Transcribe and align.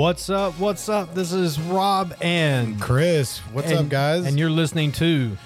What's 0.00 0.30
up? 0.30 0.58
What's 0.58 0.88
up? 0.88 1.12
This 1.14 1.30
is 1.34 1.60
Rob 1.60 2.14
and 2.22 2.80
Chris, 2.80 3.36
what's 3.52 3.68
and- 3.68 3.80
up, 3.80 3.88
guys? 3.90 4.24
And 4.24 4.38
you're 4.38 4.48
listening 4.48 4.92
to 4.92 5.36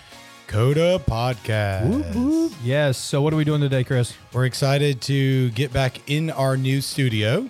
Coda 0.46 1.00
Podcast. 1.00 2.52
Yes. 2.62 2.96
So 2.96 3.20
what 3.20 3.32
are 3.32 3.36
we 3.36 3.42
doing 3.42 3.60
today, 3.60 3.82
Chris? 3.82 4.14
We're 4.32 4.44
excited 4.44 5.00
to 5.02 5.50
get 5.50 5.72
back 5.72 6.08
in 6.08 6.30
our 6.30 6.56
new 6.56 6.80
studio 6.82 7.48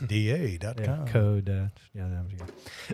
Da.com. 0.07 0.85
Yeah, 0.85 1.07
code. 1.11 1.49
Uh, 1.49 1.69
yeah, 1.95 2.09
that 2.09 2.25
was 2.25 2.33
good. 2.37 2.53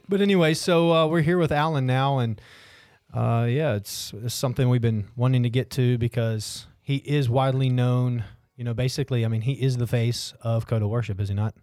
But 0.08 0.20
anyway, 0.20 0.54
so 0.54 0.92
uh, 0.92 1.06
we're 1.08 1.22
here 1.22 1.38
with 1.38 1.50
Alan 1.50 1.86
now, 1.86 2.18
and 2.18 2.40
uh, 3.12 3.46
yeah, 3.48 3.74
it's, 3.74 4.12
it's 4.22 4.34
something 4.34 4.68
we've 4.68 4.80
been 4.80 5.08
wanting 5.16 5.42
to 5.42 5.50
get 5.50 5.70
to 5.72 5.98
because 5.98 6.66
he 6.80 6.96
is 6.96 7.28
widely 7.28 7.68
known. 7.68 8.24
You 8.56 8.64
know, 8.64 8.74
basically, 8.74 9.24
I 9.24 9.28
mean, 9.28 9.40
he 9.42 9.52
is 9.54 9.76
the 9.76 9.86
face 9.86 10.34
of 10.42 10.66
Coda 10.66 10.86
Worship, 10.86 11.20
is 11.20 11.28
he 11.28 11.34
not? 11.34 11.54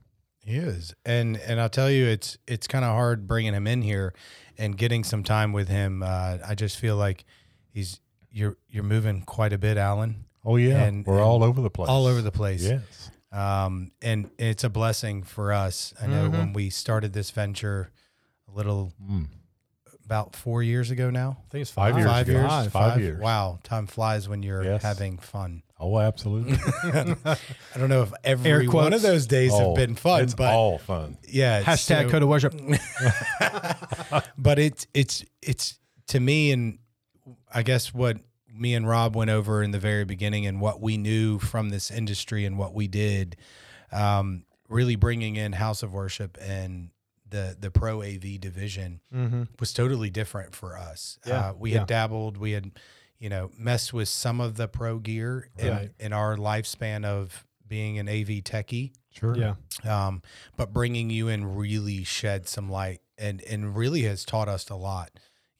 He 0.43 0.55
is, 0.55 0.95
and 1.05 1.37
and 1.37 1.59
I'll 1.61 1.69
tell 1.69 1.91
you, 1.91 2.05
it's 2.07 2.37
it's 2.47 2.65
kind 2.65 2.83
of 2.83 2.91
hard 2.91 3.27
bringing 3.27 3.53
him 3.53 3.67
in 3.67 3.81
here 3.81 4.13
and 4.57 4.75
getting 4.77 5.03
some 5.03 5.23
time 5.23 5.53
with 5.53 5.67
him. 5.67 6.01
Uh, 6.01 6.37
I 6.47 6.55
just 6.55 6.77
feel 6.77 6.95
like 6.95 7.25
he's 7.71 7.99
you're 8.31 8.57
you're 8.67 8.83
moving 8.83 9.21
quite 9.21 9.53
a 9.53 9.57
bit, 9.57 9.77
Alan, 9.77 10.25
Oh 10.45 10.55
yeah, 10.55 10.83
And- 10.85 11.05
we're 11.05 11.15
and 11.15 11.23
all 11.23 11.43
over 11.43 11.61
the 11.61 11.69
place. 11.69 11.89
all 11.89 12.05
over 12.07 12.21
the 12.21 12.31
place. 12.31 12.63
Yes. 12.63 13.11
Um, 13.31 13.91
and 14.01 14.31
it's 14.39 14.63
a 14.63 14.69
blessing 14.69 15.21
for 15.23 15.53
us. 15.53 15.93
I 16.01 16.07
know 16.07 16.29
when 16.29 16.53
we 16.53 16.69
started 16.71 17.13
this 17.13 17.29
venture, 17.31 17.91
a 18.51 18.55
little 18.55 18.93
Mm. 19.03 19.27
About 20.09 20.35
four 20.35 20.63
years 20.63 20.89
ago 20.89 21.11
now. 21.11 21.37
I 21.39 21.49
think 21.51 21.61
it's 21.61 21.69
Five 21.69 21.95
years 21.95 22.09
Five 22.09 22.27
years. 22.27 22.67
Five 22.71 22.99
years. 22.99 23.21
Wow, 23.21 23.59
time 23.61 23.85
flies 23.85 24.27
when 24.27 24.41
you're 24.41 24.63
Yes. 24.63 24.81
having 24.81 25.19
fun. 25.19 25.61
Oh, 25.79 25.99
absolutely. 25.99 26.57
I 26.83 27.37
don't 27.77 27.89
know 27.89 28.01
if 28.01 28.11
every 28.23 28.49
Air 28.65 28.71
one 28.71 28.93
of 28.93 29.03
those 29.03 29.27
days 29.27 29.51
oh, 29.53 29.67
have 29.67 29.75
been 29.75 29.93
fun, 29.93 30.23
It's 30.23 30.33
but 30.33 30.51
all 30.51 30.79
fun. 30.79 31.19
yeah. 31.27 31.61
Hashtag 31.61 32.09
so- 32.09 32.17
of 32.17 32.27
Worship. 32.27 32.55
but 34.39 34.57
it's 34.57 34.87
it's 34.95 35.23
it's 35.43 35.77
to 36.07 36.19
me 36.19 36.51
and 36.51 36.79
I 37.53 37.61
guess 37.61 37.93
what 37.93 38.17
me 38.51 38.73
and 38.73 38.87
Rob 38.89 39.15
went 39.15 39.29
over 39.29 39.61
in 39.61 39.69
the 39.69 39.79
very 39.79 40.05
beginning 40.05 40.47
and 40.47 40.59
what 40.59 40.81
we 40.81 40.97
knew 40.97 41.37
from 41.37 41.69
this 41.69 41.91
industry 41.91 42.45
and 42.45 42.57
what 42.57 42.73
we 42.73 42.87
did, 42.87 43.37
um, 43.91 44.43
really 44.69 44.95
bringing 44.95 45.35
in 45.35 45.53
House 45.53 45.83
of 45.83 45.93
Worship 45.93 46.35
and 46.41 46.89
the 47.29 47.55
the 47.59 47.71
Pro 47.71 48.01
AV 48.01 48.39
division 48.39 49.01
mm-hmm. 49.13 49.43
was 49.59 49.73
totally 49.73 50.09
different 50.09 50.55
for 50.55 50.77
us. 50.77 51.17
Yeah, 51.25 51.49
Uh, 51.49 51.53
we 51.57 51.71
yeah. 51.71 51.79
had 51.79 51.87
dabbled, 51.87 52.37
we 52.37 52.51
had 52.51 52.71
you 53.19 53.29
know 53.29 53.51
messed 53.57 53.93
with 53.93 54.07
some 54.09 54.39
of 54.41 54.55
the 54.55 54.67
pro 54.67 54.97
gear 54.99 55.49
in, 55.57 55.69
Right. 55.69 55.91
in 55.99 56.13
our 56.13 56.37
lifespan 56.37 57.03
of 57.05 57.45
being 57.67 57.99
an 57.99 58.07
AV 58.07 58.41
techie 58.41 58.91
Sure. 59.11 59.35
Yeah. 59.37 59.55
um, 59.85 60.21
but 60.55 60.71
bringing 60.73 61.09
you 61.09 61.27
in 61.27 61.55
really 61.55 62.03
shed 62.03 62.47
some 62.47 62.69
light 62.69 63.01
and 63.17 63.41
and 63.43 63.75
really 63.75 64.03
has 64.03 64.23
taught 64.25 64.47
us 64.47 64.69
a 64.69 64.75
lot. 64.75 65.11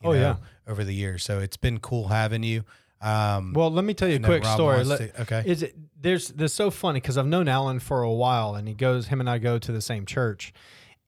you 0.02 0.10
Oh, 0.10 0.14
know, 0.14 0.20
yeah. 0.20 0.36
over 0.72 0.84
the 0.86 0.94
years. 0.96 1.24
So 1.26 1.40
it's 1.40 1.58
been 1.58 1.80
cool 1.82 2.08
having 2.08 2.42
you. 2.44 2.64
Um, 3.02 3.54
Well, 3.54 3.70
let 3.72 3.84
me 3.86 3.94
tell 3.94 4.08
you 4.08 4.16
a 4.16 4.20
quick 4.20 4.44
Rob 4.44 4.56
story. 4.56 4.84
Let- 4.86 5.14
to- 5.16 5.22
okay. 5.24 5.44
Is 5.46 5.64
it 5.64 5.76
there's 6.02 6.30
there's 6.30 6.54
so 6.54 6.72
funny 6.72 7.02
because 7.02 7.18
I've 7.18 7.28
known 7.28 7.48
Alan 7.50 7.80
for 7.80 8.02
a 8.04 8.12
while, 8.14 8.56
and 8.56 8.68
he 8.68 8.74
goes 8.74 9.08
him 9.08 9.20
and 9.20 9.30
I 9.30 9.38
go 9.38 9.58
to 9.60 9.72
the 9.74 9.82
same 9.82 10.06
church, 10.06 10.54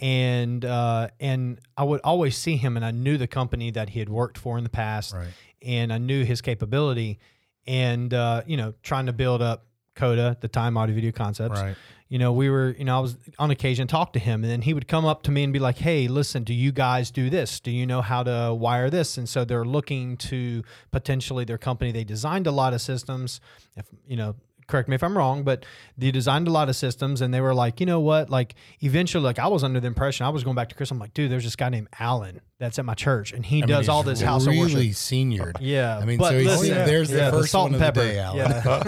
and 0.01 0.65
uh, 0.65 1.09
and 1.19 1.59
I 1.77 1.83
would 1.83 2.01
always 2.03 2.35
see 2.35 2.57
him, 2.57 2.75
and 2.75 2.83
I 2.85 2.91
knew 2.91 3.17
the 3.17 3.27
company 3.27 3.71
that 3.71 3.89
he 3.89 3.99
had 3.99 4.09
worked 4.09 4.37
for 4.37 4.57
in 4.57 4.63
the 4.63 4.69
past, 4.69 5.13
Right. 5.13 5.27
and 5.61 5.93
I 5.93 5.99
knew 5.99 6.25
his 6.25 6.41
capability, 6.41 7.19
and 7.67 8.13
uh, 8.13 8.41
you 8.47 8.57
know 8.57 8.73
trying 8.83 9.05
to 9.05 9.13
build 9.13 9.41
up 9.41 9.65
Coda 9.95 10.29
at 10.31 10.41
the 10.41 10.47
time 10.47 10.75
audio 10.77 10.95
video 10.95 11.11
concepts. 11.11 11.61
Right. 11.61 11.75
You 12.09 12.19
know, 12.19 12.33
we 12.33 12.49
were, 12.49 12.75
you 12.77 12.83
know, 12.83 12.97
I 12.97 12.99
was 12.99 13.15
on 13.39 13.51
occasion 13.51 13.87
talk 13.87 14.11
to 14.13 14.19
him, 14.19 14.43
and 14.43 14.51
then 14.51 14.61
he 14.63 14.73
would 14.73 14.85
come 14.85 15.05
up 15.05 15.23
to 15.23 15.31
me 15.31 15.45
and 15.45 15.53
be 15.53 15.59
like, 15.59 15.77
"Hey, 15.77 16.09
listen, 16.09 16.43
do 16.43 16.53
you 16.53 16.73
guys 16.73 17.09
do 17.09 17.29
this? 17.29 17.61
Do 17.61 17.71
you 17.71 17.85
know 17.85 18.01
how 18.01 18.21
to 18.23 18.53
wire 18.53 18.89
this?" 18.89 19.17
And 19.17 19.29
so 19.29 19.45
they're 19.45 19.63
looking 19.63 20.17
to 20.17 20.61
potentially 20.91 21.45
their 21.45 21.57
company. 21.57 21.93
They 21.93 22.03
designed 22.03 22.47
a 22.47 22.51
lot 22.51 22.73
of 22.73 22.81
systems. 22.81 23.39
If 23.77 23.85
you 24.05 24.17
know, 24.17 24.35
correct 24.71 24.89
me 24.89 24.95
if 24.95 25.03
I'm 25.03 25.15
wrong, 25.15 25.43
but 25.43 25.65
they 25.97 26.09
designed 26.09 26.47
a 26.47 26.51
lot 26.51 26.69
of 26.69 26.75
systems, 26.75 27.21
and 27.21 27.33
they 27.33 27.41
were 27.41 27.53
like, 27.53 27.79
you 27.79 27.85
know 27.85 27.99
what? 27.99 28.29
Like 28.29 28.55
eventually, 28.79 29.23
like 29.23 29.37
I 29.37 29.47
was 29.47 29.63
under 29.63 29.79
the 29.79 29.87
impression 29.87 30.25
I 30.25 30.29
was 30.29 30.43
going 30.43 30.55
back 30.55 30.69
to 30.69 30.75
Chris. 30.75 30.89
I'm 30.89 30.99
like, 30.99 31.13
dude, 31.13 31.31
there's 31.31 31.43
this 31.43 31.55
guy 31.55 31.69
named 31.69 31.89
Alan 31.99 32.41
that's 32.57 32.79
at 32.79 32.85
my 32.85 32.95
church, 32.95 33.33
and 33.33 33.45
he 33.45 33.61
I 33.61 33.65
does 33.65 33.79
he's 33.81 33.89
all 33.89 34.03
this 34.03 34.21
house 34.21 34.47
of 34.47 34.53
really 34.53 34.87
worship. 34.87 34.95
seniored. 34.95 35.57
Yeah, 35.59 35.97
I 35.97 36.05
mean, 36.05 36.17
but 36.17 36.29
so 36.29 36.37
he's, 36.39 36.47
listen, 36.47 36.69
there's 36.69 37.09
the 37.09 37.17
yeah, 37.17 37.31
first 37.31 37.51
salt 37.51 37.71
one 37.71 37.75
and 37.75 37.81
the 37.81 37.85
pepper. 37.85 38.01
day, 38.01 38.19
Alan. 38.19 38.37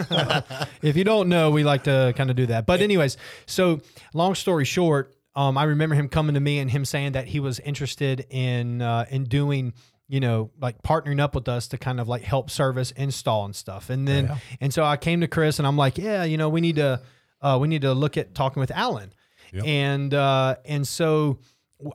Yeah. 0.10 0.66
if 0.82 0.98
you 0.98 1.04
don't 1.04 1.30
know, 1.30 1.52
we 1.52 1.64
like 1.64 1.84
to 1.84 2.14
kind 2.16 2.30
of 2.30 2.36
do 2.36 2.48
that. 2.48 2.66
But 2.66 2.82
anyways, 2.82 3.18
so 3.46 3.82
long 4.14 4.36
story 4.36 4.66
short, 4.66 5.14
um, 5.36 5.58
I 5.58 5.64
remember 5.64 5.96
him 5.96 6.10
coming 6.10 6.36
to 6.36 6.40
me 6.40 6.60
and 6.60 6.70
him 6.70 6.86
saying 6.86 7.14
that 7.14 7.28
he 7.28 7.40
was 7.40 7.60
interested 7.60 8.26
in 8.30 8.82
uh, 8.82 9.06
in 9.10 9.26
doing 9.26 9.74
you 10.14 10.20
know 10.20 10.52
like 10.62 10.80
partnering 10.84 11.20
up 11.20 11.34
with 11.34 11.48
us 11.48 11.68
to 11.70 11.78
kind 11.80 12.00
of 12.00 12.08
like 12.08 12.22
help 12.22 12.52
service 12.52 12.92
install 12.92 13.46
and 13.46 13.56
stuff. 13.56 13.90
And 13.90 14.08
then 14.08 14.32
and 14.62 14.72
so 14.72 14.84
i 14.84 14.96
came 14.96 15.22
to 15.22 15.28
chris 15.28 15.58
and 15.58 15.68
i'm 15.68 15.76
like 15.76 15.98
yeah 15.98 16.24
you 16.24 16.38
know 16.38 16.50
we 16.50 16.62
need 16.62 16.76
to 16.76 17.02
uh, 17.42 17.58
we 17.60 17.68
need 17.68 17.82
to 17.82 17.94
look 17.94 18.16
at 18.16 18.36
talking 18.36 18.62
with 18.62 18.70
alan. 18.70 19.12
Yep. 19.52 19.66
and 19.66 20.14
uh, 20.14 20.56
and 20.66 20.88
so 20.88 21.40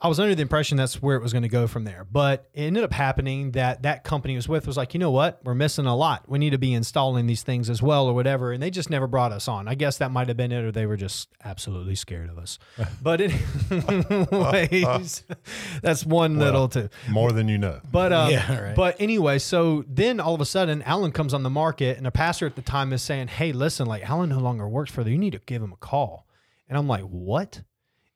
I 0.03 0.09
was 0.09 0.21
under 0.21 0.35
the 0.35 0.43
impression 0.43 0.77
that's 0.77 1.01
where 1.03 1.17
it 1.17 1.23
was 1.23 1.33
going 1.33 1.43
to 1.43 1.49
go 1.49 1.67
from 1.67 1.85
there. 1.85 2.07
But 2.11 2.49
it 2.55 2.63
ended 2.63 2.85
up 2.85 2.93
happening 2.93 3.53
that 3.53 3.83
that 3.83 4.05
company 4.05 4.37
was 4.37 4.49
with 4.49 4.67
was 4.67 4.77
like, 4.77 4.95
you 4.95 5.01
know 5.01 5.11
what, 5.11 5.41
we're 5.45 5.55
missing 5.55 5.87
a 5.87 5.97
lot. 5.97 6.29
We 6.29 6.39
need 6.39 6.51
to 6.51 6.59
be 6.59 6.73
installing 6.75 7.27
these 7.27 7.43
things 7.43 7.71
as 7.71 7.83
well, 7.83 8.07
or 8.07 8.15
whatever. 8.15 8.53
And 8.53 8.63
they 8.63 8.71
just 8.71 8.91
never 8.91 9.07
brought 9.07 9.33
us 9.33 9.49
on. 9.49 9.69
I 9.69 9.75
guess 9.75 9.99
that 9.99 10.11
might 10.11 10.29
have 10.29 10.37
been 10.37 10.53
it, 10.53 10.65
or 10.65 10.73
they 10.73 10.87
were 10.87 10.97
just 10.97 11.29
absolutely 11.45 11.95
scared 11.95 12.31
of 12.31 12.39
us. 12.39 12.59
But 13.03 13.21
anyways, 13.21 15.23
that's 15.83 16.05
one 16.05 16.39
little 16.39 16.69
too. 16.69 16.89
More 17.09 17.33
than 17.33 17.49
you 17.49 17.59
know. 17.59 17.81
But 17.91 18.13
uh, 18.13 18.29
Yeah, 18.31 18.61
right. 18.61 18.77
but 18.77 18.97
anyway, 19.01 19.39
so 19.39 19.85
then 19.89 20.21
all 20.21 20.35
of 20.35 20.41
a 20.41 20.47
sudden, 20.47 20.83
Alan 20.83 21.13
comes 21.13 21.35
on 21.35 21.43
the 21.43 21.51
market, 21.51 21.97
and 21.99 22.07
a 22.07 22.11
pastor 22.11 22.47
at 22.47 22.57
the 22.57 22.63
time 22.63 22.93
is 22.93 23.03
saying, 23.03 23.29
"Hey, 23.29 23.53
listen, 23.53 23.87
like 23.87 24.09
Alan 24.09 24.31
no 24.31 24.39
longer 24.39 24.69
works 24.69 24.91
for 24.91 25.03
you. 25.03 25.13
You 25.13 25.19
need 25.19 25.33
to 25.33 25.41
give 25.47 25.63
him 25.63 25.73
a 25.73 25.77
call." 25.77 26.27
And 26.69 26.77
I'm 26.77 26.89
like, 26.89 27.03
"What?" 27.05 27.63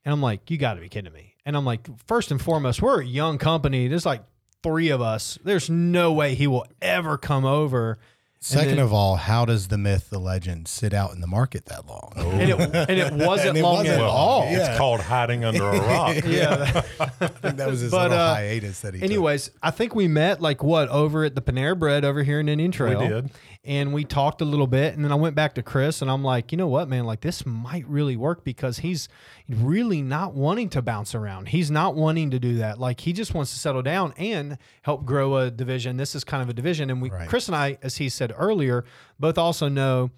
And 0.04 0.12
I'm 0.12 0.22
like, 0.22 0.50
"You 0.50 0.58
got 0.58 0.74
to 0.74 0.80
be 0.80 0.88
kidding 0.88 1.12
me!" 1.12 1.31
And 1.44 1.56
I'm 1.56 1.64
like, 1.64 1.88
first 2.06 2.30
and 2.30 2.40
foremost, 2.40 2.80
we're 2.82 3.00
a 3.00 3.04
young 3.04 3.38
company. 3.38 3.88
There's 3.88 4.06
like 4.06 4.22
three 4.62 4.90
of 4.90 5.00
us. 5.00 5.38
There's 5.44 5.68
no 5.68 6.12
way 6.12 6.34
he 6.34 6.46
will 6.46 6.66
ever 6.80 7.18
come 7.18 7.44
over." 7.44 7.98
Second 8.44 8.70
then- 8.70 8.78
of 8.80 8.92
all, 8.92 9.14
how 9.14 9.44
does 9.44 9.68
the 9.68 9.78
myth, 9.78 10.10
the 10.10 10.18
legend, 10.18 10.66
sit 10.66 10.92
out 10.92 11.12
in 11.14 11.20
the 11.20 11.28
market 11.28 11.66
that 11.66 11.86
long? 11.86 12.12
And 12.16 12.50
it, 12.50 12.58
and 12.58 12.90
it 12.98 13.12
wasn't 13.26 13.50
And 13.50 13.58
it 13.58 13.62
long 13.62 13.76
wasn't 13.76 13.94
at 13.94 14.00
long. 14.00 14.10
all. 14.10 14.42
It's 14.48 14.76
called 14.76 15.00
hiding 15.00 15.44
under 15.44 15.62
a 15.64 15.78
rock. 15.86 16.16
Yeah. 16.26 16.82
I 16.98 17.06
think 17.28 17.56
that 17.58 17.68
was 17.68 17.78
his 17.80 17.90
But, 17.92 18.10
little 18.10 18.18
uh, 18.18 18.34
hiatus 18.34 18.80
that 18.80 18.94
he 18.94 19.00
took. 19.00 19.08
Anyways, 19.08 19.52
I 19.62 19.70
think 19.70 19.94
we 19.94 20.08
met 20.08 20.40
like 20.40 20.60
what 20.60 20.88
over 20.88 21.24
at 21.24 21.36
the 21.36 21.40
Panera 21.40 21.78
Bread 21.78 22.04
over 22.04 22.24
here 22.24 22.40
in 22.40 22.48
Indian 22.48 22.72
Trail. 22.72 22.98
We 23.00 23.06
did. 23.08 23.30
And 23.64 23.92
we 23.92 24.04
talked 24.04 24.40
a 24.40 24.44
little 24.44 24.66
bit, 24.66 24.94
and 24.94 25.04
then 25.04 25.12
I 25.12 25.14
went 25.14 25.36
back 25.36 25.54
to 25.54 25.62
Chris, 25.62 26.02
and 26.02 26.10
I'm 26.10 26.24
like, 26.24 26.50
you 26.50 26.58
know 26.58 26.66
what, 26.66 26.88
man, 26.88 27.04
like 27.04 27.20
this 27.20 27.46
might 27.46 27.86
really 27.86 28.16
work 28.16 28.42
because 28.44 28.78
he's 28.78 29.08
really 29.48 30.02
not 30.02 30.34
wanting 30.34 30.68
to 30.70 30.82
bounce 30.82 31.14
around. 31.14 31.48
He's 31.48 31.70
not 31.70 31.94
wanting 31.94 32.32
to 32.32 32.40
do 32.40 32.56
that. 32.56 32.80
Like 32.80 33.00
he 33.00 33.12
just 33.12 33.34
wants 33.34 33.52
to 33.52 33.58
settle 33.58 33.82
down 33.82 34.14
and 34.16 34.58
help 34.82 35.04
grow 35.04 35.36
a 35.36 35.50
division. 35.50 35.96
This 35.96 36.14
is 36.16 36.24
kind 36.24 36.42
of 36.42 36.48
a 36.48 36.52
division, 36.52 36.90
and 36.90 37.00
we, 37.00 37.10
Right. 37.10 37.28
Chris 37.28 37.46
and 37.46 37.54
I, 37.56 37.78
as 37.82 37.98
he 37.98 38.08
said 38.08 38.32
earlier, 38.36 38.84
both 39.20 39.38
also 39.38 39.68
know 39.68 40.10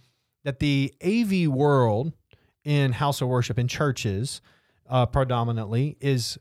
that 0.45 0.59
the 0.59 0.95
AV 1.05 1.49
world 1.49 2.13
in 2.65 2.93
house 2.93 3.21
of 3.21 3.29
worship 3.29 3.59
in 3.59 3.69
churches 3.69 4.41
uh, 4.89 5.05
predominantly 5.05 5.97
is 6.01 6.39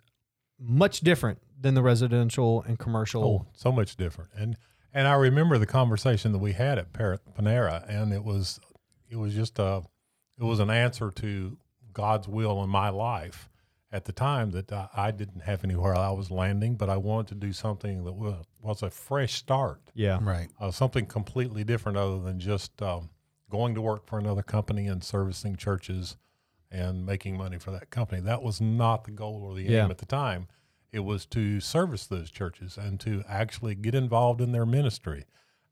much 0.57 1.01
different 1.01 1.39
than 1.59 1.73
the 1.73 1.81
residential 1.81 2.61
and 2.61 2.79
commercial. 2.79 3.23
Oh, 3.23 3.47
so 3.53 3.71
much 3.71 3.95
different. 3.97 4.29
And 4.35 4.57
and 4.93 5.07
I 5.07 5.13
remember 5.15 5.57
the 5.57 5.65
conversation 5.65 6.31
that 6.33 6.39
we 6.39 6.53
had 6.53 6.77
at 6.77 6.93
Panera, 6.93 7.83
and 7.89 8.13
it 8.13 8.23
was 8.23 8.59
it 9.09 9.15
was 9.17 9.33
just 9.33 9.59
a 9.59 9.83
it 10.39 10.43
was 10.43 10.59
an 10.59 10.69
answer 10.69 11.11
to 11.11 11.57
God's 11.93 12.27
will 12.27 12.63
in 12.63 12.69
my 12.69 12.89
life 12.89 13.49
at 13.91 14.05
the 14.05 14.11
time 14.11 14.49
that 14.51 14.71
I, 14.71 14.87
I 14.95 15.11
didn't 15.11 15.41
have 15.41 15.63
anywhere 15.63 15.95
I 15.95 16.09
was 16.09 16.31
landing, 16.31 16.75
but 16.75 16.89
I 16.89 16.97
wanted 16.97 17.27
to 17.27 17.35
do 17.35 17.53
something 17.53 18.03
that 18.05 18.13
was, 18.13 18.43
was 18.59 18.81
a 18.81 18.89
fresh 18.89 19.33
start, 19.35 19.81
Yeah. 19.93 20.17
Right. 20.19 20.49
uh, 20.59 20.71
something 20.71 21.05
completely 21.05 21.63
different 21.63 21.99
other 21.99 22.19
than 22.19 22.39
just 22.39 22.81
um, 22.81 23.11
going 23.51 23.75
to 23.75 23.81
work 23.81 24.07
for 24.07 24.17
another 24.17 24.41
company 24.41 24.87
and 24.87 25.03
servicing 25.03 25.55
churches 25.57 26.17
and 26.71 27.05
making 27.05 27.37
money 27.37 27.59
for 27.59 27.69
that 27.69 27.91
company. 27.91 28.19
That 28.19 28.41
was 28.41 28.59
not 28.59 29.03
the 29.03 29.11
goal 29.11 29.43
or 29.43 29.53
the 29.53 29.61
Yeah. 29.61 29.85
aim 29.85 29.91
at 29.91 29.99
the 29.99 30.07
time. 30.07 30.47
It 30.93 30.99
was 30.99 31.25
to 31.27 31.59
service 31.59 32.07
those 32.07 32.31
churches 32.31 32.77
and 32.77 32.99
to 33.01 33.23
actually 33.27 33.75
get 33.75 33.95
involved 33.95 34.39
in 34.39 34.51
their 34.51 34.65
ministry. 34.65 35.25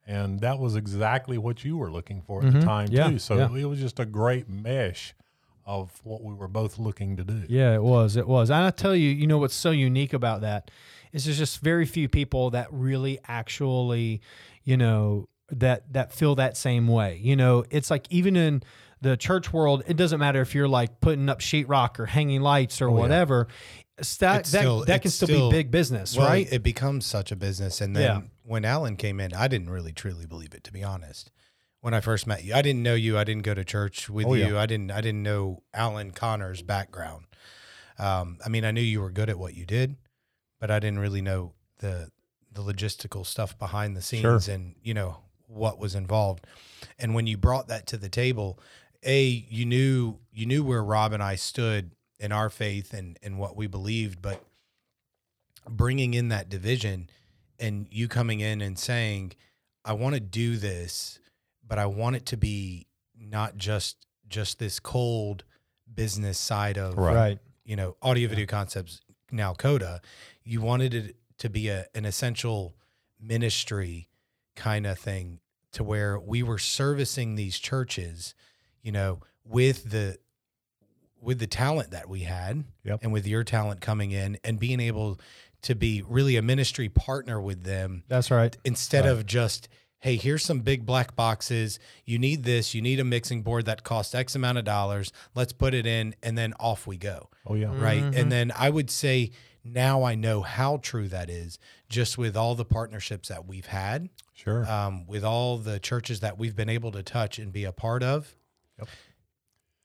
And 0.06 0.42
that 0.42 0.60
was 0.60 0.76
exactly 0.76 1.38
what 1.38 1.64
you 1.64 1.78
were 1.78 1.92
looking 1.92 2.22
for 2.22 2.44
at 2.44 2.52
the 2.52 2.62
time, 2.62 2.88
Mm-hmm. 2.88 2.96
Yeah, 2.96 3.10
too. 3.12 3.20
So 3.20 3.38
yeah. 3.38 3.56
it 3.56 3.66
was 3.66 3.80
just 3.80 4.00
a 4.00 4.06
great 4.06 4.50
mesh 4.50 5.14
of 5.66 6.02
what 6.04 6.24
we 6.24 6.34
were 6.34 6.48
both 6.48 6.80
looking 6.80 7.16
to 7.18 7.24
do. 7.24 7.44
Yeah, 7.48 7.76
it 7.76 7.84
was. 7.84 8.16
It 8.16 8.28
was. 8.28 8.50
And 8.50 8.64
I 8.64 8.72
tell 8.72 8.96
you, 8.96 9.10
you 9.10 9.28
know 9.28 9.38
what's 9.38 9.54
so 9.54 9.72
unique 9.72 10.14
about 10.14 10.42
that 10.42 10.72
is 11.12 11.26
there's 11.26 11.38
just 11.38 11.60
very 11.60 11.86
few 11.86 12.10
people 12.10 12.50
that 12.52 12.68
really 12.72 13.20
actually, 13.28 14.22
you 14.64 14.76
know, 14.76 15.28
that 15.52 15.94
that 15.94 16.14
feel 16.14 16.36
that 16.36 16.58
same 16.58 16.88
way. 16.88 17.20
You 17.22 17.36
know, 17.36 17.64
it's 17.70 17.92
like 17.92 18.08
even 18.10 18.36
in 18.36 18.64
the 19.02 19.18
church 19.18 19.52
world, 19.54 19.84
it 19.88 19.98
doesn't 19.98 20.20
matter 20.20 20.42
if 20.42 20.56
you're 20.56 20.68
like 20.68 21.00
putting 21.00 21.30
up 21.30 21.40
sheetrock 21.40 22.00
or 22.00 22.06
hanging 22.06 22.42
lights 22.42 22.82
or 22.82 22.90
whatever. 22.90 23.48
That 24.20 24.46
still- 24.46 24.86
that 24.86 25.02
can 25.02 25.12
still, 25.12 25.28
still- 25.28 25.50
be 25.50 25.58
big 25.58 25.72
business, 25.72 26.16
Well, 26.18 26.28
right? 26.28 26.48
It 26.52 26.64
becomes 26.64 27.06
such 27.06 27.32
a 27.32 27.36
business. 27.36 27.82
And 27.82 27.96
then 27.96 28.02
Yeah. 28.04 28.22
when 28.44 28.66
Alan 28.66 28.96
came 28.96 29.20
in, 29.20 29.34
I 29.34 29.48
didn't 29.48 29.70
really 29.70 29.94
truly 29.94 30.26
believe 30.26 30.54
it, 30.54 30.64
to 30.66 30.72
be 30.72 30.84
honest. 30.84 31.32
When 31.82 31.94
I 31.94 32.00
first 32.02 32.28
met 32.28 32.44
you, 32.44 32.54
I 32.54 32.62
didn't 32.62 32.84
know 32.84 32.94
you. 32.94 33.18
I 33.18 33.24
didn't 33.24 33.44
go 33.44 33.54
to 33.56 33.64
church 33.66 34.10
with 34.10 34.28
Oh, 34.28 34.34
yeah. 34.36 34.48
you. 34.48 34.58
I 34.58 34.66
didn't. 34.68 34.92
I 34.92 35.02
didn't 35.02 35.24
know 35.24 35.64
Alan 35.74 36.12
Connor's 36.12 36.62
background. 36.62 37.26
Um, 37.98 38.38
I 38.46 38.50
mean, 38.50 38.66
I 38.66 38.72
knew 38.72 38.82
you 38.82 39.02
were 39.02 39.12
good 39.12 39.30
at 39.30 39.38
what 39.40 39.56
you 39.56 39.66
did, 39.66 39.96
but 40.60 40.70
I 40.72 40.80
didn't 40.80 41.00
really 41.00 41.22
know 41.22 41.54
the 41.80 42.12
the 42.54 42.62
logistical 42.62 43.26
stuff 43.26 43.58
behind 43.58 43.96
the 43.96 44.02
scenes 44.02 44.22
Sure. 44.46 44.54
and 44.54 44.76
you 44.84 44.94
know 44.94 45.22
what 45.48 45.80
was 45.80 45.96
involved. 45.96 46.46
And 47.00 47.16
when 47.16 47.26
you 47.26 47.38
brought 47.38 47.70
that 47.70 47.88
to 47.88 47.98
the 47.98 48.10
table, 48.10 48.60
a 49.04 49.24
you 49.24 49.66
knew 49.66 50.20
you 50.32 50.46
knew 50.46 50.64
where 50.64 50.84
Rob 50.84 51.14
and 51.14 51.24
I 51.24 51.36
stood 51.36 51.92
in 52.22 52.32
our 52.32 52.50
faith 52.50 52.94
and 52.94 53.18
and 53.22 53.38
what 53.38 53.58
we 53.58 53.68
believed, 53.68 54.22
but 54.22 54.42
bringing 55.70 56.14
in 56.14 56.30
that 56.30 56.48
division 56.50 57.10
and 57.60 57.88
you 57.92 58.08
coming 58.08 58.40
in 58.40 58.62
and 58.62 58.78
saying, 58.80 59.34
I 59.84 59.94
want 59.94 60.16
to 60.16 60.22
do 60.22 60.58
this, 60.58 61.20
but 61.68 61.78
I 61.78 61.86
want 61.88 62.16
it 62.16 62.26
to 62.28 62.38
be 62.38 62.88
not 63.20 63.58
just 63.58 63.98
just 64.28 64.60
this 64.60 64.80
cold 64.80 65.44
business 65.94 66.38
side 66.38 66.78
of 66.78 66.98
Right. 66.98 67.16
right. 67.16 67.40
you 67.66 67.76
know 67.76 67.98
audio 68.02 68.30
video 68.30 68.46
concepts 68.46 69.02
now 69.30 69.54
coda 69.54 70.02
you 70.44 70.62
wanted 70.62 70.94
it 70.94 71.16
to 71.38 71.50
be 71.50 71.68
a 71.68 71.86
an 71.94 72.06
essential 72.06 72.76
ministry 73.20 74.08
kind 74.56 74.88
of 74.88 74.98
thing 74.98 75.40
to 75.74 75.84
where 75.84 76.18
we 76.18 76.44
were 76.44 76.58
servicing 76.58 77.36
these 77.36 77.60
churches 77.60 78.34
you 78.82 78.92
know 78.92 79.20
with 79.44 79.92
the 79.92 80.18
with 81.22 81.40
the 81.40 81.48
talent 81.48 81.92
that 81.92 82.10
we 82.10 82.22
had 82.22 82.64
Yep. 82.84 83.00
and 83.04 83.14
with 83.14 83.28
your 83.28 83.44
talent 83.44 83.80
coming 83.82 84.12
in 84.12 84.38
and 84.44 84.60
being 84.60 84.80
able 84.80 85.20
to 85.64 85.76
be 85.76 86.02
really 86.08 86.36
a 86.38 86.42
ministry 86.42 86.90
partner 86.90 87.40
with 87.40 87.64
them 87.64 88.04
That's 88.08 88.32
right. 88.32 88.56
instead 88.66 89.06
of 89.06 89.26
just 89.26 89.70
hey 90.00 90.16
here's 90.16 90.44
some 90.44 90.62
big 90.62 90.86
black 90.86 91.16
boxes 91.16 91.78
you 92.06 92.18
need 92.18 92.44
this 92.44 92.74
you 92.74 92.82
need 92.82 93.00
a 93.00 93.04
mixing 93.04 93.44
board 93.44 93.66
that 93.66 93.84
costs 93.84 94.16
x 94.16 94.34
amount 94.36 94.58
of 94.58 94.66
dollars 94.66 95.12
let's 95.36 95.54
put 95.54 95.76
it 95.76 95.86
in 95.86 96.16
and 96.24 96.36
then 96.38 96.54
off 96.60 96.88
we 96.88 96.98
go 96.98 97.30
Oh, 97.46 97.54
yeah. 97.54 97.68
right 97.80 98.02
Mm-hmm. 98.02 98.18
and 98.18 98.32
then 98.32 98.52
i 98.56 98.70
would 98.72 98.90
say 98.90 99.30
now 99.64 100.02
i 100.02 100.16
know 100.16 100.42
how 100.42 100.78
true 100.78 101.08
that 101.10 101.30
is 101.30 101.60
just 101.88 102.18
with 102.18 102.36
all 102.36 102.56
the 102.56 102.66
partnerships 102.66 103.30
that 103.30 103.46
we've 103.48 103.68
had 103.68 104.10
Sure. 104.34 104.66
um, 104.68 105.06
with 105.06 105.24
all 105.24 105.60
the 105.60 105.80
churches 105.80 106.22
that 106.22 106.40
we've 106.40 106.56
been 106.56 106.70
able 106.70 106.92
to 106.94 107.04
touch 107.04 107.38
and 107.38 107.54
be 107.54 107.64
a 107.66 107.72
part 107.72 108.02
of 108.02 108.34
Yep. 108.80 108.88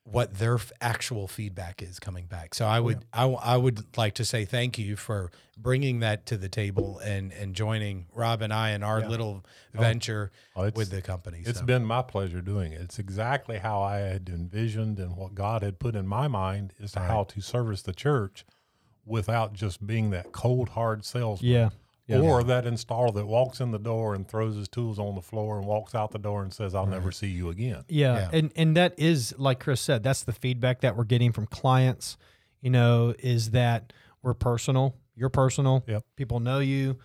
What 0.08 0.35
their 0.35 0.55
f- 0.55 0.70
actual 0.81 1.26
feedback 1.26 1.82
is 1.82 1.99
coming 1.99 2.26
back 2.26 2.55
so 2.55 2.64
i 2.64 2.79
Oh, 2.79 2.82
would 2.82 3.05
I, 3.12 3.20
w- 3.23 3.38
I 3.43 3.56
would 3.56 3.97
like 3.99 4.14
to 4.14 4.25
say 4.25 4.44
thank 4.44 4.79
you 4.79 4.94
for 4.97 5.31
bringing 5.58 5.99
that 6.00 6.26
to 6.26 6.37
the 6.37 6.49
table 6.49 6.99
and 7.00 7.32
and 7.32 7.55
joining 7.55 8.06
rob 8.14 8.41
and 8.41 8.53
i 8.53 8.70
in 8.70 8.82
our 8.85 9.00
Yeah. 9.00 9.08
little 9.08 9.44
oh, 9.76 9.81
venture 9.81 10.31
Oh, 10.55 10.70
with 10.75 10.91
the 10.91 11.03
company 11.03 11.43
It's 11.44 11.58
so. 11.58 11.64
been 11.64 11.85
my 11.85 12.03
pleasure 12.03 12.41
doing 12.41 12.73
it. 12.73 12.81
It's 12.81 12.99
exactly 12.99 13.58
how 13.58 13.82
I 13.82 13.97
had 13.99 14.29
envisioned 14.29 14.99
and 14.99 15.17
what 15.17 15.35
God 15.35 15.62
had 15.62 15.79
put 15.79 15.94
in 15.97 16.06
my 16.06 16.29
mind 16.29 16.73
as 16.82 16.93
to 16.93 17.00
how 17.00 17.25
to 17.25 17.41
service 17.41 17.82
the 17.82 17.93
church 17.93 18.47
without 19.05 19.53
just 19.53 19.87
being 19.87 20.11
that 20.11 20.32
cold, 20.32 20.70
hard 20.70 21.05
salesman. 21.05 21.50
Yeah. 21.50 21.69
Yeah. 22.06 22.19
Or 22.20 22.44
that 22.44 22.64
installer 22.64 23.12
that 23.14 23.26
walks 23.26 23.61
in 23.61 23.73
the 23.73 23.79
door 23.81 24.14
and 24.14 24.29
throws 24.29 24.55
his 24.56 24.69
tools 24.69 24.99
on 24.99 25.17
the 25.17 25.20
floor 25.23 25.58
and 25.58 25.67
walks 25.67 25.93
out 25.94 26.12
the 26.12 26.19
door 26.20 26.43
and 26.43 26.53
says, 26.53 26.73
I'll 26.75 26.87
never 26.87 27.11
see 27.11 27.26
you 27.26 27.49
again. 27.50 27.85
Yeah, 27.88 28.14
Yeah. 28.14 28.29
and 28.32 28.53
and 28.55 28.76
that 28.76 28.94
is 28.97 29.35
like 29.38 29.58
Chris 29.58 29.81
said, 29.81 30.03
that's 30.05 30.23
the 30.23 30.32
feedback 30.32 30.82
that 30.82 30.97
we're 30.97 31.05
getting 31.05 31.32
from 31.32 31.47
clients. 31.47 32.17
You 32.61 32.70
know, 32.70 33.14
is 33.19 33.50
that 33.50 33.93
we're 34.23 34.35
personal. 34.35 34.94
You're 35.17 35.29
personal. 35.31 35.85
Yep. 35.87 36.05
People 36.17 36.41
know 36.41 36.58
you. 36.61 36.99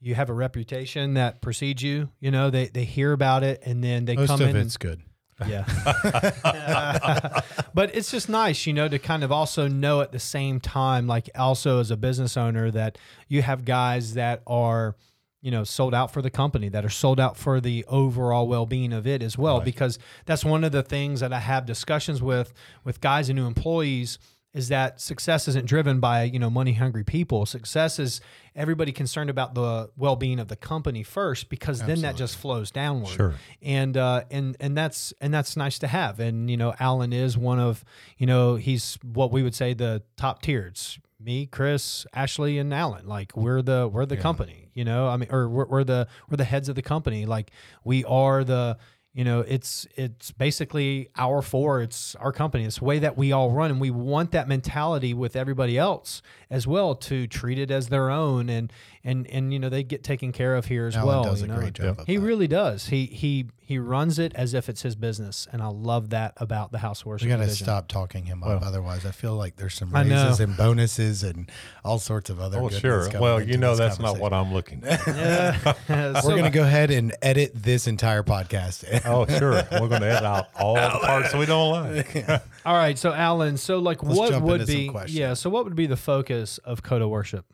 You 0.00 0.14
have 0.16 0.28
a 0.30 0.34
reputation 0.34 1.14
that 1.14 1.40
precedes 1.40 1.82
you. 1.82 2.10
You 2.20 2.30
know, 2.30 2.50
they 2.50 2.66
they 2.68 2.84
hear 2.84 3.12
about 3.12 3.44
it 3.44 3.62
and 3.64 3.82
then 3.82 4.04
they 4.04 4.16
most 4.16 4.28
come 4.28 4.42
of 4.42 4.48
in. 4.50 4.56
it's 4.56 4.76
good 4.76 4.98
and, 4.98 5.08
yeah. 5.48 7.40
but 7.74 7.94
it's 7.94 8.10
just 8.10 8.28
nice, 8.28 8.66
you 8.66 8.72
know, 8.72 8.88
to 8.88 8.98
kind 8.98 9.24
of 9.24 9.32
also 9.32 9.68
know 9.68 10.00
at 10.00 10.12
the 10.12 10.18
same 10.18 10.60
time, 10.60 11.06
like 11.06 11.30
also 11.36 11.80
as 11.80 11.90
a 11.90 11.96
business 11.96 12.36
owner, 12.36 12.70
that 12.70 12.98
you 13.28 13.42
have 13.42 13.64
guys 13.64 14.14
that 14.14 14.42
are 14.46 14.96
you 15.40 15.50
know 15.50 15.64
sold 15.64 15.92
out 15.92 16.12
for 16.12 16.22
the 16.22 16.30
company 16.30 16.68
that 16.68 16.84
are 16.84 16.88
sold 16.90 17.18
out 17.18 17.36
for 17.36 17.60
the 17.60 17.84
overall 17.88 18.46
well-being 18.46 18.92
of 18.92 19.08
it 19.08 19.22
as 19.24 19.36
well 19.36 19.56
Right. 19.58 19.64
because 19.64 19.98
that's 20.24 20.44
one 20.44 20.62
of 20.62 20.70
the 20.70 20.84
things 20.84 21.18
that 21.18 21.32
I 21.32 21.40
have 21.40 21.66
discussions 21.66 22.22
with 22.22 22.52
with 22.84 23.00
guys 23.00 23.28
and 23.28 23.36
new 23.36 23.46
employees 23.48 24.20
is 24.54 24.68
that 24.68 25.00
success 25.00 25.48
isn't 25.48 25.66
driven 25.66 25.98
by 26.00 26.24
you 26.24 26.38
know 26.38 26.50
money 26.50 26.74
hungry 26.74 27.04
people 27.04 27.46
success 27.46 27.98
is 27.98 28.20
everybody 28.54 28.92
concerned 28.92 29.30
about 29.30 29.54
the 29.54 29.88
well-being 29.96 30.38
of 30.38 30.48
the 30.48 30.56
company 30.56 31.02
first 31.02 31.48
because 31.48 31.80
then 31.82 32.02
that 32.02 32.16
just 32.16 32.36
flows 32.36 32.70
downward 32.70 33.08
Sure. 33.08 33.34
and 33.62 33.96
uh, 33.96 34.24
and 34.30 34.56
and 34.60 34.76
that's 34.76 35.14
and 35.20 35.32
that's 35.32 35.56
nice 35.56 35.78
to 35.78 35.86
have. 35.86 36.20
And 36.20 36.50
you 36.50 36.56
know, 36.58 36.74
Alan 36.78 37.12
is 37.12 37.38
one 37.38 37.58
of 37.58 37.84
you 38.18 38.26
know 38.26 38.56
he's 38.56 38.98
what 39.02 39.30
we 39.32 39.42
would 39.42 39.54
say 39.54 39.72
the 39.74 40.02
top 40.16 40.42
tiers. 40.42 40.98
Me, 41.18 41.46
Chris, 41.46 42.04
Ashley, 42.12 42.58
and 42.58 42.74
Alan. 42.74 43.06
Like 43.06 43.36
we're 43.36 43.62
the 43.62 43.88
we're 43.90 44.06
the 44.06 44.16
company. 44.16 44.70
You 44.74 44.84
know, 44.84 45.06
I 45.08 45.16
mean, 45.18 45.28
or 45.30 45.48
we're, 45.48 45.66
we're 45.66 45.84
the 45.84 46.08
we're 46.28 46.36
the 46.36 46.44
heads 46.44 46.68
of 46.68 46.74
the 46.74 46.82
company. 46.82 47.24
Like 47.26 47.52
we 47.84 48.04
are 48.04 48.42
the 48.44 48.76
you 49.14 49.24
know 49.24 49.40
it's 49.40 49.86
it's 49.94 50.30
basically 50.30 51.08
our 51.16 51.42
four 51.42 51.82
it's 51.82 52.14
our 52.16 52.32
company 52.32 52.64
it's 52.64 52.78
the 52.78 52.84
way 52.84 52.98
that 52.98 53.16
we 53.16 53.30
all 53.30 53.50
run 53.50 53.70
and 53.70 53.80
we 53.80 53.90
want 53.90 54.30
that 54.32 54.48
mentality 54.48 55.12
with 55.12 55.36
everybody 55.36 55.76
else 55.76 56.22
as 56.50 56.66
well 56.66 56.94
to 56.94 57.26
treat 57.26 57.58
it 57.58 57.70
as 57.70 57.88
their 57.88 58.10
own 58.10 58.48
and 58.48 58.72
and 59.04 59.26
and 59.28 59.52
you 59.52 59.58
know 59.58 59.68
they 59.68 59.82
get 59.82 60.02
taken 60.02 60.32
care 60.32 60.54
of 60.54 60.66
here 60.66 60.86
as 60.86 60.96
Alan 60.96 61.08
well 61.08 61.24
does 61.24 61.40
you 61.40 61.44
a 61.44 61.48
know? 61.48 61.56
great 61.56 61.74
job 61.74 62.00
of 62.00 62.06
he 62.06 62.16
that. 62.16 62.22
really 62.22 62.48
does 62.48 62.86
he 62.86 63.06
he 63.06 63.48
he 63.64 63.78
runs 63.78 64.18
it 64.18 64.32
as 64.34 64.54
if 64.54 64.68
it's 64.68 64.82
his 64.82 64.94
business 64.94 65.46
and 65.52 65.62
i 65.62 65.66
love 65.66 66.10
that 66.10 66.32
about 66.36 66.72
the 66.72 66.78
house 66.78 67.06
worship 67.06 67.26
we 67.26 67.30
got 67.30 67.36
to 67.36 67.44
division. 67.44 67.64
stop 67.64 67.88
talking 67.88 68.24
him 68.24 68.42
up 68.42 68.60
otherwise 68.62 69.06
i 69.06 69.10
feel 69.10 69.34
like 69.36 69.56
there's 69.56 69.74
some 69.74 69.90
raises 69.90 70.40
and 70.40 70.56
bonuses 70.56 71.22
and 71.22 71.50
all 71.84 71.98
sorts 71.98 72.28
of 72.28 72.40
other 72.40 72.58
Oh, 72.58 72.68
goodness 72.68 72.80
sure. 73.10 73.20
Well, 73.20 73.40
you 73.40 73.56
know, 73.56 73.74
that's 73.76 73.98
not 73.98 74.18
what 74.18 74.32
I'm 74.32 74.52
looking 74.52 74.80
for. 74.82 74.86
yeah 75.10 75.56
we're 75.88 76.20
So- 76.20 76.30
going 76.30 76.44
to 76.44 76.50
go 76.50 76.62
ahead 76.64 76.90
and 76.90 77.14
edit 77.22 77.52
this 77.54 77.86
entire 77.86 78.22
podcast 78.22 78.84
oh, 79.06 79.26
sure. 79.38 79.62
We're 79.72 79.88
going 79.88 80.02
to 80.02 80.10
edit 80.10 80.24
out 80.24 80.48
all 80.56 80.74
the 80.74 80.98
parts 81.02 81.34
we 81.34 81.46
don't 81.46 81.70
like. 81.94 82.26
all 82.66 82.74
right 82.74 82.98
so 82.98 83.12
alan 83.12 83.56
so 83.56 83.78
like 83.78 84.02
Let's 84.02 84.18
what 84.32 84.42
would 84.42 84.66
be 84.66 84.90
yeah 85.06 85.34
so 85.34 85.48
what 85.50 85.64
would 85.64 85.76
be 85.76 85.86
the 85.86 85.96
focus 85.96 86.58
of 86.58 86.82
coda 86.82 87.08
worship 87.08 87.46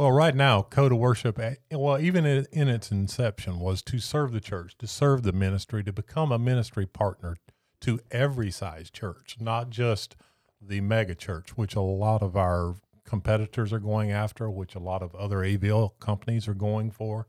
Well, 0.00 0.12
right 0.12 0.34
now, 0.34 0.62
Coda 0.62 0.96
Worship, 0.96 1.38
eh, 1.38 1.56
well, 1.72 2.00
even 2.00 2.24
in, 2.24 2.46
in 2.52 2.68
its 2.68 2.90
inception, 2.90 3.60
was 3.60 3.82
to 3.82 3.98
serve 3.98 4.32
the 4.32 4.40
church, 4.40 4.78
to 4.78 4.86
serve 4.86 5.24
the 5.24 5.32
ministry, 5.34 5.84
to 5.84 5.92
become 5.92 6.32
a 6.32 6.38
ministry 6.38 6.86
partner 6.86 7.36
to 7.82 8.00
every 8.10 8.50
size 8.50 8.88
church, 8.90 9.36
not 9.40 9.68
just 9.68 10.16
the 10.58 10.80
mega 10.80 11.14
church, 11.14 11.50
which 11.58 11.76
a 11.76 11.82
lot 11.82 12.22
of 12.22 12.34
our 12.34 12.76
competitors 13.04 13.74
are 13.74 13.78
going 13.78 14.10
after, 14.10 14.48
which 14.48 14.74
a 14.74 14.78
lot 14.78 15.02
of 15.02 15.14
other 15.14 15.40
AVL 15.40 15.90
companies 16.00 16.48
are 16.48 16.54
going 16.54 16.90
for. 16.90 17.26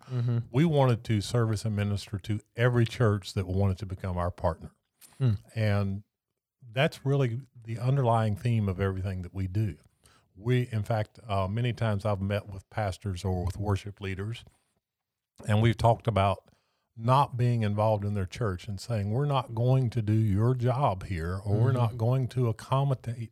We 0.50 0.63
wanted 0.63 1.04
to 1.04 1.20
service 1.20 1.66
and 1.66 1.75
minister 1.75 2.20
to 2.20 2.40
every 2.56 2.86
church 2.86 3.34
that 3.34 3.48
wanted 3.48 3.80
to 3.80 3.86
become 3.86 4.18
our 4.18 4.32
partner. 4.32 4.72
And 5.56 6.04
that's 6.72 7.06
really 7.06 7.42
the 7.66 7.80
underlying 7.80 8.38
theme 8.38 8.70
of 8.70 8.80
everything 8.80 9.24
that 9.24 9.34
we 9.34 9.48
do. 9.48 9.75
We, 10.41 10.67
in 10.71 10.83
fact, 10.83 11.19
uh, 11.27 11.48
many 11.48 11.74
times 11.74 12.05
I've 12.05 12.21
met 12.21 12.50
with 12.50 12.69
pastors 12.69 13.24
or 13.24 13.45
with 13.45 13.57
worship 13.57 14.01
leaders, 14.01 14.43
and 15.48 15.62
we've 15.62 15.77
talked 15.77 16.07
about 16.07 16.43
not 16.98 17.38
being 17.38 17.63
involved 17.63 18.03
in 18.03 18.13
their 18.13 18.25
church 18.25 18.67
and 18.67 18.79
saying, 18.79 19.12
We're 19.12 19.25
not 19.25 19.55
going 19.55 19.89
to 19.91 20.01
do 20.01 20.13
your 20.13 20.53
job 20.55 21.05
here, 21.05 21.39
or 21.43 21.55
we're 21.57 21.71
not 21.71 21.98
going 21.98 22.27
to 22.29 22.50
accommodate 22.50 23.31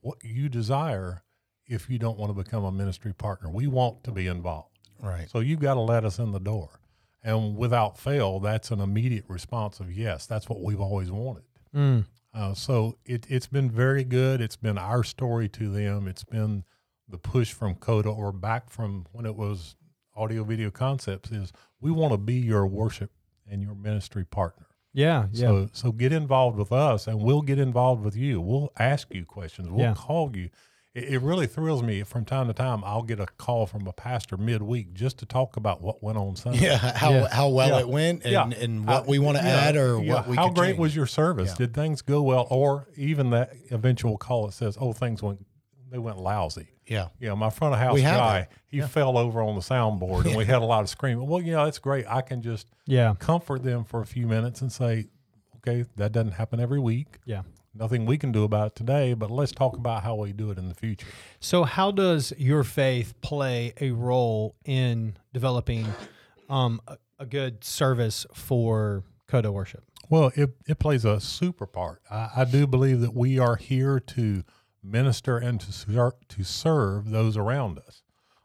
what 0.00 0.18
you 0.22 0.48
desire 0.48 1.22
if 1.66 1.90
you 1.90 1.98
don't 1.98 2.18
want 2.18 2.30
to 2.30 2.42
become 2.42 2.64
a 2.64 2.72
ministry 2.72 3.12
partner. 3.12 3.50
We 3.50 3.66
want 3.66 4.04
to 4.04 4.12
be 4.12 4.26
involved. 4.26 4.78
Right. 5.02 5.28
So 5.30 5.40
you've 5.40 5.60
got 5.60 5.74
to 5.74 5.80
let 5.80 6.04
us 6.04 6.18
in 6.18 6.32
the 6.32 6.40
door. 6.40 6.80
And 7.22 7.56
without 7.56 7.98
fail, 7.98 8.38
that's 8.38 8.70
an 8.70 8.80
immediate 8.80 9.24
response 9.28 9.80
of 9.80 9.92
yes, 9.92 10.26
that's 10.26 10.48
what 10.48 10.62
we've 10.62 10.80
always 10.80 11.10
wanted. 11.10 11.42
Mm. 11.74 12.04
Uh, 12.36 12.52
so 12.52 12.98
it, 13.06 13.26
it's 13.30 13.46
been 13.46 13.70
very 13.70 14.04
good. 14.04 14.40
It's 14.42 14.56
been 14.56 14.76
our 14.76 15.02
story 15.02 15.48
to 15.50 15.70
them. 15.70 16.06
It's 16.06 16.24
been 16.24 16.64
the 17.08 17.16
push 17.18 17.52
from 17.52 17.76
Coda 17.76 18.10
or 18.10 18.30
back 18.30 18.68
from 18.68 19.06
when 19.12 19.24
it 19.24 19.36
was 19.36 19.74
Audio 20.14 20.44
Video 20.44 20.70
Concepts 20.70 21.30
is 21.30 21.52
we 21.80 21.90
want 21.90 22.12
to 22.12 22.18
be 22.18 22.34
your 22.34 22.66
worship 22.66 23.10
and 23.50 23.62
your 23.62 23.74
ministry 23.74 24.24
partner. 24.24 24.66
Yeah, 24.92 25.26
yeah. 25.32 25.46
So 25.48 25.68
so 25.72 25.92
get 25.92 26.12
involved 26.12 26.58
with 26.58 26.72
us, 26.72 27.06
and 27.06 27.20
we'll 27.22 27.42
get 27.42 27.58
involved 27.58 28.02
with 28.02 28.16
you. 28.16 28.40
We'll 28.40 28.72
ask 28.78 29.12
you 29.14 29.24
questions. 29.24 29.68
We'll 29.68 29.80
Yeah. 29.80 29.94
call 29.94 30.34
you. 30.34 30.48
It, 30.96 31.04
it 31.14 31.18
really 31.22 31.46
thrills 31.46 31.82
me 31.82 32.02
from 32.04 32.24
time 32.24 32.46
to 32.46 32.52
time. 32.54 32.82
I'll 32.84 33.02
get 33.02 33.20
a 33.20 33.26
call 33.26 33.66
from 33.66 33.86
a 33.86 33.92
pastor 33.92 34.36
midweek 34.36 34.94
just 34.94 35.18
to 35.18 35.26
talk 35.26 35.56
about 35.56 35.82
what 35.82 36.02
went 36.02 36.16
on 36.18 36.36
Sunday. 36.36 36.60
Yeah, 36.64 36.78
how 36.96 37.10
Yeah. 37.10 37.28
how 37.30 37.48
well 37.50 37.68
Yeah. 37.68 37.80
it 37.80 37.88
went 37.88 38.22
and, 38.24 38.32
Yeah. 38.32 38.48
and 38.64 38.86
what 38.86 39.04
How- 39.04 39.08
we 39.08 39.18
want 39.18 39.36
to 39.38 39.44
yeah, 39.44 39.50
add 39.56 39.76
or 39.76 40.02
yeah. 40.02 40.14
what 40.14 40.28
we 40.28 40.36
how 40.36 40.46
could 40.48 40.56
great 40.56 40.66
change. 40.70 40.78
was 40.78 40.96
your 40.96 41.06
service? 41.06 41.50
Yeah. 41.50 41.66
Did 41.66 41.74
things 41.74 42.02
go 42.02 42.22
well, 42.22 42.46
or 42.50 42.88
even 42.96 43.30
that 43.30 43.52
eventual 43.70 44.16
call 44.18 44.46
that 44.46 44.52
says, 44.52 44.76
"Oh, 44.80 44.92
things 44.92 45.22
went 45.22 45.44
they 45.90 45.98
went 45.98 46.18
lousy." 46.18 46.68
yeah. 46.88 47.08
Yeah, 47.20 47.34
my 47.34 47.50
front 47.50 47.74
of 47.74 47.80
house 47.80 47.94
We 47.94 48.02
guy, 48.02 48.40
that. 48.40 48.52
he 48.68 48.80
fell 48.80 49.18
over 49.18 49.42
on 49.42 49.54
the 49.56 49.60
soundboard, 49.60 50.24
and 50.26 50.36
we 50.36 50.44
had 50.44 50.62
a 50.62 50.64
lot 50.64 50.82
of 50.82 50.88
screaming. 50.88 51.26
Well, 51.26 51.40
you 51.42 51.52
know, 51.52 51.64
that's 51.64 51.78
great. 51.80 52.06
I 52.08 52.20
can 52.22 52.42
just 52.42 52.68
yeah, 52.86 53.14
comfort 53.18 53.62
them 53.64 53.84
for 53.84 54.00
a 54.02 54.06
few 54.06 54.26
minutes 54.28 54.62
and 54.62 54.70
say, 54.72 55.06
"Okay, 55.56 55.84
that 55.96 56.12
doesn't 56.12 56.32
happen 56.32 56.58
every 56.60 56.78
week. 56.80 57.18
yeah. 57.24 57.42
Nothing 57.78 58.06
we 58.06 58.18
can 58.18 58.32
do 58.32 58.44
about 58.44 58.68
it 58.68 58.76
today, 58.76 59.14
but 59.14 59.30
let's 59.30 59.52
talk 59.52 59.76
about 59.76 60.02
how 60.02 60.14
we 60.14 60.32
do 60.32 60.50
it 60.50 60.58
in 60.58 60.68
the 60.68 60.74
future." 60.74 61.06
So, 61.40 61.64
how 61.64 61.90
does 61.90 62.32
your 62.38 62.64
faith 62.64 63.14
play 63.20 63.74
a 63.80 63.90
role 63.90 64.54
in 64.64 65.16
developing 65.32 65.86
um, 66.48 66.80
a, 66.86 66.98
a 67.18 67.26
good 67.26 67.64
service 67.64 68.26
for 68.34 69.04
Coda 69.28 69.52
worship? 69.52 69.84
Well, 70.08 70.30
it, 70.36 70.50
it 70.66 70.78
plays 70.78 71.04
a 71.04 71.20
super 71.20 71.66
part. 71.66 72.00
I, 72.10 72.30
I 72.36 72.44
do 72.44 72.66
believe 72.66 73.00
that 73.00 73.14
we 73.14 73.38
are 73.38 73.56
here 73.56 73.98
to 74.00 74.44
minister 74.82 75.36
and 75.36 75.60
to 75.60 75.72
ser- 75.72 76.14
to 76.28 76.44
serve 76.44 77.10
those 77.10 77.36
around 77.36 77.78
us. 77.78 78.02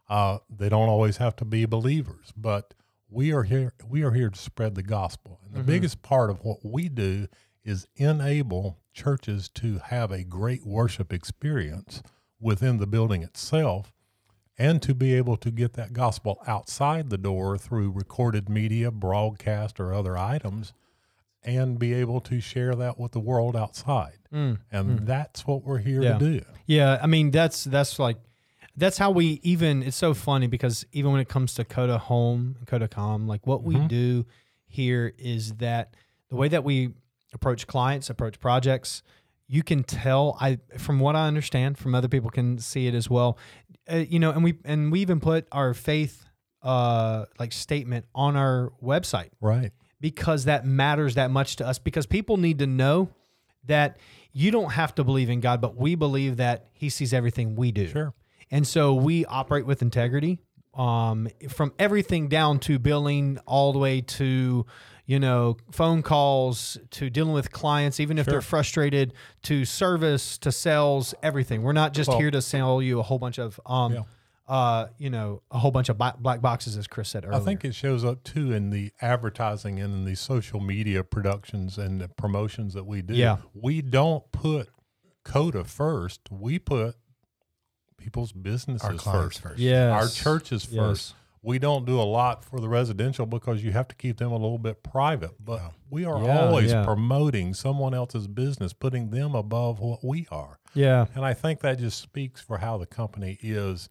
Uh, 0.08 0.38
they 0.50 0.68
don't 0.68 0.88
always 0.88 1.18
have 1.18 1.36
to 1.36 1.44
be 1.44 1.64
believers, 1.64 2.32
but 2.36 2.74
we 3.08 3.32
are 3.32 3.44
here. 3.44 3.72
We 3.88 4.02
are 4.02 4.10
here 4.10 4.30
to 4.30 4.38
spread 4.38 4.74
the 4.74 4.82
gospel. 4.82 5.40
And 5.44 5.54
the 5.54 5.62
biggest 5.62 6.02
part 6.02 6.30
of 6.30 6.44
what 6.44 6.58
we 6.64 6.88
do 6.88 7.28
is 7.64 7.86
enable 7.96 8.78
churches 8.92 9.48
to 9.50 9.78
have 9.86 10.10
a 10.10 10.22
great 10.24 10.64
worship 10.66 11.12
experience 11.12 12.02
within 12.40 12.78
the 12.78 12.86
building 12.86 13.22
itself 13.22 13.92
and 14.58 14.82
to 14.82 14.94
be 14.94 15.14
able 15.14 15.36
to 15.38 15.50
get 15.50 15.72
that 15.74 15.92
gospel 15.92 16.38
outside 16.46 17.08
the 17.10 17.18
door 17.18 17.56
through 17.56 17.90
recorded 17.90 18.48
media, 18.48 18.90
broadcast, 18.90 19.80
or 19.80 19.94
other 19.94 20.16
items, 20.18 20.72
and 21.42 21.78
be 21.78 21.92
able 21.94 22.20
to 22.20 22.40
share 22.40 22.74
that 22.74 22.98
with 22.98 23.12
the 23.12 23.20
world 23.20 23.56
outside. 23.56 24.18
Mm. 24.32 24.58
And 24.70 25.06
that's 25.06 25.46
what 25.46 25.64
we're 25.64 25.78
here 25.78 26.02
Yeah. 26.02 26.18
to 26.18 26.18
do. 26.18 26.44
Yeah, 26.66 26.98
I 27.02 27.06
mean 27.06 27.30
that's 27.30 27.64
that's 27.64 27.98
like 27.98 28.18
that's 28.76 28.98
how 28.98 29.10
we 29.10 29.40
even 29.42 29.82
it's 29.82 29.96
so 29.96 30.14
funny 30.14 30.46
because 30.46 30.86
even 30.92 31.12
when 31.12 31.20
it 31.20 31.28
comes 31.28 31.54
to 31.54 31.64
Coda 31.64 31.98
Home 31.98 32.56
and 32.58 32.66
Coda 32.66 32.88
Com, 32.88 33.26
like 33.26 33.46
what 33.46 33.62
we 33.62 33.74
Mhm. 33.74 33.88
do 33.88 34.26
here 34.66 35.12
is 35.18 35.54
that 35.54 35.94
the 36.28 36.36
way 36.36 36.48
that 36.48 36.62
we 36.64 36.94
approach 37.32 37.66
clients, 37.66 38.10
approach 38.10 38.38
projects, 38.40 39.02
you 39.48 39.62
can 39.62 39.84
tell 39.84 40.36
I 40.40 40.58
from 40.78 41.00
what 41.00 41.16
I 41.16 41.26
understand, 41.26 41.78
from 41.78 41.94
other 41.94 42.08
people 42.08 42.30
can 42.30 42.58
see 42.58 42.86
it 42.86 42.94
as 42.94 43.10
well. 43.10 43.38
Uh, 43.90 43.96
you 43.96 44.18
know, 44.18 44.30
and 44.30 44.42
we 44.44 44.54
and 44.64 44.92
we 44.92 45.00
even 45.00 45.20
put 45.20 45.46
our 45.52 45.74
faith 45.74 46.24
uh 46.62 47.24
like 47.40 47.52
statement 47.52 48.06
on 48.14 48.36
our 48.36 48.72
website 48.82 49.30
Right. 49.40 49.72
because 50.00 50.44
that 50.44 50.64
matters 50.64 51.16
that 51.16 51.30
much 51.30 51.56
to 51.56 51.66
us 51.66 51.80
because 51.80 52.06
people 52.06 52.36
need 52.36 52.60
to 52.60 52.66
know 52.68 53.08
that 53.64 53.96
you 54.32 54.50
don't 54.52 54.70
have 54.70 54.94
to 54.94 55.04
believe 55.04 55.28
in 55.28 55.40
God, 55.40 55.60
but 55.60 55.76
we 55.76 55.94
believe 55.96 56.36
that 56.36 56.68
He 56.72 56.88
sees 56.88 57.12
everything 57.12 57.56
we 57.56 57.72
do. 57.72 57.88
Sure. 57.88 58.14
And 58.50 58.66
so 58.66 58.94
we 58.94 59.24
operate 59.26 59.66
with 59.66 59.82
integrity 59.82 60.38
um, 60.74 61.28
from 61.48 61.72
everything 61.78 62.28
down 62.28 62.58
to 62.60 62.78
billing 62.78 63.38
all 63.46 63.72
the 63.72 63.78
way 63.78 64.00
to, 64.00 64.64
you 65.12 65.20
know, 65.20 65.58
phone 65.70 66.00
calls 66.00 66.78
to 66.90 67.10
dealing 67.10 67.34
with 67.34 67.52
clients, 67.52 68.00
even 68.00 68.16
if 68.16 68.24
Sure. 68.24 68.32
they're 68.32 68.40
frustrated, 68.40 69.12
to 69.42 69.66
service, 69.66 70.38
to 70.38 70.50
sales, 70.50 71.14
everything. 71.22 71.60
We're 71.62 71.74
not 71.74 71.92
just 71.92 72.08
Well- 72.08 72.18
here 72.18 72.30
to 72.30 72.40
sell 72.40 72.80
you 72.80 72.98
a 72.98 73.02
whole 73.02 73.18
bunch 73.18 73.38
of, 73.38 73.60
um, 73.66 73.92
Yeah. 73.92 74.02
uh, 74.48 74.86
you 74.96 75.10
know, 75.10 75.42
a 75.50 75.58
whole 75.58 75.70
bunch 75.70 75.90
of 75.90 75.98
black 75.98 76.40
boxes, 76.40 76.78
as 76.78 76.86
Chris 76.86 77.10
said 77.10 77.26
earlier. 77.26 77.38
I 77.38 77.44
think 77.44 77.62
it 77.62 77.74
shows 77.74 78.06
up 78.06 78.24
too 78.24 78.52
in 78.52 78.70
the 78.70 78.90
advertising 79.02 79.78
and 79.80 79.92
in 79.92 80.04
the 80.06 80.14
social 80.14 80.60
media 80.60 81.04
productions 81.04 81.76
and 81.76 82.00
the 82.00 82.08
promotions 82.08 82.72
that 82.72 82.84
we 82.86 83.02
do. 83.02 83.12
Yeah. 83.14 83.36
We 83.52 83.82
don't 83.82 84.24
put 84.32 84.70
Coda 85.24 85.64
first. 85.64 86.22
We 86.30 86.58
put 86.58 86.96
people's 87.98 88.32
businesses 88.32 88.88
Our 88.88 88.96
first. 88.98 89.40
first. 89.42 89.58
yes. 89.60 89.92
Our 89.92 90.08
churches 90.08 90.68
Yes. 90.70 90.74
first. 90.80 91.14
We 91.44 91.58
don't 91.58 91.84
do 91.84 92.00
a 92.00 92.02
lot 92.02 92.44
for 92.44 92.60
the 92.60 92.68
residential 92.68 93.26
because 93.26 93.64
you 93.64 93.72
have 93.72 93.88
to 93.88 93.94
keep 93.96 94.18
them 94.18 94.30
a 94.30 94.36
little 94.36 94.58
bit 94.58 94.82
private. 94.84 95.32
But 95.44 95.60
Yeah. 95.60 95.68
we 95.90 96.04
are 96.04 96.22
Yeah, 96.22 96.46
always 96.46 96.70
yeah. 96.70 96.84
promoting 96.84 97.52
someone 97.52 97.94
else's 97.94 98.28
business, 98.28 98.72
putting 98.72 99.10
them 99.10 99.34
above 99.34 99.80
what 99.80 100.04
we 100.04 100.26
are. 100.30 100.58
Yeah. 100.74 101.06
And 101.14 101.24
I 101.24 101.34
think 101.34 101.60
that 101.60 101.78
just 101.80 102.00
speaks 102.00 102.40
for 102.40 102.58
how 102.58 102.78
the 102.78 102.86
company 102.86 103.38
is 103.42 103.88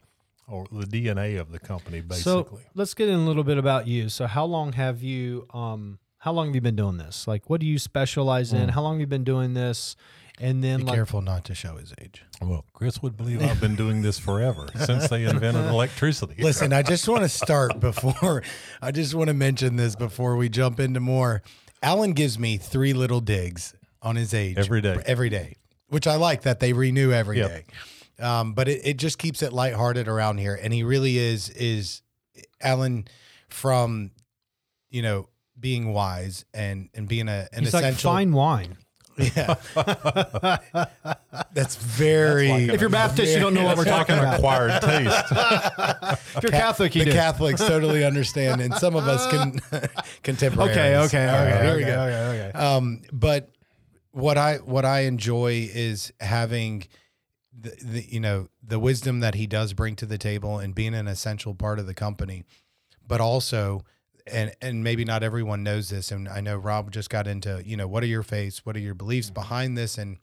or 0.47 0.65
the 0.71 0.85
DNA 0.85 1.39
of 1.39 1.51
the 1.51 1.59
company 1.59 2.01
basically. 2.01 2.21
So 2.31 2.43
basically. 2.43 2.63
let's 2.73 2.93
get 2.93 3.09
in 3.09 3.15
a 3.15 3.25
little 3.25 3.43
bit 3.43 3.57
about 3.57 3.85
you. 3.87 4.07
So 4.09 4.27
how 4.27 4.45
long 4.45 4.73
have 4.73 5.03
you 5.03 5.45
um 5.53 5.99
how 6.19 6.31
long 6.31 6.47
have 6.47 6.55
you 6.55 6.61
been 6.61 6.75
doing 6.75 6.97
this? 6.97 7.27
Like 7.27 7.49
what 7.49 7.59
do 7.59 7.65
you 7.67 7.79
specialize 7.79 8.53
in? 8.53 8.67
Mm. 8.67 8.71
How 8.71 8.81
long 8.81 8.95
have 8.95 9.01
you 9.01 9.07
been 9.07 9.23
doing 9.23 9.53
this? 9.55 9.95
And 10.39 10.63
then 10.63 10.79
Be 10.79 10.85
like 10.85 10.95
careful 10.95 11.21
not 11.21 11.45
to 11.45 11.55
show 11.55 11.75
his 11.77 11.93
age. 12.01 12.23
well, 12.41 12.65
Chris 12.73 13.01
would 13.03 13.15
believe 13.17 13.43
I've 13.43 13.61
been 13.61 13.75
doing 13.75 14.01
this 14.01 14.17
forever 14.17 14.67
since 14.85 15.07
they 15.09 15.25
invented 15.25 15.65
electricity. 15.65 16.41
Listen, 16.41 16.73
I 16.73 16.81
just 16.81 17.07
want 17.07 17.21
to 17.23 17.29
start 17.29 17.79
before 17.79 18.41
I 18.81 18.91
just 18.91 19.13
want 19.13 19.27
to 19.27 19.33
mention 19.35 19.75
this 19.75 19.95
before 19.95 20.35
we 20.37 20.49
jump 20.49 20.79
into 20.79 20.99
more. 20.99 21.43
Alan 21.83 22.13
gives 22.13 22.39
me 22.39 22.57
three 22.57 22.93
little 22.93 23.19
digs 23.21 23.73
on 24.01 24.15
his 24.15 24.33
age 24.33 24.57
Every 24.57 24.81
day. 24.81 24.97
every 25.05 25.29
day, 25.29 25.57
which 25.89 26.07
I 26.07 26.15
like 26.15 26.41
that 26.43 26.59
they 26.59 26.73
renew 26.73 27.11
every 27.11 27.37
Yep. 27.37 27.49
day. 27.49 27.63
Um, 28.23 28.53
but 28.53 28.67
it, 28.67 28.81
it 28.83 28.97
just 28.97 29.17
keeps 29.17 29.41
it 29.43 29.51
lighthearted 29.53 30.07
around 30.07 30.37
here, 30.37 30.57
and 30.61 30.73
he 30.73 30.83
really 30.83 31.17
is 31.17 31.49
is 31.49 32.01
Alan 32.61 33.05
from 33.49 34.11
you 34.89 35.01
know 35.01 35.27
being 35.59 35.93
wise 35.93 36.45
and 36.53 36.89
and 36.95 37.07
being 37.07 37.27
a 37.27 37.47
an 37.53 37.63
he's 37.63 37.73
like 37.73 37.83
essential. 37.83 38.11
fine 38.11 38.31
wine. 38.33 38.77
Yeah, 39.17 39.55
that's 41.53 41.75
very. 41.75 42.47
That's 42.47 42.61
like 42.67 42.73
If 42.75 42.81
you're 42.81 42.89
Baptist, 42.89 43.33
you 43.33 43.39
don't 43.39 43.53
know 43.53 43.65
what 43.65 43.77
we're 43.77 43.85
talking 43.85 44.15
about. 44.17 44.35
acquired 44.35 44.81
taste. 44.81 45.25
If 46.37 46.43
you're 46.43 46.51
Catholic, 46.51 46.95
you 46.95 47.03
the 47.03 47.11
do. 47.11 47.15
Catholics 47.15 47.59
totally 47.61 48.03
understand, 48.05 48.61
and 48.61 48.73
some 48.75 48.95
of 48.95 49.07
us 49.07 49.29
can 49.29 49.59
contemporaries. 50.23 50.71
Okay, 50.77 50.95
okay, 50.97 51.27
All 51.27 51.33
right, 51.45 51.53
okay, 51.53 51.65
here 51.65 51.77
we 51.77 51.83
go. 51.83 52.01
okay, 52.03 52.49
okay. 52.49 52.57
Um, 52.57 53.01
but 53.11 53.49
what 54.11 54.37
I 54.37 54.57
what 54.57 54.85
I 54.85 55.01
enjoy 55.01 55.69
is 55.73 56.11
having 56.19 56.85
the, 57.57 57.75
the 57.83 58.05
you 58.13 58.19
know 58.19 58.47
the 58.63 58.79
wisdom 58.79 59.19
that 59.21 59.35
he 59.35 59.47
does 59.47 59.73
bring 59.73 59.95
to 59.97 60.05
the 60.05 60.17
table 60.17 60.57
and 60.59 60.73
being 60.73 60.93
an 60.93 61.07
essential 61.07 61.53
part 61.53 61.79
of 61.79 61.85
the 61.87 61.93
company, 61.93 62.43
but 63.07 63.21
also 63.21 63.83
and 64.27 64.53
and 64.61 64.83
maybe 64.83 65.05
not 65.05 65.23
everyone 65.23 65.63
knows 65.63 65.89
this, 65.89 66.11
and 66.11 66.27
I 66.27 66.41
know 66.41 66.57
Rob 66.57 66.91
just 66.91 67.09
got 67.09 67.27
into 67.27 67.61
you 67.65 67.77
know 67.77 67.87
what 67.87 68.03
are 68.03 68.07
your 68.07 68.23
faiths, 68.23 68.65
what 68.65 68.75
are 68.75 68.79
your 68.79 68.95
beliefs 68.95 69.27
mm-hmm. 69.27 69.35
behind 69.35 69.77
this, 69.77 69.97
and 69.97 70.17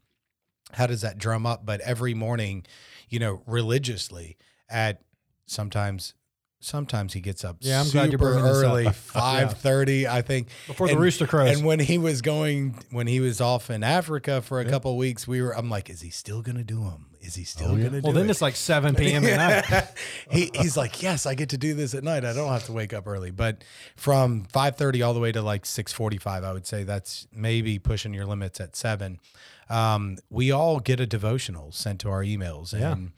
how 0.73 0.87
does 0.87 1.01
that 1.03 1.19
drum 1.19 1.47
up? 1.47 1.65
But 1.65 1.81
every 1.81 2.15
morning, 2.15 2.65
you 3.09 3.19
know, 3.19 3.43
religiously 3.47 4.37
at 4.69 5.03
sometimes. 5.47 6.15
Sometimes 6.61 7.13
he 7.13 7.21
gets 7.21 7.45
up 7.45 7.59
Yeah, 7.61 7.79
I'm 7.79 7.87
super 7.87 7.99
glad 7.99 8.11
you're 8.11 8.19
bringing 8.19 8.43
this 8.43 8.57
up. 8.57 8.65
early, 8.65 8.85
five 8.93 9.59
thirty. 9.59 10.09
I 10.09 10.23
think 10.23 10.49
Before 10.67 10.89
the 10.89 10.99
rooster 10.99 11.29
crows. 11.29 11.57
and 11.57 11.65
when 11.65 11.79
he 11.79 11.99
was 11.99 12.21
going, 12.21 12.75
when 12.91 13.07
he 13.07 13.21
was 13.21 13.41
off 13.41 13.71
in 13.71 13.85
Africa 13.85 14.43
for 14.43 14.59
a 14.59 14.65
couple 14.65 14.91
of 14.91 14.97
weeks, 14.97 15.29
we 15.29 15.41
were. 15.41 15.57
I'm 15.57 15.71
like, 15.71 15.89
is 15.89 16.01
he 16.01 16.11
still 16.11 16.43
gonna 16.43 16.65
do 16.65 16.81
them? 16.81 17.08
Is 17.29 17.35
he 17.37 17.45
still 17.45 17.69
Oh, 17.73 17.77
yeah. 17.77 17.85
gonna 17.85 18.01
do 18.01 18.07
well, 18.07 18.13
then 18.15 18.27
it? 18.27 18.31
it's 18.31 18.41
like 18.43 18.57
7 18.57 18.95
p.m. 18.97 19.25
at 19.27 19.71
night. 19.71 19.85
he, 20.31 20.51
he's 20.55 20.77
like, 20.77 21.03
yes, 21.03 21.27
I 21.27 21.35
get 21.35 21.51
to 21.51 21.59
do 21.59 21.75
this 21.75 21.95
at 21.95 22.03
night. 22.03 22.25
I 22.25 22.33
don't 22.33 22.49
have 22.49 22.65
to 22.65 22.73
wake 22.73 22.93
up 22.95 23.07
early. 23.07 23.31
But 23.31 23.63
from 23.97 24.47
5:30 24.47 25.07
all 25.07 25.15
the 25.15 25.21
way 25.21 25.31
to 25.31 25.43
like 25.43 25.65
6:45, 25.65 26.43
I 26.45 26.53
would 26.53 26.67
say 26.67 26.83
that's 26.85 27.27
maybe 27.33 27.79
pushing 27.79 28.15
your 28.15 28.27
limits 28.27 28.61
at 28.61 28.75
seven. 28.75 29.21
Um, 29.69 30.17
we 30.31 30.51
all 30.51 30.81
get 30.81 30.99
a 31.01 31.07
devotional 31.07 31.71
sent 31.71 32.01
to 32.01 32.09
our 32.09 32.23
emails, 32.25 32.73
Yeah. 32.73 32.93
and 32.93 33.13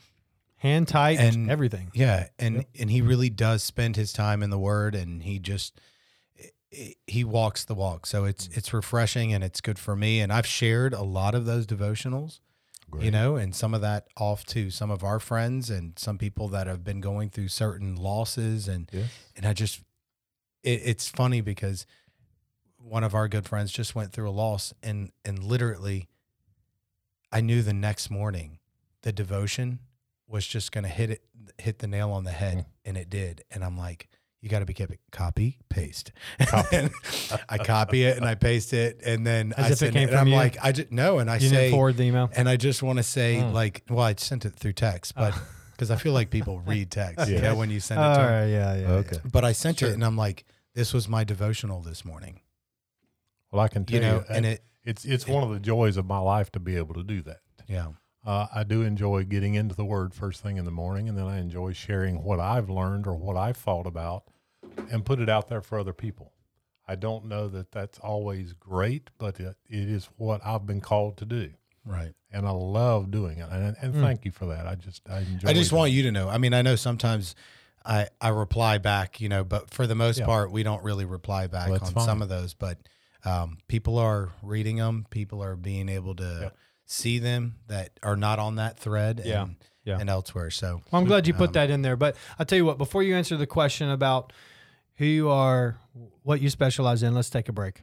Hand 0.57 0.89
tight, 0.89 1.19
And- 1.21 1.51
everything. 1.51 1.91
yeah, 1.95 2.27
and 2.39 2.67
and 2.79 2.91
he 2.91 3.01
really 3.01 3.31
does 3.31 3.63
spend 3.63 3.97
his 3.97 4.13
time 4.13 4.43
in 4.43 4.51
the 4.51 4.59
Word, 4.59 4.95
and 4.95 5.23
he 5.23 5.39
just 5.39 5.81
eh, 6.39 6.47
eh, 6.77 6.91
he 7.07 7.25
walks 7.25 7.65
the 7.65 7.75
walk. 7.75 8.05
So 8.07 8.25
it's 8.27 8.49
mm. 8.49 8.57
it's 8.59 8.75
refreshing 8.75 9.33
and 9.33 9.43
it's 9.45 9.61
good 9.63 9.79
for 9.79 9.95
me. 9.97 10.21
And 10.21 10.31
I've 10.33 10.47
shared 10.47 10.93
a 10.93 11.03
lot 11.03 11.35
of 11.37 11.47
those 11.47 11.65
devotionals 11.67 12.41
you 12.99 13.11
know, 13.11 13.37
and 13.37 13.55
some 13.55 13.75
of 13.75 13.81
that 13.83 14.07
off 14.17 14.45
to 14.47 14.71
some 14.71 14.91
of 14.91 15.03
our 15.05 15.19
friends 15.21 15.71
and 15.71 15.99
some 15.99 16.19
people 16.19 16.49
that 16.49 16.67
have 16.67 16.83
been 16.85 17.01
going 17.01 17.31
through 17.31 17.49
certain 17.49 17.97
losses 17.97 18.69
and 18.69 18.89
Yes. 18.93 19.09
and 19.37 19.47
I 19.47 19.53
just 19.53 19.81
it, 20.63 20.81
it's 20.85 21.09
funny 21.09 21.41
because 21.41 21.87
one 22.79 23.05
of 23.05 23.15
our 23.15 23.29
good 23.29 23.47
friends 23.47 23.73
just 23.73 23.95
went 23.95 24.13
through 24.13 24.29
a 24.29 24.33
loss 24.33 24.73
and 24.83 25.11
and 25.25 25.43
literally 25.43 26.09
I 27.33 27.41
knew 27.41 27.63
the 27.63 27.73
next 27.75 28.11
morning 28.11 28.59
the 29.03 29.13
devotion 29.13 29.79
was 30.27 30.47
just 30.47 30.73
going 30.73 30.85
to 30.85 30.91
hit 30.91 31.11
it 31.11 31.23
hit 31.59 31.79
the 31.79 31.87
nail 31.87 32.11
on 32.11 32.25
the 32.25 32.33
head 32.33 32.59
Mm. 32.59 32.65
and 32.85 32.97
it 32.97 33.11
did 33.11 33.45
and 33.51 33.65
I'm 33.65 33.77
like 33.79 34.09
you 34.41 34.49
got 34.49 34.61
to 34.61 34.65
be 34.67 34.73
kept 34.75 34.93
copy 35.13 35.59
paste 35.69 36.13
Copy. 36.47 36.89
I 37.49 37.59
copy 37.59 38.05
it 38.05 38.17
and 38.17 38.25
I 38.27 38.35
paste 38.35 38.73
it 38.73 39.01
and 39.05 39.27
then 39.27 39.53
As 39.57 39.65
I 39.65 39.67
if 39.67 39.73
it 39.73 39.77
send 39.77 39.93
came 39.93 40.03
and 40.05 40.11
from 40.13 40.21
I'm 40.21 40.29
you? 40.29 40.35
like 40.35 40.57
I 40.63 40.73
just 40.73 40.91
no 40.91 41.19
and 41.19 41.31
I 41.31 41.37
You 41.37 41.49
say 41.49 41.57
didn't 41.57 41.71
forward 41.73 41.97
the 41.97 42.05
email. 42.05 42.31
and 42.35 42.49
I 42.49 42.57
just 42.57 42.83
want 42.83 42.99
to 42.99 43.03
say 43.03 43.37
Mm. 43.37 43.53
like 43.53 43.83
well 43.91 44.05
I 44.05 44.15
sent 44.15 44.45
it 44.47 44.55
through 44.55 44.73
text 44.75 45.15
but 45.15 45.35
because 45.73 45.91
I 45.91 45.97
feel 45.97 46.13
like 46.13 46.31
people 46.31 46.61
read 46.67 46.91
text 46.91 47.29
you 47.29 47.39
know 47.41 47.55
when 47.55 47.71
you 47.71 47.81
send 47.81 48.01
it 48.01 48.05
All 48.05 48.15
to 48.17 48.21
'em. 48.23 48.27
right, 48.33 48.47
yeah, 48.47 48.75
yeah. 48.77 48.89
Okay. 49.01 49.17
But 49.31 49.45
I 49.45 49.53
sent 49.53 49.79
Sure. 49.81 49.89
it 49.91 49.95
and 49.95 50.05
I'm 50.05 50.17
like, 50.17 50.45
this 50.75 50.93
was 50.95 51.09
my 51.09 51.25
devotional 51.25 51.81
this 51.83 52.05
morning. 52.05 52.41
Well, 53.53 53.61
I 53.63 53.69
can 53.69 53.85
tell 53.85 54.01
You 54.01 54.07
you, 54.07 54.13
know, 54.13 54.25
and 54.31 54.47
it 54.47 54.63
it's 54.85 55.05
it's 55.05 55.27
one 55.27 55.43
of 55.43 55.51
the 55.51 55.61
joys 55.61 55.97
of 55.97 56.07
my 56.07 56.19
life 56.19 56.51
to 56.53 56.61
be 56.61 56.77
able 56.77 56.95
to 56.95 57.03
do 57.03 57.21
that. 57.23 57.41
yeah. 57.67 57.89
Uh, 58.25 58.47
I 58.55 58.65
do 58.65 58.83
enjoy 58.83 59.25
getting 59.25 59.55
into 59.55 59.75
the 59.75 59.85
Word 59.85 60.13
first 60.15 60.43
thing 60.43 60.59
in 60.59 60.65
the 60.67 60.71
morning, 60.71 61.09
and 61.09 61.17
then 61.17 61.27
I 61.27 61.39
enjoy 61.39 61.73
sharing 61.73 62.23
what 62.23 62.39
I've 62.39 62.69
learned 62.69 63.07
or 63.07 63.15
what 63.15 63.37
I've 63.37 63.57
thought 63.57 63.87
about, 63.87 64.25
and 64.91 65.05
put 65.05 65.21
it 65.21 65.29
out 65.31 65.49
there 65.49 65.63
for 65.63 65.79
other 65.79 65.95
people. 65.95 66.33
I 66.87 66.97
don't 66.97 67.27
know 67.27 67.49
that 67.49 67.73
that's 67.73 67.99
always 67.99 68.53
great, 68.53 69.11
but 69.17 69.41
it, 69.41 69.57
it 69.69 69.89
is 69.89 70.09
what 70.17 70.45
I've 70.45 70.67
been 70.67 70.81
called 70.83 71.17
to 71.19 71.25
do, 71.25 71.51
Right. 71.85 72.13
and 72.31 72.47
I 72.47 72.51
love 72.51 73.11
doing 73.11 73.39
it. 73.39 73.49
And, 73.51 73.77
and 73.81 73.95
Mm. 73.95 74.01
thank 74.03 74.25
you 74.27 74.33
for 74.33 74.47
that. 74.47 74.67
I 74.67 74.75
just 74.75 75.09
I 75.09 75.21
enjoy. 75.21 75.49
I 75.49 75.53
just 75.55 75.73
want 75.73 75.93
you 75.93 76.03
to 76.03 76.13
know. 76.13 76.29
I 76.29 76.37
mean, 76.39 76.53
I 76.53 76.61
know 76.63 76.77
sometimes 76.77 77.35
I 77.87 78.09
I 78.21 78.29
reply 78.29 78.77
back, 78.79 79.21
you 79.23 79.31
know, 79.31 79.45
but 79.45 79.71
for 79.71 79.87
the 79.87 79.95
most 79.95 80.19
Yeah. 80.19 80.27
part, 80.27 80.51
we 80.53 80.63
don't 80.63 80.83
really 80.83 81.07
reply 81.07 81.47
back 81.47 81.69
Well, 81.69 81.79
on 81.83 81.95
that's 81.95 82.05
some 82.05 82.21
of 82.21 82.29
those. 82.29 82.53
But 82.53 82.79
um, 83.25 83.59
people 83.69 83.99
are 83.99 84.31
reading 84.43 84.77
them. 84.77 85.07
People 85.11 85.43
are 85.43 85.57
being 85.57 85.89
able 85.89 86.15
to 86.17 86.39
Yep. 86.43 86.57
See 86.93 87.21
them 87.21 87.55
that 87.69 87.91
are 88.03 88.17
not 88.17 88.41
on 88.41 88.57
that 88.57 88.77
thread 88.79 89.23
Yeah. 89.25 89.43
and, 89.43 89.57
Yeah. 89.85 89.99
and 90.01 90.11
elsewhere. 90.11 90.51
So 90.51 90.83
Well, 90.91 91.01
I'm 91.01 91.07
glad 91.07 91.27
you 91.29 91.35
put 91.35 91.51
Um, 91.51 91.53
that 91.55 91.71
in 91.71 91.83
there. 91.83 91.97
But 91.97 92.17
I'll 92.39 92.45
tell 92.47 92.57
you 92.57 92.65
what, 92.65 92.79
before 92.79 93.03
you 93.05 93.15
answer 93.15 93.37
the 93.37 93.47
question 93.47 93.89
about 93.89 94.33
who 94.97 95.05
you 95.05 95.29
are, 95.31 95.79
what 96.25 96.41
you 96.41 96.51
specialize 96.51 97.03
in, 97.05 97.15
let's 97.15 97.31
take 97.31 97.49
a 97.49 97.53
break. 97.53 97.83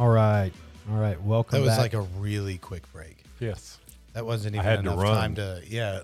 All 0.00 0.08
right. 0.08 0.50
All 0.90 0.98
right. 0.98 1.20
Welcome 1.22 1.58
that 1.60 1.64
was 1.66 1.76
back. 1.76 1.92
like 1.92 1.94
a 1.94 2.00
really 2.18 2.56
quick 2.56 2.90
break. 2.90 3.22
Yes. 3.38 3.78
That 4.14 4.24
wasn't 4.24 4.56
I 4.56 4.58
even 4.60 4.64
had 4.64 4.74
to 4.84 4.90
enough 4.92 4.98
run. 5.02 5.14
time 5.14 5.34
to 5.34 5.62
yeah. 5.66 6.00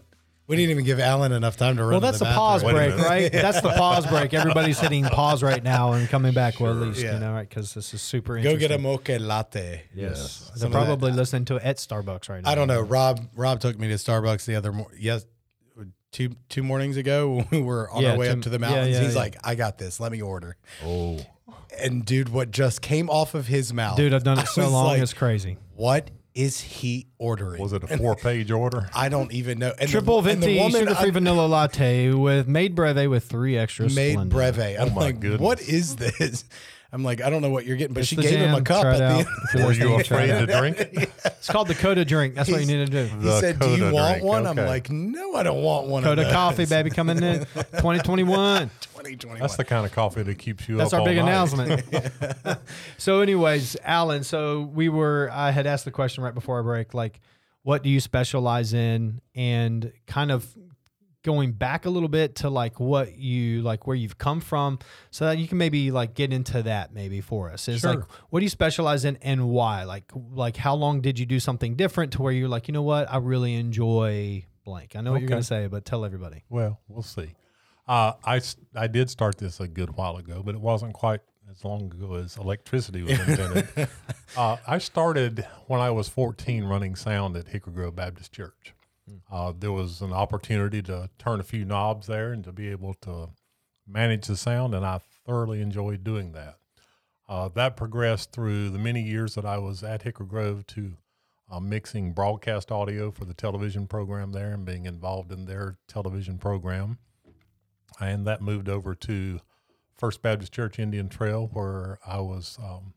We 0.46 0.54
didn't 0.56 0.70
even 0.72 0.85
give 0.85 1.00
Alan 1.00 1.32
enough 1.32 1.56
time 1.56 1.76
to 1.78 1.82
run. 1.82 1.90
well, 1.92 2.00
to 2.00 2.06
that's 2.06 2.18
the 2.18 2.26
the 2.26 2.30
pause 2.32 2.62
bathroom. 2.62 2.76
Break, 2.78 2.90
minute. 2.96 3.09
right? 3.09 3.32
That's 3.32 3.62
the 3.62 3.70
pause 3.70 4.06
break. 4.06 4.32
Everybody's 4.35 4.78
hitting 4.78 5.04
pause 5.06 5.42
right 5.42 5.64
now 5.64 5.94
and 5.94 6.09
coming 6.11 6.35
back. 6.35 6.61
Well, 6.61 6.72
at 6.72 6.88
least, 6.88 7.00
Yeah. 7.02 7.14
you 7.14 7.20
know, 7.20 7.32
right? 7.32 7.48
Because 7.48 7.72
this 7.74 7.92
is 7.94 8.02
super 8.02 8.37
easy. 8.38 8.48
Go 8.48 8.56
get 8.56 8.70
a 8.70 8.78
mocha 8.78 9.18
latte. 9.18 9.82
Yes. 9.94 10.50
They're 10.50 10.59
Some 10.61 10.72
that- 10.72 10.85
probably 10.85 11.11
listening 11.12 11.46
to 11.46 11.56
it 11.56 11.62
at 11.64 11.78
Starbucks 11.78 12.28
right 12.28 12.44
now. 12.44 12.50
I 12.50 12.54
don't 12.54 12.68
know. 12.68 12.80
Rob 12.82 13.18
Rob 13.35 13.61
took 13.61 13.78
me 13.78 13.88
to 13.88 13.94
Starbucks 13.94 14.44
the 14.44 14.54
other 14.56 14.72
mor- 14.72 14.90
yes 14.98 15.24
two 16.12 16.37
two 16.48 16.62
mornings 16.62 16.96
ago 16.98 17.35
when 17.37 17.46
we 17.50 17.62
were 17.62 17.90
on 17.90 18.02
Yeah, 18.02 18.12
our 18.12 18.18
way 18.18 18.28
Tim- 18.28 18.38
up 18.38 18.42
to 18.44 18.50
the 18.50 18.59
yeah, 18.61 18.68
mountains. 18.70 18.96
yeah, 18.96 19.02
He's 19.02 19.14
yeah. 19.14 19.20
like, 19.20 19.37
I 19.42 19.54
got 19.56 19.78
this. 19.78 19.98
Let 19.98 20.12
me 20.12 20.20
order. 20.22 20.56
Oh, 20.85 21.18
And 21.80 22.04
dude, 22.04 22.28
what 22.30 22.50
just 22.50 22.80
came 22.82 23.09
off 23.11 23.35
of 23.35 23.46
his 23.46 23.72
mouth, 23.72 23.96
Dude, 23.96 24.14
I've 24.14 24.24
done 24.24 24.38
it 24.38 24.46
so 24.48 24.68
long, 24.68 24.87
like, 24.87 25.02
it's 25.02 25.12
crazy. 25.12 25.59
what 25.74 26.11
is 26.35 26.61
he 26.61 27.06
ordering? 27.18 27.61
was 27.62 27.72
it 27.72 27.82
a 27.85 27.96
four-page 27.98 28.50
order? 28.50 28.88
I 28.94 29.09
don't 29.09 29.32
even 29.32 29.59
know. 29.59 29.72
And 29.78 29.88
Triple 29.88 30.20
the, 30.22 30.30
and 30.32 30.42
the 30.42 30.46
venti 30.46 30.61
woman 30.61 30.80
sugar-free 30.88 31.09
I- 31.09 31.12
vanilla 31.12 31.46
latte 31.46 32.11
with 32.12 32.46
made 32.48 32.74
breve 32.74 33.09
with 33.09 33.24
three 33.24 33.56
extra 33.56 33.88
made 33.90 34.16
Splenda. 34.18 34.28
breve. 34.30 34.59
I'm 34.80 34.88
Oh 34.88 34.94
my 34.94 35.00
like, 35.02 35.20
goodness. 35.20 35.40
what 35.40 35.61
is 35.62 35.96
this? 35.96 36.44
I'm 36.92 37.03
like, 37.03 37.20
I 37.20 37.31
don't 37.31 37.42
know 37.42 37.51
what 37.51 37.66
you're 37.66 37.77
getting, 37.77 37.94
but 37.94 38.01
It's 38.01 38.09
she 38.09 38.16
the 38.16 38.22
gave 38.22 38.38
him 38.38 38.55
a 38.55 38.62
cup 38.62 38.83
Try 38.83 38.92
at 38.94 38.99
the 38.99 39.05
end. 39.05 39.29
You're 39.55 39.66
Were 39.66 39.72
you 39.72 39.94
afraid 40.01 40.29
to 40.29 40.46
drink 40.46 40.79
it? 40.81 41.11
It's 41.25 41.49
called 41.49 41.68
the 41.68 41.75
Coda 41.75 42.05
drink. 42.05 42.35
That's 42.37 42.49
what 42.51 42.61
you 42.61 42.66
need 42.66 42.87
to 42.87 42.87
do. 42.87 43.05
He 43.16 43.25
The 43.25 43.40
said, 43.40 43.59
"Do 43.59 43.70
you 43.70 43.77
Coda 43.79 43.94
want 43.94 44.12
drink, 44.14 44.25
one?" 44.25 44.46
I'm 44.46 44.57
like, 44.57 44.88
"No, 44.90 45.35
I 45.35 45.42
don't 45.42 45.62
want 45.62 45.88
one." 45.88 46.03
Coda 46.05 46.22
of 46.22 46.27
those. 46.29 46.33
coffee, 46.35 46.64
baby, 46.66 46.90
coming 46.90 47.16
in 47.22 47.40
2021. 47.55 48.70
2021. 48.70 49.40
That's 49.40 49.57
the 49.57 49.64
kind 49.64 49.85
of 49.85 49.92
coffee 49.92 50.22
that 50.22 50.38
keeps 50.38 50.68
you 50.68 50.77
up. 50.77 50.79
That's 50.79 50.92
our 50.94 51.05
big 51.05 51.16
night. 51.16 51.22
announcement. 51.22 51.83
so, 52.99 53.20
anyways, 53.20 53.77
Alan, 53.85 54.22
so 54.25 54.62
we 54.62 54.88
were, 54.88 55.29
I 55.33 55.51
had 55.51 55.66
asked 55.66 55.85
the 55.85 55.90
question 55.90 56.22
right 56.25 56.35
before 56.35 56.57
our 56.57 56.62
break, 56.62 56.94
like, 56.94 57.20
what 57.62 57.83
do 57.83 57.90
you 57.90 58.01
specialize 58.01 58.72
in? 58.72 59.20
And 59.35 59.92
kind 60.07 60.31
of 60.31 60.46
going 61.27 61.51
back 61.51 61.85
a 61.85 61.91
little 61.91 62.09
bit 62.09 62.37
to 62.37 62.49
like 62.49 62.79
what 62.79 63.19
you, 63.19 63.61
like 63.62 63.87
where 63.87 63.97
you've 63.97 64.17
come 64.17 64.41
from, 64.41 64.79
so 65.11 65.27
that 65.27 65.39
you 65.39 65.49
can 65.49 65.59
maybe 65.59 65.91
like 65.91 66.15
get 66.15 66.33
into 66.33 66.62
that 66.62 66.95
maybe 66.95 67.21
for 67.21 67.51
us. 67.51 67.69
Is 67.69 67.85
like, 67.85 67.99
what 68.31 68.41
do 68.41 68.45
you 68.45 68.51
specialize 68.51 69.05
in 69.05 69.17
and 69.21 69.49
why? 69.49 69.83
Like, 69.83 70.05
like 70.15 70.57
how 70.57 70.77
long 70.77 71.01
did 71.01 71.19
you 71.19 71.27
do 71.27 71.41
something 71.41 71.75
different 71.75 72.12
to 72.12 72.23
where 72.23 72.33
you're 72.33 72.49
like, 72.49 72.69
you 72.69 72.73
know 72.73 72.83
what, 72.83 73.12
I 73.12 73.19
really 73.19 73.55
enjoy 73.57 74.47
blank. 74.65 74.95
I 74.95 75.01
know 75.01 75.12
what 75.12 75.21
you're 75.21 75.29
going 75.29 75.43
to 75.43 75.47
say, 75.47 75.67
but 75.67 75.85
tell 75.85 76.05
everybody. 76.05 76.45
Well, 76.49 76.81
we'll 76.89 77.03
see. 77.03 77.35
Uh, 77.89 78.12
I 78.25 78.87
did 78.87 79.11
start 79.11 79.39
this 79.39 79.61
a 79.61 79.69
good 79.69 79.97
while 79.97 80.17
ago, 80.17 80.43
but 80.45 80.55
it 80.55 80.61
wasn't 80.61 80.95
quite 80.95 81.21
as 81.51 81.65
long 81.65 81.93
ago 81.93 82.15
as 82.15 82.37
electricity 82.37 83.03
was 83.03 83.19
invented. 83.19 83.89
uh, 84.37 84.57
I 84.67 84.79
started 84.79 85.47
when 85.67 85.81
I 85.81 85.91
was 85.91 86.09
14 86.09 86.65
running 86.65 86.97
sound 86.97 87.37
at 87.37 87.49
Hickory 87.49 87.73
Grove 87.73 87.97
Baptist 87.97 88.33
Church. 88.33 88.75
Uh, 89.31 89.53
there 89.57 89.73
was 89.73 90.01
an 90.01 90.12
opportunity 90.12 90.83
to 90.83 91.09
turn 91.19 91.38
a 91.40 91.45
few 91.45 91.64
knobs 91.64 92.07
there 92.07 92.33
and 92.33 92.42
to 92.45 92.53
be 92.53 92.69
able 92.69 92.95
to 92.95 93.29
manage 93.87 94.27
the 94.27 94.37
sound, 94.37 94.75
and 94.75 94.85
I 94.85 95.01
thoroughly 95.25 95.61
enjoyed 95.61 96.03
doing 96.03 96.33
that. 96.33 96.57
Uh, 97.29 97.49
that 97.51 97.77
progressed 97.77 98.33
through 98.33 98.71
the 98.71 98.79
many 98.79 99.03
years 99.03 99.35
that 99.35 99.45
I 99.45 99.59
was 99.59 99.83
at 99.83 100.03
Hickory 100.03 100.27
Grove 100.27 100.66
to 100.69 100.97
uh, 101.51 101.61
mixing 101.61 102.12
broadcast 102.12 102.73
audio 102.73 103.11
for 103.12 103.25
the 103.25 103.35
television 103.35 103.87
program 103.87 104.33
there 104.33 104.53
and 104.53 104.64
being 104.64 104.87
involved 104.87 105.31
in 105.31 105.45
their 105.45 105.77
television 105.88 106.38
program. 106.38 106.99
And 108.01 108.27
that 108.27 108.42
moved 108.42 108.69
over 108.69 108.95
to 108.95 109.40
First 109.97 110.21
Baptist 110.23 110.53
Church 110.53 110.79
Indian 110.79 111.09
Trail, 111.09 111.49
where 111.53 111.99
I 112.07 112.21
was 112.21 112.59
um, 112.62 112.92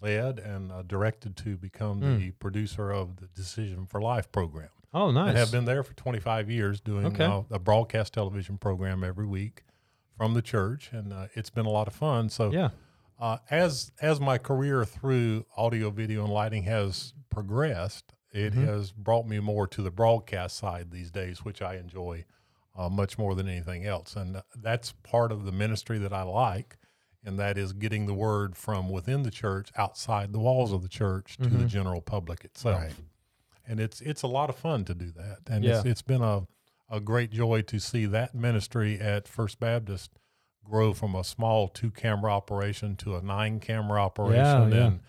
led 0.00 0.38
and 0.38 0.70
uh, 0.72 0.82
directed 0.82 1.36
to 1.38 1.56
become 1.56 2.00
Hmm. 2.00 2.18
the 2.18 2.30
producer 2.32 2.90
of 2.92 3.16
the 3.16 3.26
Decision 3.26 3.86
for 3.86 4.00
Life 4.00 4.30
program. 4.32 4.70
Oh, 4.94 5.10
nice. 5.10 5.34
I 5.34 5.38
have 5.38 5.50
been 5.50 5.64
there 5.64 5.82
for 5.82 5.92
25 5.94 6.48
years 6.48 6.80
doing 6.80 7.06
Okay. 7.06 7.24
uh, 7.24 7.42
a 7.50 7.58
broadcast 7.58 8.14
television 8.14 8.56
program 8.58 9.02
every 9.02 9.26
week 9.26 9.64
from 10.16 10.34
the 10.34 10.42
church, 10.42 10.90
and 10.92 11.12
uh, 11.12 11.26
it's 11.34 11.50
been 11.50 11.66
a 11.66 11.70
lot 11.70 11.88
of 11.88 11.94
fun. 11.94 12.28
So, 12.28 12.52
yeah. 12.52 12.70
uh, 13.18 13.38
as 13.50 13.90
as 14.00 14.20
my 14.20 14.38
career 14.38 14.84
through 14.84 15.46
audio, 15.56 15.90
video, 15.90 16.22
and 16.24 16.32
lighting 16.32 16.62
has 16.64 17.12
progressed, 17.30 18.14
it 18.32 18.52
Mhm. 18.54 18.66
has 18.66 18.92
brought 18.92 19.26
me 19.26 19.40
more 19.40 19.66
to 19.66 19.82
the 19.82 19.90
broadcast 19.90 20.56
side 20.56 20.90
these 20.92 21.10
days, 21.10 21.44
which 21.44 21.60
I 21.60 21.74
enjoy 21.76 22.24
uh, 22.76 22.88
much 22.88 23.16
more 23.18 23.36
than 23.36 23.46
anything 23.48 23.86
else. 23.86 24.16
And 24.16 24.36
uh, 24.38 24.42
that's 24.56 24.90
part 25.04 25.30
of 25.30 25.44
the 25.44 25.52
ministry 25.52 25.96
that 25.98 26.12
I 26.12 26.22
like, 26.22 26.76
and 27.24 27.38
that 27.38 27.56
is 27.56 27.72
getting 27.72 28.06
the 28.06 28.14
word 28.14 28.56
from 28.56 28.88
within 28.88 29.22
the 29.22 29.30
church 29.30 29.70
outside 29.76 30.32
the 30.32 30.40
walls 30.40 30.72
of 30.72 30.82
the 30.82 30.88
church 30.88 31.36
to 31.36 31.48
the 31.48 31.64
Mhm. 31.64 31.68
general 31.68 32.00
public 32.00 32.44
itself. 32.44 32.80
Right. 32.82 32.94
And 33.66 33.80
it's 33.80 34.00
it's 34.00 34.22
a 34.22 34.26
lot 34.26 34.50
of 34.50 34.56
fun 34.56 34.84
to 34.84 34.94
do 34.94 35.10
that, 35.12 35.38
and 35.48 35.64
it's, 35.64 35.84
it's 35.86 36.02
been 36.02 36.22
a 36.22 36.46
a 36.90 37.00
great 37.00 37.30
joy 37.30 37.62
to 37.62 37.78
see 37.78 38.06
that 38.06 38.34
ministry 38.34 39.00
at 39.00 39.26
First 39.26 39.58
Baptist 39.58 40.10
grow 40.64 40.92
from 40.92 41.14
a 41.14 41.24
small 41.24 41.68
two 41.68 41.90
camera 41.90 42.32
operation 42.32 42.96
to 42.96 43.16
a 43.16 43.22
nine 43.22 43.60
camera 43.60 44.02
operation 44.02 44.72
yeah. 44.72 44.86
and 44.86 45.00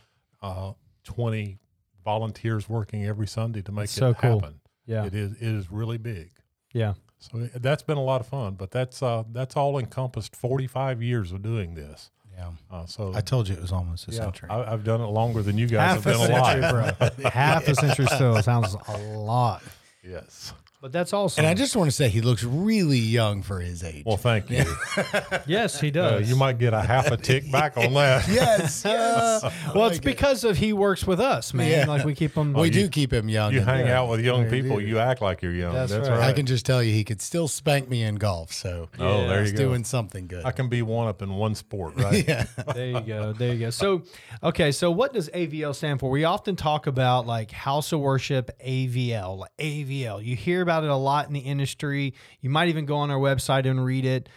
uh, 0.42 0.74
20 1.04 1.58
volunteers 2.04 2.70
working 2.70 3.06
every 3.06 3.28
Sunday 3.28 3.62
to 3.62 3.72
make 3.72 3.88
so 3.88 4.10
it 4.10 4.18
cool. 4.18 4.40
happen. 4.40 4.60
Yeah. 4.86 5.06
It 5.06 5.16
is 5.16 5.32
it 5.34 5.42
is 5.42 5.72
really 5.72 5.98
big. 5.98 6.32
Yeah. 6.74 6.94
So 7.18 7.50
that's 7.56 7.82
been 7.82 7.98
a 7.98 8.04
lot 8.04 8.22
of 8.22 8.28
fun, 8.28 8.56
but 8.56 8.72
that's 8.72 9.02
uh, 9.02 9.24
that's 9.32 9.56
all 9.56 9.80
encompassed 9.80 10.36
45 10.36 11.02
years 11.02 11.32
of 11.32 11.42
doing 11.42 11.74
this. 11.74 12.12
Yeah. 12.38 12.52
Uh, 12.72 12.86
so 12.86 13.14
I 13.16 13.22
told 13.22 13.48
you 13.48 13.56
it 13.56 13.62
was 13.62 13.72
almost 13.72 14.08
a 14.08 14.12
yeah, 14.12 14.18
century. 14.20 14.50
I, 14.50 14.74
I've 14.74 14.84
done 14.84 15.02
it 15.02 15.06
longer 15.06 15.42
than 15.42 15.58
you 15.58 15.68
guys 15.68 15.96
Half 15.96 16.06
a 16.06 16.10
have 16.12 16.28
been 16.28 16.32
alive. 16.38 16.64
century, 16.64 17.12
bro. 17.22 17.30
Half 17.30 17.68
a 17.68 17.76
century 17.76 18.06
still 18.08 18.42
sounds 18.42 18.76
a 18.88 18.98
lot. 19.18 19.64
Yes. 20.04 20.54
But 20.82 20.92
that's 20.92 21.14
also. 21.14 21.40
And 21.42 21.48
I 21.48 21.56
just 21.56 21.76
want 21.76 21.88
to 21.90 21.92
say 21.96 22.10
he 22.10 22.22
looks 22.22 22.44
really 22.44 23.00
young 23.00 23.42
for 23.42 23.60
his 23.60 23.84
age. 23.84 24.04
Well, 24.06 24.18
thank 24.18 24.52
you. 24.52 24.64
yes, 25.48 25.80
he 25.80 25.88
Uh, 25.88 25.92
does. 25.92 26.30
you 26.30 26.36
might 26.36 26.60
get 26.60 26.74
a 26.76 26.82
half 26.82 27.08
a 27.08 27.18
tick 27.18 27.52
back 27.52 27.76
on 27.78 27.94
that. 27.96 28.28
yes, 28.30 28.84
yes. 28.86 29.44
well, 29.74 29.88
it's 29.88 30.00
because 30.00 30.44
of 30.44 30.58
he 30.58 30.74
works 30.74 31.08
with 31.08 31.20
us, 31.20 31.54
man. 31.56 31.72
Yeah. 31.72 31.86
Like 31.88 32.06
we 32.06 32.14
keep 32.14 32.34
him. 32.36 32.54
we 32.54 32.70
do 32.70 32.88
keep 32.88 33.12
him 33.12 33.30
young. 33.30 33.52
You 33.54 33.60
and- 33.60 33.68
hang 33.70 33.88
out 33.90 34.10
with 34.10 34.20
young 34.20 34.44
We 34.44 34.62
people, 34.62 34.78
do. 34.78 34.86
you 34.86 35.00
act 35.00 35.22
like 35.22 35.42
you're 35.42 35.54
young. 35.54 35.74
That's 35.74 35.92
That's, 35.92 36.08
right. 36.10 36.20
right. 36.20 36.30
I 36.30 36.34
can 36.34 36.46
just 36.46 36.66
tell 36.66 36.84
you 36.84 36.94
he 36.94 37.04
could 37.04 37.22
still 37.22 37.48
spank 37.48 37.90
me 37.90 38.04
in 38.04 38.16
golf. 38.16 38.52
So 38.54 38.90
oh, 39.00 39.22
Yeah. 39.22 39.28
there 39.28 39.42
he's 39.42 39.52
you 39.54 39.58
go. 39.58 39.64
doing 39.70 39.84
something 39.86 40.28
good. 40.28 40.46
I 40.46 40.52
can 40.52 40.70
be 40.70 40.82
one 40.84 41.08
up 41.08 41.22
in 41.24 41.34
one 41.34 41.56
sport, 41.56 41.96
right? 41.96 42.28
yeah. 42.28 42.46
there 42.76 42.88
you 42.88 43.02
go. 43.02 43.34
There 43.34 43.54
you 43.54 43.60
go. 43.60 43.70
So, 43.72 44.04
okay. 44.44 44.72
So, 44.72 44.92
what 44.92 45.14
does 45.14 45.30
AVL 45.30 45.74
stand 45.74 46.00
for? 46.00 46.12
We 46.12 46.26
often 46.26 46.56
talk 46.56 46.86
about 46.86 47.26
like 47.26 47.50
House 47.52 47.92
of 47.92 48.02
Worship 48.02 48.52
AVL, 48.64 49.38
like 49.40 49.52
AVL. 49.58 50.24
You 50.24 50.36
hear 50.36 50.62
about 50.66 50.84
it 50.84 50.90
a 50.90 50.96
lot 50.96 51.28
in 51.28 51.34
the 51.34 51.40
industry. 51.40 52.14
You 52.42 52.50
might 52.50 52.70
even 52.70 52.86
go 52.86 52.96
on 52.98 53.12
our 53.12 53.20
website 53.20 53.66
and 53.70 53.84
read 53.86 54.06
it. 54.06 54.28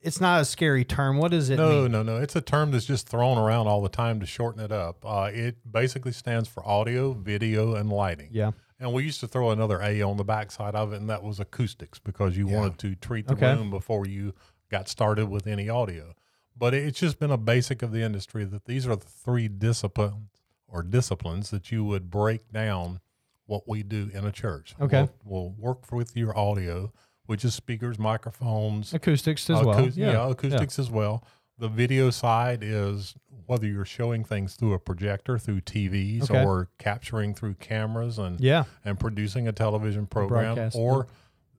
It's 0.00 0.20
not 0.20 0.40
a 0.40 0.44
scary 0.44 0.84
term. 0.84 1.18
What 1.18 1.32
does 1.32 1.50
it 1.50 1.56
No, 1.56 1.82
mean? 1.82 1.92
no, 1.92 2.02
no. 2.02 2.18
It's 2.18 2.36
a 2.36 2.40
term 2.40 2.70
that's 2.70 2.84
just 2.84 3.08
thrown 3.08 3.38
around 3.38 3.66
all 3.66 3.82
the 3.82 3.88
time 3.88 4.20
to 4.20 4.26
shorten 4.26 4.62
it 4.62 4.70
up. 4.70 5.04
Uh, 5.04 5.30
it 5.32 5.56
basically 5.70 6.12
stands 6.12 6.48
for 6.48 6.64
audio, 6.66 7.12
video, 7.12 7.74
and 7.74 7.90
lighting. 7.90 8.28
Yeah. 8.30 8.52
And 8.78 8.92
we 8.92 9.02
used 9.04 9.18
to 9.20 9.26
throw 9.26 9.50
another 9.50 9.80
A 9.82 10.02
on 10.02 10.16
the 10.16 10.22
backside 10.24 10.74
of 10.76 10.92
it, 10.92 11.00
and 11.00 11.10
that 11.10 11.22
was 11.24 11.40
acoustics 11.40 11.98
because 11.98 12.36
you 12.36 12.46
wanted 12.46 12.78
to 12.80 12.94
treat 12.94 13.26
the 13.26 13.32
Okay. 13.34 13.54
room 13.54 13.70
before 13.70 14.06
you 14.06 14.34
got 14.70 14.88
started 14.88 15.26
with 15.28 15.46
any 15.46 15.68
audio. 15.68 16.14
But 16.56 16.72
it's 16.74 17.00
just 17.00 17.18
been 17.18 17.30
a 17.30 17.36
basic 17.38 17.82
of 17.82 17.90
the 17.90 18.02
industry 18.02 18.44
that 18.44 18.66
these 18.66 18.86
are 18.86 18.94
the 18.96 19.04
three 19.06 19.48
disciplines 19.48 20.28
or 20.68 20.82
disciplines 20.82 21.50
that 21.50 21.72
you 21.72 21.84
would 21.84 22.10
break 22.10 22.52
down 22.52 23.00
what 23.46 23.68
we 23.68 23.82
do 23.82 24.10
in 24.12 24.24
a 24.24 24.32
church. 24.32 24.74
Okay. 24.80 25.08
We'll, 25.24 25.54
we'll 25.54 25.54
work 25.58 25.90
with 25.92 26.16
your 26.16 26.36
audio, 26.36 26.92
which 27.26 27.44
is 27.44 27.54
speakers, 27.54 27.98
microphones, 27.98 28.92
Acoustics 28.92 29.48
as 29.50 29.64
well. 29.64 29.88
yeah, 29.88 30.28
acoustics 30.28 30.78
as 30.78 30.90
well. 30.90 31.24
The 31.58 31.68
video 31.68 32.10
side 32.10 32.58
is 32.62 33.14
whether 33.46 33.66
you're 33.66 33.84
showing 33.86 34.24
things 34.24 34.56
through 34.56 34.74
a 34.74 34.78
projector, 34.78 35.38
through 35.38 35.62
TVs, 35.62 36.24
Okay. 36.24 36.44
or 36.44 36.68
capturing 36.78 37.34
through 37.34 37.54
cameras 37.54 38.18
and 38.18 38.38
Yeah. 38.40 38.64
and 38.84 38.98
producing 39.00 39.48
a 39.48 39.52
television 39.52 40.06
program, 40.06 40.54
broadcast, 40.56 40.76
or 40.76 41.06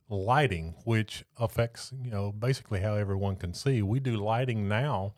lighting, 0.09 0.75
which 0.83 1.23
affects 1.37 1.91
you 2.03 2.11
know 2.11 2.31
basically 2.31 2.81
how 2.81 2.93
everyone 2.95 3.35
can 3.37 3.53
see. 3.53 3.81
We 3.81 3.99
do 3.99 4.17
lighting 4.17 4.67
now, 4.67 5.15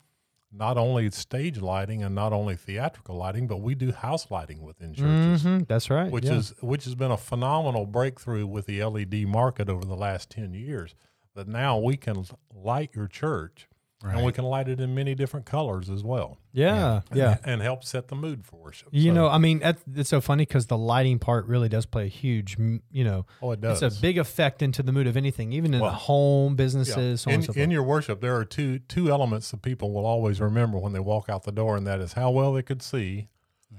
not 0.51 0.77
only 0.77 1.09
stage 1.11 1.59
lighting 1.61 2.03
and 2.03 2.13
not 2.15 2.33
only 2.33 2.55
theatrical 2.55 3.15
lighting, 3.15 3.45
but 3.47 3.57
we 3.61 3.75
do 3.75 3.91
house 3.91 4.31
lighting 4.31 4.61
within 4.63 4.93
churches 4.93 5.43
Mhm, 5.43 5.67
That's 5.67 5.89
right. 5.89 6.11
which 6.11 6.25
yeah. 6.25 6.33
is 6.37 6.53
which 6.61 6.85
has 6.85 6.95
been 6.95 7.11
a 7.11 7.17
phenomenal 7.17 7.85
breakthrough 7.85 8.47
with 8.47 8.65
the 8.65 8.83
LED 8.83 9.25
market 9.27 9.69
over 9.69 9.85
the 9.85 9.95
last 9.95 10.29
10 10.31 10.53
years 10.53 10.95
that 11.35 11.47
now 11.47 11.77
we 11.77 11.95
can 11.95 12.25
light 12.53 12.89
your 12.95 13.07
church 13.07 13.68
and 14.03 14.25
we 14.25 14.31
can 14.31 14.45
light 14.45 14.69
it 14.69 14.79
in 14.79 14.95
many 14.95 15.13
different 15.13 15.45
colors 15.45 15.89
as 15.89 16.03
well 16.03 16.37
yeah. 16.53 17.01
Yeah. 17.13 17.37
and 17.43 17.61
help 17.61 17.83
set 17.83 18.07
the 18.07 18.15
mood 18.15 18.45
for 18.45 18.55
worship 18.57 18.87
You 18.91 19.11
So- 19.11 19.15
know, 19.15 19.27
I 19.27 19.37
mean, 19.37 19.61
it's 19.95 20.09
so 20.09 20.21
funny 20.21 20.45
because 20.45 20.67
the 20.67 20.77
lighting 20.77 21.19
part 21.19 21.45
really 21.47 21.67
does 21.69 21.85
play 21.85 22.05
a 22.05 22.09
huge, 22.09 22.57
you 22.57 23.03
know, 23.03 23.25
oh 23.41 23.51
it 23.51 23.61
does 23.61 23.83
it's 23.83 23.97
a 23.97 24.01
big 24.01 24.17
effect 24.17 24.61
into 24.61 24.81
the 24.83 24.91
mood 24.91 25.07
of 25.07 25.17
anything, 25.17 25.51
even 25.51 25.73
in 25.73 25.81
Well, 25.81 25.91
the 25.91 25.97
home 25.97 26.53
Yeah. 26.53 26.57
businesses. 26.57 27.21
So 27.21 27.29
in, 27.29 27.35
and 27.35 27.43
so 27.43 27.53
forth. 27.53 27.63
in 27.63 27.71
your 27.71 27.83
worship 27.83 28.21
there 28.21 28.35
are 28.37 28.45
two 28.45 28.79
two 28.79 29.09
elements 29.11 29.51
that 29.51 29.61
people 29.61 29.91
will 29.91 30.05
always 30.05 30.39
remember 30.39 30.77
when 30.77 30.93
they 30.93 30.99
walk 30.99 31.29
out 31.29 31.43
the 31.43 31.51
door 31.51 31.75
and 31.75 31.85
that 31.85 31.99
is 31.99 32.13
how 32.13 32.31
well 32.31 32.53
they 32.53 32.63
could 32.63 32.81
see 32.81 33.27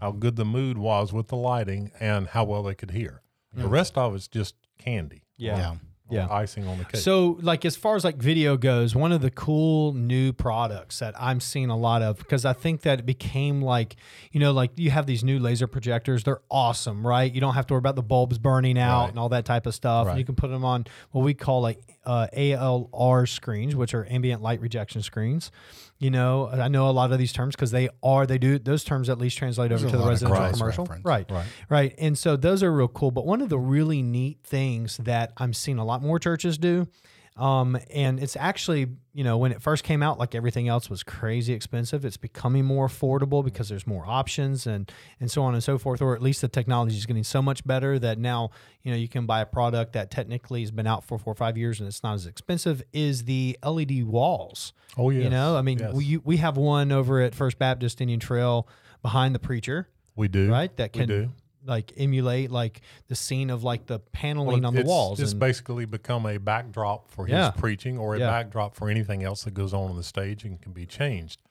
how 0.01 0.11
mm-hmm. 0.11 0.19
good 0.21 0.37
the 0.37 0.45
mood 0.45 0.77
was 0.79 1.13
with 1.13 1.29
the 1.29 1.37
lighting 1.37 1.91
and 1.99 2.29
how 2.29 2.45
well 2.45 2.63
they 2.63 2.75
could 2.75 2.91
hear 2.91 3.23
the 3.55 3.67
rest 3.67 3.99
of 3.99 4.15
it's 4.15 4.29
just 4.29 4.55
candy 4.79 5.23
yeah. 5.37 5.57
Yeah. 5.57 5.75
Yeah. 6.11 6.29
icing 6.31 6.67
on 6.67 6.79
the 6.79 6.85
cake 6.85 6.97
So, 7.01 7.39
like, 7.43 7.65
as 7.65 7.77
far 7.77 7.97
as 7.97 8.05
like 8.05 8.17
video 8.17 8.57
goes, 8.57 8.95
one 8.95 9.13
of 9.13 9.21
the 9.21 9.31
cool 9.31 9.93
new 9.95 10.33
products 10.33 10.99
that 11.01 11.15
I'm 11.19 11.41
seeing 11.41 11.71
a 11.71 11.77
lot 11.77 12.03
of 12.03 12.19
because 12.19 12.45
I 12.45 12.53
think 12.53 12.83
that 12.83 13.01
it 13.01 13.07
became 13.07 13.63
like, 13.63 13.97
you 14.33 14.41
know, 14.41 14.53
like 14.53 14.73
you 14.77 14.91
have 14.91 15.07
these 15.07 15.23
new 15.25 15.39
laser 15.39 15.67
projectors. 15.67 16.25
They're 16.25 16.41
awesome, 16.51 17.07
right? 17.07 17.33
You 17.33 17.41
don't 17.41 17.55
have 17.55 17.67
to 17.69 17.75
worry 17.75 17.79
about 17.79 17.97
the 17.97 18.03
bulbs 18.03 18.39
burning 18.39 18.79
out 18.79 19.03
Right. 19.03 19.09
and 19.11 19.19
all 19.19 19.29
that 19.31 19.45
type 19.45 19.67
of 19.67 19.75
stuff. 19.75 20.07
Right. 20.09 20.19
you 20.19 20.25
can 20.25 20.35
put 20.35 20.51
them 20.51 20.65
on 20.65 20.87
what 21.13 21.25
we 21.25 21.35
call 21.35 21.61
like 21.61 21.81
uh, 22.05 22.27
ALR 22.37 23.29
screens, 23.29 23.77
which 23.77 23.95
are 23.95 24.07
ambient 24.11 24.43
light 24.43 24.61
rejection 24.61 25.03
screens. 25.03 25.51
You 25.99 26.11
know, 26.11 26.49
I 26.49 26.69
know 26.69 26.89
a 26.89 26.93
lot 26.93 27.13
of 27.13 27.19
these 27.19 27.33
terms 27.33 27.55
because 27.55 27.71
they 27.73 27.91
are, 28.03 28.27
they 28.27 28.39
do, 28.39 28.59
those 28.59 28.85
terms 28.85 29.11
at 29.11 29.19
least 29.19 29.37
translate 29.37 29.69
There's 29.69 29.85
over 29.85 29.93
to 29.93 29.99
the 29.99 30.09
residential 30.09 30.51
commercial. 30.53 30.85
reference. 30.85 31.05
Right. 31.05 31.31
Right. 31.31 31.47
Right. 31.69 31.95
And 31.99 32.17
so 32.17 32.37
those 32.37 32.63
are 32.63 32.73
real 32.73 32.89
cool. 32.89 33.11
But 33.11 33.27
one 33.27 33.43
of 33.43 33.51
the 33.51 33.59
really 33.59 34.01
neat 34.03 34.39
things 34.43 34.97
that 34.99 35.33
I'm 35.37 35.53
seeing 35.53 35.79
a 35.79 35.85
lot 35.85 36.01
more 36.03 36.19
churches 36.19 36.57
do, 36.57 36.89
um, 37.37 37.79
and 37.91 38.21
it's 38.21 38.37
actually, 38.37 38.89
you 39.15 39.25
know, 39.25 39.39
when 39.39 39.51
it 39.53 39.63
first 39.63 39.83
came 39.85 40.03
out, 40.03 40.19
like 40.19 40.35
everything 40.35 40.69
else 40.69 40.91
was 40.91 41.03
crazy 41.03 41.53
expensive. 41.55 42.05
It's 42.05 42.17
becoming 42.19 42.65
more 42.65 42.87
affordable 42.89 43.43
because 43.45 43.69
there's 43.69 43.87
more 43.87 44.05
options 44.07 44.67
and 44.67 44.91
and 45.21 45.31
so 45.31 45.43
on 45.43 45.55
and 45.55 45.63
so 45.63 45.79
forth. 45.79 46.03
Or 46.03 46.15
at 46.15 46.21
least 46.23 46.41
the 46.43 46.49
technology 46.49 46.97
is 46.97 47.07
getting 47.07 47.25
so 47.25 47.41
much 47.41 47.65
better 47.67 47.99
that 47.99 48.19
now, 48.19 48.51
you 48.83 48.91
know, 48.91 48.97
you 48.97 49.09
can 49.09 49.27
buy 49.27 49.41
a 49.41 49.47
product 49.47 49.93
that 49.95 50.11
technically 50.11 50.61
has 50.61 50.71
been 50.71 50.87
out 50.87 51.05
for 51.05 51.19
four 51.19 51.33
or 51.33 51.37
five 51.37 51.57
years 51.57 51.81
and 51.81 51.89
it's 51.89 52.03
not 52.03 52.15
as 52.15 52.27
expensive. 52.27 52.83
Is 52.93 53.25
the 53.25 53.57
LED 53.65 54.05
walls? 54.05 54.73
oh 54.99 55.11
yeah 55.11 55.23
You 55.23 55.31
know, 55.31 55.57
I 55.57 55.63
mean, 55.63 55.79
Yes. 55.79 55.95
we 55.95 56.19
we 56.19 56.37
have 56.39 56.57
one 56.57 56.93
over 56.93 57.21
at 57.21 57.35
First 57.35 57.59
Baptist 57.59 58.01
Indian 58.01 58.21
Trail 58.21 58.69
behind 59.03 59.35
the 59.35 59.39
preacher 59.39 59.89
we 60.17 60.29
do 60.29 60.51
right? 60.51 60.77
That 60.77 60.93
we 60.95 60.99
can 61.01 61.09
do 61.09 61.31
like 61.65 61.93
emulate 61.97 62.51
like 62.51 62.81
the 63.09 63.15
scene 63.15 63.51
of 63.51 63.63
like 63.63 63.87
the 63.87 63.99
paneling 63.99 64.63
Well, 64.63 64.67
on 64.67 64.75
the 64.75 64.83
walls. 64.85 65.21
It's 65.21 65.33
and- 65.33 65.41
basically 65.41 65.85
become 65.85 66.25
a 66.27 66.39
backdrop 66.39 67.11
for 67.11 67.29
Yeah. 67.29 67.51
his 67.53 67.61
preaching 67.61 67.99
or 67.99 68.15
a 68.15 68.19
Yeah. 68.19 68.31
backdrop 68.31 68.75
for 68.75 68.89
anything 68.89 69.23
else 69.23 69.45
that 69.45 69.53
goes 69.53 69.75
on 69.75 69.91
on 69.91 69.97
the 69.97 70.03
stage 70.03 70.45
and 70.45 70.61
can 70.61 70.73
be 70.73 70.87
changed. 70.87 71.43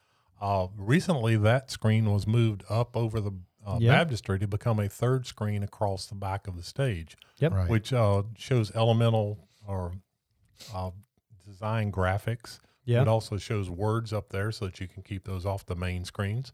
Uh, 0.41 0.67
recently, 0.77 1.35
that 1.35 1.69
screen 1.69 2.11
was 2.11 2.25
moved 2.25 2.63
up 2.69 2.95
over 2.97 3.19
the 3.21 3.31
uh, 3.65 3.77
Yeah. 3.79 3.91
baptistry 3.91 4.39
to 4.39 4.47
become 4.47 4.79
a 4.79 4.87
third 4.87 5.27
screen 5.27 5.61
across 5.63 6.05
the 6.07 6.15
back 6.15 6.47
of 6.47 6.55
the 6.55 6.63
stage, 6.63 7.17
Yep. 7.39 7.51
Right. 7.51 7.69
which 7.69 7.91
uh, 7.93 8.23
shows 8.37 8.71
elemental 8.73 9.37
or 9.67 9.91
uh, 10.73 10.91
design 11.45 11.91
graphics. 11.91 12.59
Yeah. 12.85 13.01
It 13.01 13.07
also 13.07 13.37
shows 13.37 13.69
words 13.69 14.11
up 14.13 14.29
there 14.29 14.51
so 14.51 14.65
that 14.65 14.79
you 14.79 14.87
can 14.87 15.03
keep 15.03 15.25
those 15.25 15.45
off 15.45 15.65
the 15.65 15.75
main 15.75 16.05
screens. 16.05 16.51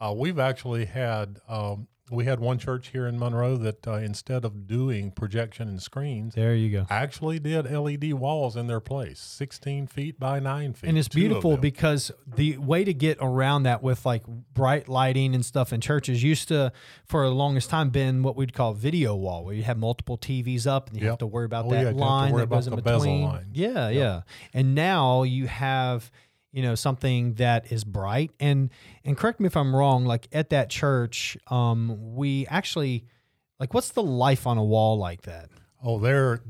Uh, 0.00 0.14
we've 0.16 0.38
actually 0.38 0.86
had 0.86 1.38
um, 1.48 1.86
we 2.10 2.24
had 2.24 2.40
one 2.40 2.58
church 2.58 2.88
here 2.88 3.06
in 3.06 3.18
Monroe 3.18 3.56
that 3.56 3.86
uh, 3.86 3.94
instead 3.94 4.44
of 4.44 4.66
doing 4.66 5.10
projection 5.10 5.68
and 5.68 5.82
screens, 5.82 6.34
there 6.34 6.54
you 6.54 6.70
go. 6.70 6.86
actually 6.90 7.38
did 7.38 7.70
LED 7.70 8.12
walls 8.14 8.56
in 8.56 8.66
their 8.66 8.80
place, 8.80 9.18
16 9.20 9.86
feet 9.86 10.18
by 10.18 10.40
9 10.40 10.72
feet. 10.74 10.88
And 10.88 10.96
it's 10.98 11.08
beautiful 11.08 11.56
because 11.56 12.10
the 12.26 12.56
way 12.58 12.84
to 12.84 12.94
get 12.94 13.18
around 13.20 13.64
that 13.64 13.82
with 13.82 14.06
like 14.06 14.24
bright 14.26 14.88
lighting 14.88 15.34
and 15.34 15.44
stuff 15.44 15.72
in 15.72 15.80
churches 15.80 16.22
used 16.22 16.48
to, 16.48 16.72
for 17.06 17.24
the 17.24 17.34
longest 17.34 17.68
time, 17.70 17.90
been 17.90 18.22
what 18.22 18.36
we'd 18.36 18.52
call 18.52 18.72
video 18.74 19.14
wall, 19.14 19.44
where 19.44 19.54
you 19.54 19.62
have 19.64 19.76
multiple 19.78 20.16
TVs 20.18 20.66
up 20.66 20.88
and 20.90 21.00
you 21.00 21.06
have 21.08 21.18
to 21.18 21.26
worry 21.26 21.44
about 21.46 21.66
Oh, 21.66 21.72
yeah, 21.74 21.84
that 21.84 21.90
to 21.92 21.96
line 21.98 22.32
that 22.34 22.42
about 22.44 22.50
goes 22.56 22.66
in 22.68 22.74
between. 22.76 23.24
line. 23.24 23.46
Yeah, 23.52 23.88
Yep. 23.88 23.92
yeah. 23.94 24.20
And 24.54 24.74
now 24.74 25.22
you 25.24 25.46
have, 25.46 26.10
you 26.52 26.62
know, 26.62 26.74
something 26.74 27.34
that 27.34 27.70
is 27.70 27.84
bright 27.84 28.30
and 28.40 28.70
and 29.04 29.16
correct 29.16 29.40
me 29.40 29.46
if 29.46 29.56
I'm 29.56 29.74
wrong. 29.74 30.04
Like 30.04 30.28
at 30.32 30.50
that 30.50 30.70
church, 30.70 31.36
um, 31.48 32.14
we 32.14 32.46
actually, 32.46 33.04
like, 33.60 33.74
what's 33.74 33.90
the 33.90 34.02
life 34.02 34.46
on 34.46 34.58
a 34.58 34.64
wall 34.64 34.98
like 34.98 35.22
that? 35.22 35.50
Oh, 35.82 35.98
they're 35.98 36.40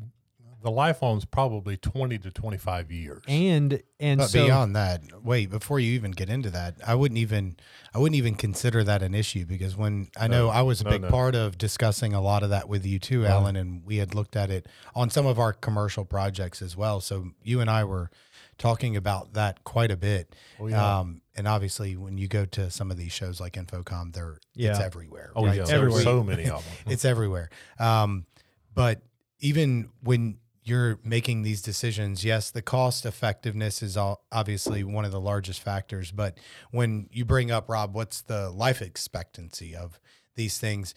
the 0.61 0.71
life 0.73 1.05
on's 1.05 1.25
probably 1.25 1.77
20 1.77 2.19
to 2.19 2.31
25 2.33 2.91
years. 2.91 3.23
And 3.29 3.81
and 4.01 4.19
But 4.19 4.27
so 4.31 4.45
beyond 4.45 4.75
that, 4.75 5.03
wait, 5.23 5.51
before 5.51 5.79
you 5.79 5.93
even 5.93 6.11
get 6.11 6.29
into 6.29 6.51
that, 6.51 6.75
I 6.85 6.95
wouldn't 6.97 7.19
even 7.19 7.57
I 7.95 7.99
wouldn't 7.99 8.17
even 8.17 8.35
consider 8.35 8.83
that 8.85 9.03
an 9.03 9.15
issue 9.15 9.47
because 9.47 9.77
when 9.77 10.09
I 10.19 10.27
know 10.27 10.47
No, 10.47 10.51
I 10.51 10.63
was 10.63 10.81
a 10.81 10.85
no, 10.85 10.91
big 10.91 11.03
no. 11.03 11.11
part 11.11 11.35
of 11.37 11.59
discussing 11.59 12.13
a 12.13 12.21
lot 12.21 12.43
of 12.43 12.51
that 12.51 12.69
with 12.69 12.85
you 12.85 12.99
too, 12.99 13.25
Alan, 13.25 13.55
and 13.55 13.85
we 13.85 13.99
had 13.99 14.15
looked 14.15 14.35
at 14.35 14.51
it 14.51 14.67
on 14.97 15.11
some 15.11 15.27
of 15.27 15.39
our 15.39 15.53
commercial 15.53 16.05
projects 16.05 16.61
as 16.61 16.77
well. 16.77 17.01
So 17.01 17.31
you 17.45 17.61
and 17.61 17.71
I 17.71 17.85
were 17.85 18.11
talking 18.59 18.97
about 18.97 19.35
that 19.35 19.65
quite 19.65 19.91
a 19.91 19.97
bit. 19.97 20.35
Oh, 20.61 20.67
yeah. 20.67 20.99
Um, 20.99 21.23
and 21.37 21.47
obviously 21.47 21.97
when 21.97 22.19
you 22.19 22.29
go 22.29 22.45
to 22.45 22.71
some 22.71 22.91
of 22.91 22.97
these 22.97 23.13
shows 23.13 23.41
like 23.41 23.55
InfoComm, 23.55 24.13
they're 24.13 24.39
it's 24.55 24.81
everywhere. 24.81 25.31
oh, 25.35 25.47
right? 25.47 25.57
yeah. 25.57 25.65
So 25.65 25.75
everywhere. 25.75 26.03
so 26.03 26.23
many 26.23 26.45
of 26.45 26.65
them. 26.65 26.75
it's 26.93 27.05
everywhere. 27.05 27.49
Um, 27.79 28.27
but 28.75 29.03
even 29.41 29.91
when 30.03 30.39
you're 30.65 30.99
making 31.03 31.43
these 31.43 31.63
decisions, 31.63 32.25
yes, 32.25 32.51
the 32.51 32.61
cost 32.61 33.07
effectiveness 33.07 33.83
is 33.83 33.97
all, 33.97 34.25
obviously 34.31 34.85
one 34.85 35.05
of 35.05 35.13
the 35.13 35.21
largest 35.21 35.63
factors. 35.63 36.11
But 36.11 36.39
when 36.71 37.09
you 37.13 37.25
bring 37.25 37.51
up 37.51 37.69
Rob, 37.69 37.95
what's 37.95 38.21
the 38.21 38.51
life 38.51 38.83
expectancy 38.83 39.75
of 39.75 39.99
these 40.35 40.59
things? 40.59 40.95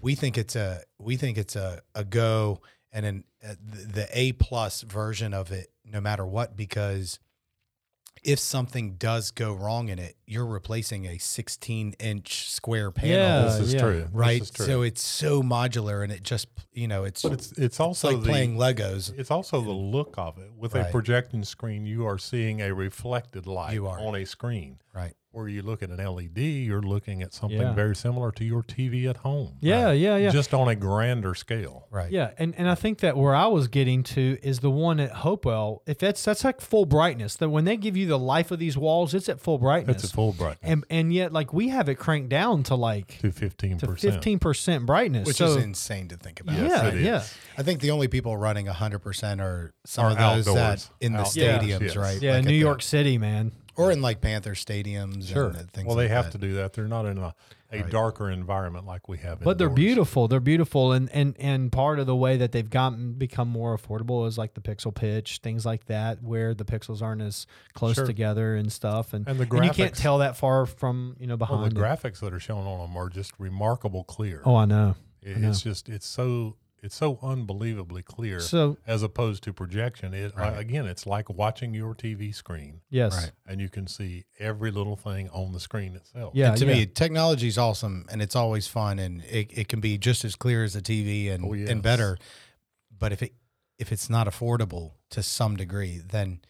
We 0.00 0.14
think 0.14 0.38
it's 0.38 0.54
a 0.54 0.82
we 0.98 1.16
think 1.16 1.36
it's 1.36 1.56
a, 1.56 1.82
a 1.94 2.04
go 2.04 2.60
and 2.98 3.06
an 3.06 3.24
uh, 3.44 3.54
the, 3.64 3.86
the 3.86 4.08
A 4.12 4.32
plus 4.32 4.82
version 4.82 5.32
of 5.32 5.52
it, 5.52 5.68
no 5.84 6.00
matter 6.00 6.26
what, 6.26 6.56
because 6.56 7.18
if 8.24 8.40
something 8.40 8.94
does 8.94 9.30
go 9.30 9.52
wrong 9.52 9.88
in 9.88 10.00
it, 10.00 10.16
you're 10.26 10.44
replacing 10.44 11.06
a 11.06 11.18
16 11.18 11.94
inch 12.00 12.50
square 12.50 12.90
panel. 12.90 13.12
Yeah, 13.12 13.42
this 13.44 13.60
is 13.60 13.74
yeah. 13.74 13.80
true. 13.80 14.00
This 14.00 14.10
Right. 14.12 14.42
is 14.42 14.50
true. 14.50 14.66
So 14.66 14.82
it's 14.82 15.00
so 15.02 15.40
modular 15.42 16.02
and 16.02 16.12
it 16.12 16.24
just, 16.24 16.48
you 16.72 16.88
know, 16.88 17.04
it's, 17.04 17.22
but 17.22 17.32
it's 17.34 17.50
it's 17.52 17.58
it's 17.60 17.80
also 17.80 18.08
like 18.10 18.22
the, 18.24 18.28
playing 18.28 18.56
Legos. 18.56 19.16
It's 19.16 19.30
also 19.30 19.60
the 19.60 19.70
look 19.70 20.14
of 20.18 20.36
it. 20.38 20.50
With 20.56 20.74
a 20.74 20.80
Right. 20.80 20.90
projecting 20.90 21.44
screen, 21.44 21.86
you 21.86 22.06
are 22.06 22.18
seeing 22.18 22.60
a 22.60 22.74
reflected 22.74 23.46
light 23.46 23.74
You 23.74 23.86
are. 23.86 24.00
on 24.00 24.16
a 24.16 24.24
screen. 24.26 24.78
Right. 24.92 25.14
Where 25.38 25.46
you 25.46 25.62
look 25.62 25.84
at 25.84 25.90
an 25.90 26.04
LED, 26.04 26.36
you're 26.38 26.82
looking 26.82 27.22
at 27.22 27.32
something 27.32 27.60
Yeah. 27.60 27.72
very 27.72 27.94
similar 27.94 28.32
to 28.32 28.44
your 28.44 28.64
TV 28.64 29.06
at 29.08 29.18
home. 29.18 29.52
Yeah, 29.60 29.92
yeah, 29.92 30.16
yeah. 30.16 30.30
Just 30.30 30.52
on 30.52 30.66
a 30.66 30.74
grander 30.74 31.32
scale. 31.36 31.86
Right. 31.92 32.10
Yeah, 32.10 32.32
and, 32.38 32.56
and 32.58 32.68
I 32.68 32.74
think 32.74 32.98
that 32.98 33.16
where 33.16 33.36
I 33.36 33.46
was 33.46 33.68
getting 33.68 34.02
to 34.02 34.36
is 34.42 34.58
the 34.58 34.70
one 34.70 34.98
at 34.98 35.12
Hopewell. 35.12 35.82
If 35.86 36.00
that's 36.00 36.24
that's 36.24 36.42
like 36.42 36.60
full 36.60 36.86
brightness, 36.86 37.36
that 37.36 37.50
when 37.50 37.66
they 37.66 37.76
give 37.76 37.96
you 37.96 38.06
the 38.08 38.18
life 38.18 38.50
of 38.50 38.58
these 38.58 38.76
walls, 38.76 39.14
it's 39.14 39.28
at 39.28 39.38
full 39.40 39.58
brightness. 39.58 40.02
It's 40.02 40.04
at 40.06 40.10
full 40.10 40.32
brightness 40.32 40.58
and 40.68 40.84
and 40.90 41.12
yet 41.14 41.32
like 41.32 41.52
we 41.52 41.68
have 41.68 41.88
it 41.88 41.94
cranked 42.00 42.30
down 42.30 42.64
to 42.64 42.74
like 42.74 43.18
to 43.20 43.30
fifteen 43.30 43.78
to 43.78 43.86
percent. 43.86 44.14
fifteen 44.14 44.40
percent 44.40 44.86
brightness. 44.86 45.24
Which 45.24 45.36
so 45.36 45.46
is 45.46 45.56
insane 45.62 46.08
to 46.08 46.16
think 46.16 46.40
about. 46.40 46.56
Yes, 46.56 46.70
yeah, 46.82 46.88
it 46.88 46.94
is. 46.94 47.02
yeah, 47.04 47.24
I 47.56 47.62
think 47.62 47.80
the 47.80 47.92
only 47.92 48.08
people 48.08 48.36
running 48.36 48.66
100% 48.66 49.40
are 49.40 49.72
some 49.84 50.04
Are 50.06 50.10
of 50.10 50.18
those 50.18 50.52
that 50.52 50.88
in 51.00 51.12
the 51.12 51.20
Outdoors, 51.20 51.34
stadiums, 51.36 51.80
yes. 51.80 51.96
right? 51.96 52.20
yeah. 52.20 52.32
Like 52.32 52.44
New 52.44 52.48
at 52.48 52.52
the- 52.52 52.56
York 52.56 52.82
City, 52.82 53.18
man. 53.18 53.52
Or 53.78 53.90
in 53.92 54.02
like 54.02 54.20
Panther 54.20 54.52
stadiums. 54.54 55.28
Sure. 55.28 55.48
And 55.50 55.70
things 55.70 55.86
Well, 55.86 55.96
they 55.96 56.04
like 56.04 56.10
have 56.10 56.24
that. 56.26 56.32
to 56.32 56.38
do 56.38 56.54
that. 56.54 56.74
They're 56.74 56.86
not 56.88 57.06
in 57.06 57.16
a, 57.18 57.34
a 57.72 57.82
Right. 57.82 57.90
darker 57.90 58.30
environment 58.30 58.86
like 58.86 59.08
we 59.08 59.18
have. 59.18 59.40
But 59.40 59.58
they're 59.58 59.68
beautiful. 59.70 60.26
They're 60.28 60.40
beautiful, 60.40 60.92
and 60.92 61.10
and 61.12 61.34
and 61.38 61.70
part 61.70 61.98
of 61.98 62.06
the 62.06 62.16
way 62.16 62.36
that 62.38 62.52
they've 62.52 62.68
gotten 62.68 63.12
become 63.14 63.48
more 63.48 63.76
affordable 63.76 64.26
is 64.26 64.36
like 64.38 64.54
the 64.54 64.60
pixel 64.60 64.94
pitch, 64.94 65.40
things 65.42 65.64
like 65.66 65.84
that, 65.86 66.22
where 66.22 66.54
the 66.54 66.64
pixels 66.64 67.02
aren't 67.02 67.22
as 67.22 67.46
close 67.74 67.94
Sure. 67.96 68.06
together 68.06 68.56
and 68.56 68.72
stuff, 68.72 69.12
and 69.14 69.28
And 69.28 69.38
the 69.38 69.44
and 69.56 69.64
you 69.66 69.70
can't 69.70 69.94
tell 69.94 70.18
that 70.18 70.36
far 70.36 70.66
from 70.66 71.16
you 71.20 71.26
know 71.26 71.36
Well, 71.36 71.48
behind. 71.48 71.72
the 71.76 71.80
it. 71.80 71.82
graphics 71.84 72.20
that 72.20 72.32
are 72.32 72.40
shown 72.40 72.66
on 72.66 72.78
them 72.80 72.96
are 72.96 73.08
just 73.08 73.32
remarkable 73.38 74.04
clear. 74.04 74.42
Oh, 74.44 74.56
I 74.56 74.64
know. 74.64 74.94
It- 75.22 75.36
I 75.36 75.40
know. 75.40 75.48
it's 75.50 75.60
just 75.62 75.88
it's 75.88 76.06
so 76.06 76.56
it's 76.82 76.94
so 76.94 77.18
unbelievably 77.22 78.02
clear 78.04 78.40
So 78.40 78.76
as 78.86 79.02
opposed 79.02 79.42
to 79.44 79.52
projection. 79.52 80.14
It 80.14 80.32
Right. 80.36 80.54
uh, 80.56 80.58
again, 80.58 80.86
it's 80.86 81.06
like 81.06 81.28
watching 81.28 81.74
your 81.74 81.94
TV 81.94 82.32
screen, 82.32 82.80
yes, 82.88 83.14
Right. 83.16 83.32
and 83.46 83.60
you 83.60 83.68
can 83.68 83.86
see 83.86 84.24
every 84.38 84.70
little 84.70 84.96
thing 84.96 85.28
on 85.30 85.52
the 85.52 85.60
screen 85.60 85.96
itself. 85.96 86.34
yeah, 86.34 86.50
And 86.50 86.56
to 86.58 86.66
yeah. 86.66 86.74
me, 86.74 86.86
technology 86.86 87.48
is 87.48 87.58
awesome 87.58 88.06
and 88.10 88.22
it's 88.22 88.36
always 88.36 88.66
fun 88.68 88.98
and 88.98 89.22
it, 89.24 89.50
it 89.56 89.68
can 89.68 89.80
be 89.80 89.98
just 89.98 90.24
as 90.24 90.36
clear 90.36 90.62
as 90.64 90.76
a 90.76 90.82
TV 90.82 91.28
and, 91.30 91.44
Oh, 91.44 91.52
yes. 91.54 91.68
and 91.68 91.82
better. 91.82 92.16
But 92.96 93.12
if 93.12 93.22
it 93.22 93.34
if 93.78 93.92
it's 93.92 94.10
not 94.10 94.26
affordable 94.26 94.94
to 95.10 95.22
some 95.22 95.56
degree, 95.56 95.98
then 95.98 96.40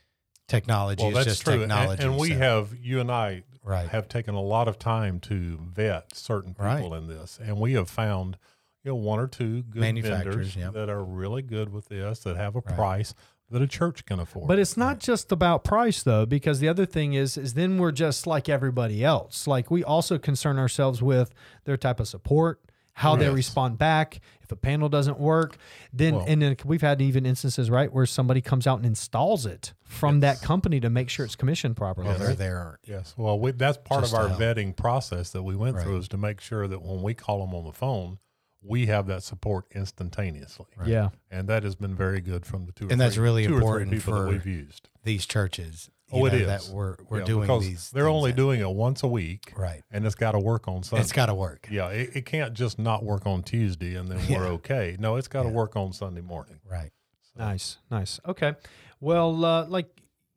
technology 0.47 1.03
Well, 1.03 1.11
is 1.11 1.27
that's 1.27 1.29
just 1.37 1.43
true, 1.45 1.55
and, 1.63 1.71
technology. 1.71 2.03
and 2.03 2.17
we 2.17 2.31
so- 2.31 2.39
have 2.39 2.75
you 2.81 3.01
and 3.01 3.11
I 3.13 3.43
right. 3.63 3.87
have 3.91 4.09
taken 4.09 4.35
a 4.35 4.41
lot 4.41 4.67
of 4.67 4.79
time 4.79 5.21
to 5.21 5.59
vet 5.63 6.15
certain 6.17 6.55
people 6.55 6.65
Right. 6.91 6.93
in 6.93 7.07
this, 7.07 7.39
and 7.43 7.59
we 7.59 7.75
have 7.75 7.91
found 7.91 8.39
you 8.89 8.93
know 8.95 8.97
one 8.97 9.21
or 9.21 9.27
two 9.27 9.63
good 9.63 9.81
Manufacturers, 9.81 10.35
vendors 10.55 10.57
yep. 10.57 10.73
that 10.73 10.89
are 10.89 11.05
really 11.05 11.43
good 11.43 11.71
with 11.73 11.89
this 11.89 12.21
that 12.21 12.37
have 12.37 12.57
a 12.57 12.61
Right. 12.61 12.75
price 12.75 13.15
that 13.51 13.63
a 13.63 13.67
church 13.67 14.05
can 14.07 14.19
afford. 14.21 14.47
But 14.49 14.59
it's 14.59 14.77
not 14.77 14.99
just 14.99 15.31
about 15.33 15.65
price 15.65 16.03
though, 16.03 16.27
because 16.27 16.61
the 16.61 16.69
other 16.69 16.87
thing 16.87 17.15
is 17.15 17.37
is 17.37 17.55
then 17.55 17.79
we're 17.79 17.93
just 17.93 18.27
like 18.27 18.49
everybody 18.49 19.05
else. 19.05 19.47
Like 19.47 19.71
we 19.71 19.85
also 19.85 20.19
concern 20.19 20.59
ourselves 20.59 21.03
with 21.03 21.33
their 21.65 21.77
type 21.77 21.99
of 22.01 22.09
support, 22.09 22.61
how 22.93 23.15
they 23.17 23.31
respond 23.31 23.79
back. 23.79 24.21
If 24.43 24.51
a 24.53 24.57
panel 24.57 24.89
doesn't 24.89 25.19
work, 25.21 25.57
then 25.93 26.17
Well- 26.17 26.25
and 26.29 26.43
then 26.43 26.57
we've 26.65 26.81
had 26.83 27.01
even 27.01 27.25
instances 27.25 27.71
right 27.71 27.91
where 27.93 28.07
somebody 28.07 28.41
comes 28.43 28.67
out 28.67 28.79
and 28.79 28.87
installs 28.87 29.47
it 29.47 29.73
from 29.83 30.21
that 30.21 30.43
company 30.43 30.81
to 30.81 30.91
make 30.91 31.09
sure 31.09 31.25
it's 31.25 31.37
commissioned 31.37 31.77
properly. 31.77 32.09
well, 32.09 32.19
they're 32.19 32.29
right? 32.29 32.39
there. 32.39 32.79
Yes. 32.87 33.15
Well, 33.17 33.39
we, 33.39 33.53
that's 33.53 33.79
part 33.79 34.03
Just 34.03 34.13
of 34.15 34.19
our 34.21 34.29
help. 34.29 34.41
vetting 34.41 34.75
process 34.77 35.31
that 35.31 35.43
we 35.43 35.55
went 35.57 35.77
Right. 35.77 35.85
through 35.85 35.99
is 35.99 36.09
to 36.09 36.19
make 36.19 36.41
sure 36.41 36.67
that 36.69 36.83
when 36.83 37.03
we 37.03 37.15
call 37.15 37.41
them 37.47 37.55
on 37.55 37.65
the 37.65 37.73
phone, 37.73 38.19
we 38.63 38.87
have 38.87 39.07
that 39.07 39.23
support 39.23 39.67
instantaneously. 39.75 40.67
Yeah. 40.85 41.11
And 41.31 41.49
that 41.49 41.63
has 41.63 41.75
been 41.77 41.95
very 41.95 42.21
good 42.21 42.45
from 42.47 42.67
the 42.67 42.73
two 42.73 42.89
or 42.89 42.93
And 42.93 43.01
that's 43.01 43.15
three- 43.15 43.25
really 43.25 43.47
two 43.47 43.57
important 43.57 43.91
people 43.93 44.15
that 44.15 44.21
for- 44.25 44.29
we've 44.29 44.47
used. 44.47 44.89
These 45.05 45.27
churches. 45.27 45.91
Oh, 46.11 46.25
it 46.25 46.33
know, 46.33 46.39
is. 46.39 46.47
That 46.47 46.75
we're 46.75 46.97
we're 47.11 47.19
Yeah, 47.21 47.25
doing 47.27 47.41
because 47.43 47.63
these. 47.67 47.91
They're 47.91 48.09
only 48.09 48.31
that- 48.31 48.37
doing 48.39 48.61
it 48.61 48.69
once 48.71 49.03
a 49.03 49.07
week, 49.09 49.53
right. 49.57 49.83
and 49.91 50.07
it's 50.07 50.15
got 50.15 50.33
to 50.33 50.39
work 50.39 50.67
on 50.67 50.83
Sunday. 50.83 51.03
It's 51.03 51.13
got 51.13 51.27
to 51.27 51.35
work. 51.35 51.69
yeah, 51.71 51.89
it, 51.91 52.17
it 52.17 52.25
can't 52.27 52.55
just 52.55 52.79
not 52.79 53.05
work 53.05 53.27
on 53.27 53.43
Tuesday 53.43 53.95
and 53.95 54.09
then 54.09 54.19
we're 54.29 54.45
Yeah. 54.47 54.53
okay. 54.53 54.97
No, 54.99 55.17
it's 55.17 55.29
got 55.29 55.43
to 55.43 55.51
Yeah. 55.51 55.55
work 55.55 55.77
on 55.77 55.93
Sunday 55.93 56.23
morning. 56.23 56.61
Right. 56.65 56.93
So, 57.35 57.41
Nice, 57.45 57.77
nice. 57.91 58.21
Okay. 58.27 58.55
Well, 59.01 59.45
uh, 59.45 59.67
like 59.67 59.89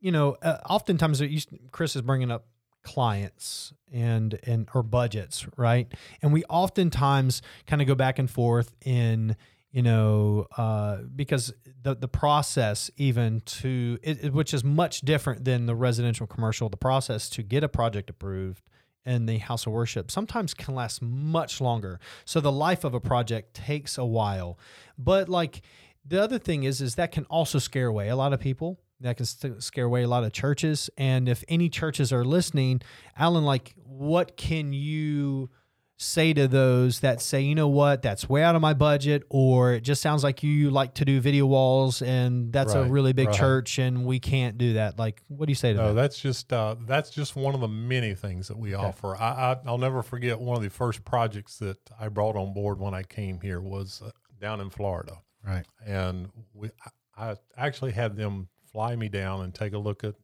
you 0.01 0.11
know, 0.11 0.33
uh, 0.41 0.57
oftentimes 0.69 1.21
it 1.21 1.31
Chris 1.71 1.95
is 1.95 2.01
bringing 2.01 2.31
up 2.31 2.45
clients 2.83 3.73
and 3.91 4.39
and 4.43 4.67
or 4.73 4.83
budgets, 4.83 5.45
right? 5.57 5.91
And 6.21 6.33
we 6.33 6.43
oftentimes 6.45 7.41
kind 7.67 7.81
of 7.81 7.87
go 7.87 7.95
back 7.95 8.19
and 8.19 8.29
forth 8.29 8.73
in 8.85 9.35
you 9.71 9.81
know 9.81 10.47
uh, 10.57 10.97
because 11.15 11.53
the 11.83 11.95
the 11.95 12.07
process 12.07 12.89
even 12.97 13.41
to 13.41 13.97
it, 14.03 14.25
it- 14.25 14.33
which 14.33 14.53
is 14.53 14.63
much 14.63 15.01
different 15.01 15.45
than 15.45 15.65
the 15.65 15.75
residential 15.75 16.27
commercial. 16.27 16.69
The 16.69 16.77
process 16.77 17.29
to 17.31 17.43
get 17.43 17.63
a 17.63 17.69
project 17.69 18.09
approved 18.09 18.63
in 19.05 19.25
the 19.25 19.39
house 19.39 19.65
of 19.65 19.73
worship 19.73 20.11
sometimes 20.11 20.53
can 20.53 20.75
last 20.75 21.01
much 21.01 21.59
longer. 21.59 21.99
So 22.23 22.39
the 22.39 22.51
life 22.51 22.83
of 22.83 22.93
a 22.93 22.99
project 22.99 23.55
takes 23.55 23.97
a 23.97 24.05
while. 24.05 24.59
But 24.97 25.27
like 25.27 25.61
the 26.05 26.21
other 26.21 26.37
thing 26.39 26.63
is 26.63 26.81
is 26.81 26.95
that 26.95 27.11
can 27.11 27.25
also 27.25 27.57
scare 27.59 27.87
away 27.87 28.09
a 28.09 28.15
lot 28.15 28.33
of 28.33 28.39
people. 28.39 28.79
That 29.01 29.17
can 29.17 29.25
st- 29.25 29.63
scare 29.63 29.85
away 29.85 30.03
a 30.03 30.07
lot 30.07 30.23
of 30.23 30.31
churches. 30.31 30.89
And 30.97 31.27
if 31.27 31.43
any 31.47 31.69
churches 31.69 32.13
are 32.13 32.23
listening, 32.23 32.81
Alan, 33.17 33.43
like 33.43 33.73
what 33.83 34.37
can 34.37 34.73
you 34.73 35.49
say 35.97 36.33
to 36.33 36.47
those 36.47 37.01
that 37.01 37.21
say, 37.21 37.41
you 37.41 37.53
know 37.53 37.67
what, 37.67 38.01
that's 38.01 38.27
way 38.27 38.41
out 38.41 38.55
of 38.55 38.61
my 38.61 38.73
budget, 38.73 39.21
or 39.29 39.73
it 39.73 39.81
just 39.81 40.01
sounds 40.01 40.23
like 40.23 40.41
you 40.41 40.71
like 40.71 40.95
to 40.95 41.05
do 41.05 41.21
video 41.21 41.45
walls 41.45 42.01
and 42.01 42.51
that's 42.51 42.73
a 42.73 42.83
really 42.85 43.13
big 43.13 43.27
right. 43.27 43.37
church 43.37 43.77
and 43.77 44.03
we 44.03 44.19
can't 44.19 44.57
do 44.57 44.73
that. 44.73 44.97
Like, 44.97 45.21
what 45.27 45.45
do 45.45 45.51
you 45.51 45.55
say 45.55 45.73
to 45.73 45.77
No, 45.77 45.87
that? 45.89 46.01
that's 46.01 46.19
just 46.19 46.51
uh, 46.51 46.75
that's 46.87 47.11
just 47.11 47.35
one 47.35 47.53
of 47.53 47.61
the 47.61 47.67
many 47.67 48.15
things 48.15 48.47
that 48.47 48.57
we 48.57 48.73
offer. 48.73 49.15
I, 49.15 49.51
I 49.51 49.57
I'll 49.67 49.77
never 49.77 50.01
forget 50.01 50.39
one 50.39 50.57
of 50.57 50.63
the 50.63 50.71
first 50.71 51.05
projects 51.05 51.57
that 51.59 51.77
I 51.99 52.07
brought 52.07 52.35
on 52.35 52.51
board 52.53 52.79
when 52.79 52.95
I 52.95 53.03
came 53.03 53.39
here 53.39 53.61
was 53.61 54.01
uh, 54.03 54.09
down 54.39 54.59
in 54.59 54.71
Florida, 54.71 55.21
Right. 55.45 55.67
and 55.85 56.29
we 56.55 56.69
I, 57.15 57.29
I 57.31 57.35
actually 57.57 57.91
had 57.91 58.15
them 58.15 58.47
fly 58.71 58.95
me 58.95 59.09
down 59.09 59.41
and 59.41 59.53
take 59.53 59.73
a 59.73 59.77
look 59.77 60.03
at 60.03 60.15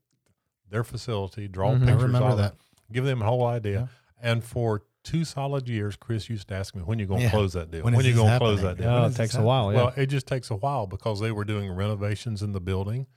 their 0.69 0.83
facility, 0.83 1.47
draw 1.47 1.71
Mhm. 1.71 1.75
I 1.75 1.79
pictures 1.85 2.03
remember 2.03 2.27
of 2.29 2.37
that. 2.37 2.53
it, 2.53 2.93
give 2.93 3.05
them 3.05 3.21
a 3.21 3.25
whole 3.25 3.45
idea, 3.45 3.89
and 4.21 4.43
for 4.43 4.83
two 5.03 5.23
solid 5.23 5.69
years, 5.69 5.95
Chris 5.95 6.29
used 6.29 6.49
to 6.49 6.55
ask 6.55 6.75
me, 6.75 6.81
"When 6.81 6.99
you 6.99 7.05
going 7.05 7.19
to 7.21 7.25
Yeah. 7.25 7.31
close 7.31 7.53
that 7.53 7.71
deal? 7.71 7.83
When 7.83 7.95
When, 7.95 8.05
you 8.05 8.13
going 8.13 8.31
to 8.33 8.37
close 8.37 8.61
that 8.61 8.77
deal?" 8.77 8.89
Oh, 8.89 9.05
it 9.05 9.15
takes 9.15 9.35
a 9.35 9.41
while. 9.41 9.71
Yeah. 9.71 9.77
Well, 9.85 9.93
it 9.95 10.07
just 10.07 10.27
takes 10.27 10.49
a 10.51 10.55
while 10.55 10.85
because 10.87 11.19
they 11.21 11.31
were 11.31 11.45
doing 11.45 11.71
renovations 11.71 12.43
in 12.43 12.51
the 12.51 12.59
building. 12.59 13.07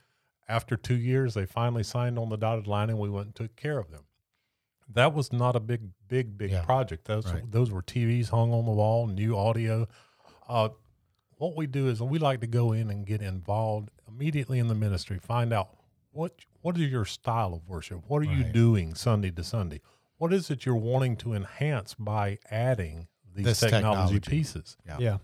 After 0.47 0.75
two 0.77 0.95
years, 0.97 1.33
they 1.33 1.45
finally 1.45 1.83
signed 1.83 2.17
on 2.17 2.29
the 2.29 2.37
dotted 2.37 2.67
line, 2.67 2.89
and 2.89 2.97
we 2.99 3.09
went 3.09 3.25
and 3.27 3.35
took 3.35 3.55
care 3.57 3.77
of 3.77 3.91
them. 3.91 4.03
That 4.87 5.13
was 5.13 5.31
not 5.33 5.55
a 5.55 5.59
big, 5.61 5.89
big, 6.07 6.37
big 6.37 6.51
Yeah. 6.51 6.63
project. 6.63 7.05
Those 7.05 7.25
Right. 7.31 7.49
those 7.49 7.71
were 7.71 7.81
TVs 7.81 8.29
hung 8.29 8.53
on 8.53 8.65
the 8.65 8.71
wall, 8.71 9.07
new 9.07 9.37
audio. 9.37 9.87
Uh, 10.47 10.69
what 11.37 11.55
we 11.55 11.67
do 11.67 11.87
is 11.87 12.01
we 12.01 12.19
like 12.19 12.41
to 12.41 12.47
go 12.47 12.71
in 12.73 12.89
and 12.89 13.05
get 13.05 13.21
involved 13.21 13.89
immediately 14.13 14.59
in 14.59 14.67
the 14.67 14.75
ministry, 14.75 15.17
find 15.19 15.53
out 15.53 15.69
what 16.11 16.33
what 16.61 16.77
is 16.77 16.91
your 16.91 17.05
style 17.05 17.53
of 17.53 17.67
worship, 17.67 18.01
what 18.07 18.21
are 18.21 18.25
you 18.31 18.43
doing 18.43 18.93
Sunday 18.93 19.31
to 19.31 19.43
Sunday, 19.43 19.81
what 20.17 20.31
is 20.33 20.49
it 20.51 20.65
you're 20.65 20.75
wanting 20.75 21.15
to 21.17 21.33
enhance 21.33 21.93
by 21.95 22.37
adding 22.51 23.07
these 23.33 23.45
This 23.45 23.59
technology, 23.61 24.15
technology. 24.15 24.19
pieces. 24.19 24.77
Yeah. 24.85 24.97
yeah. 24.99 25.17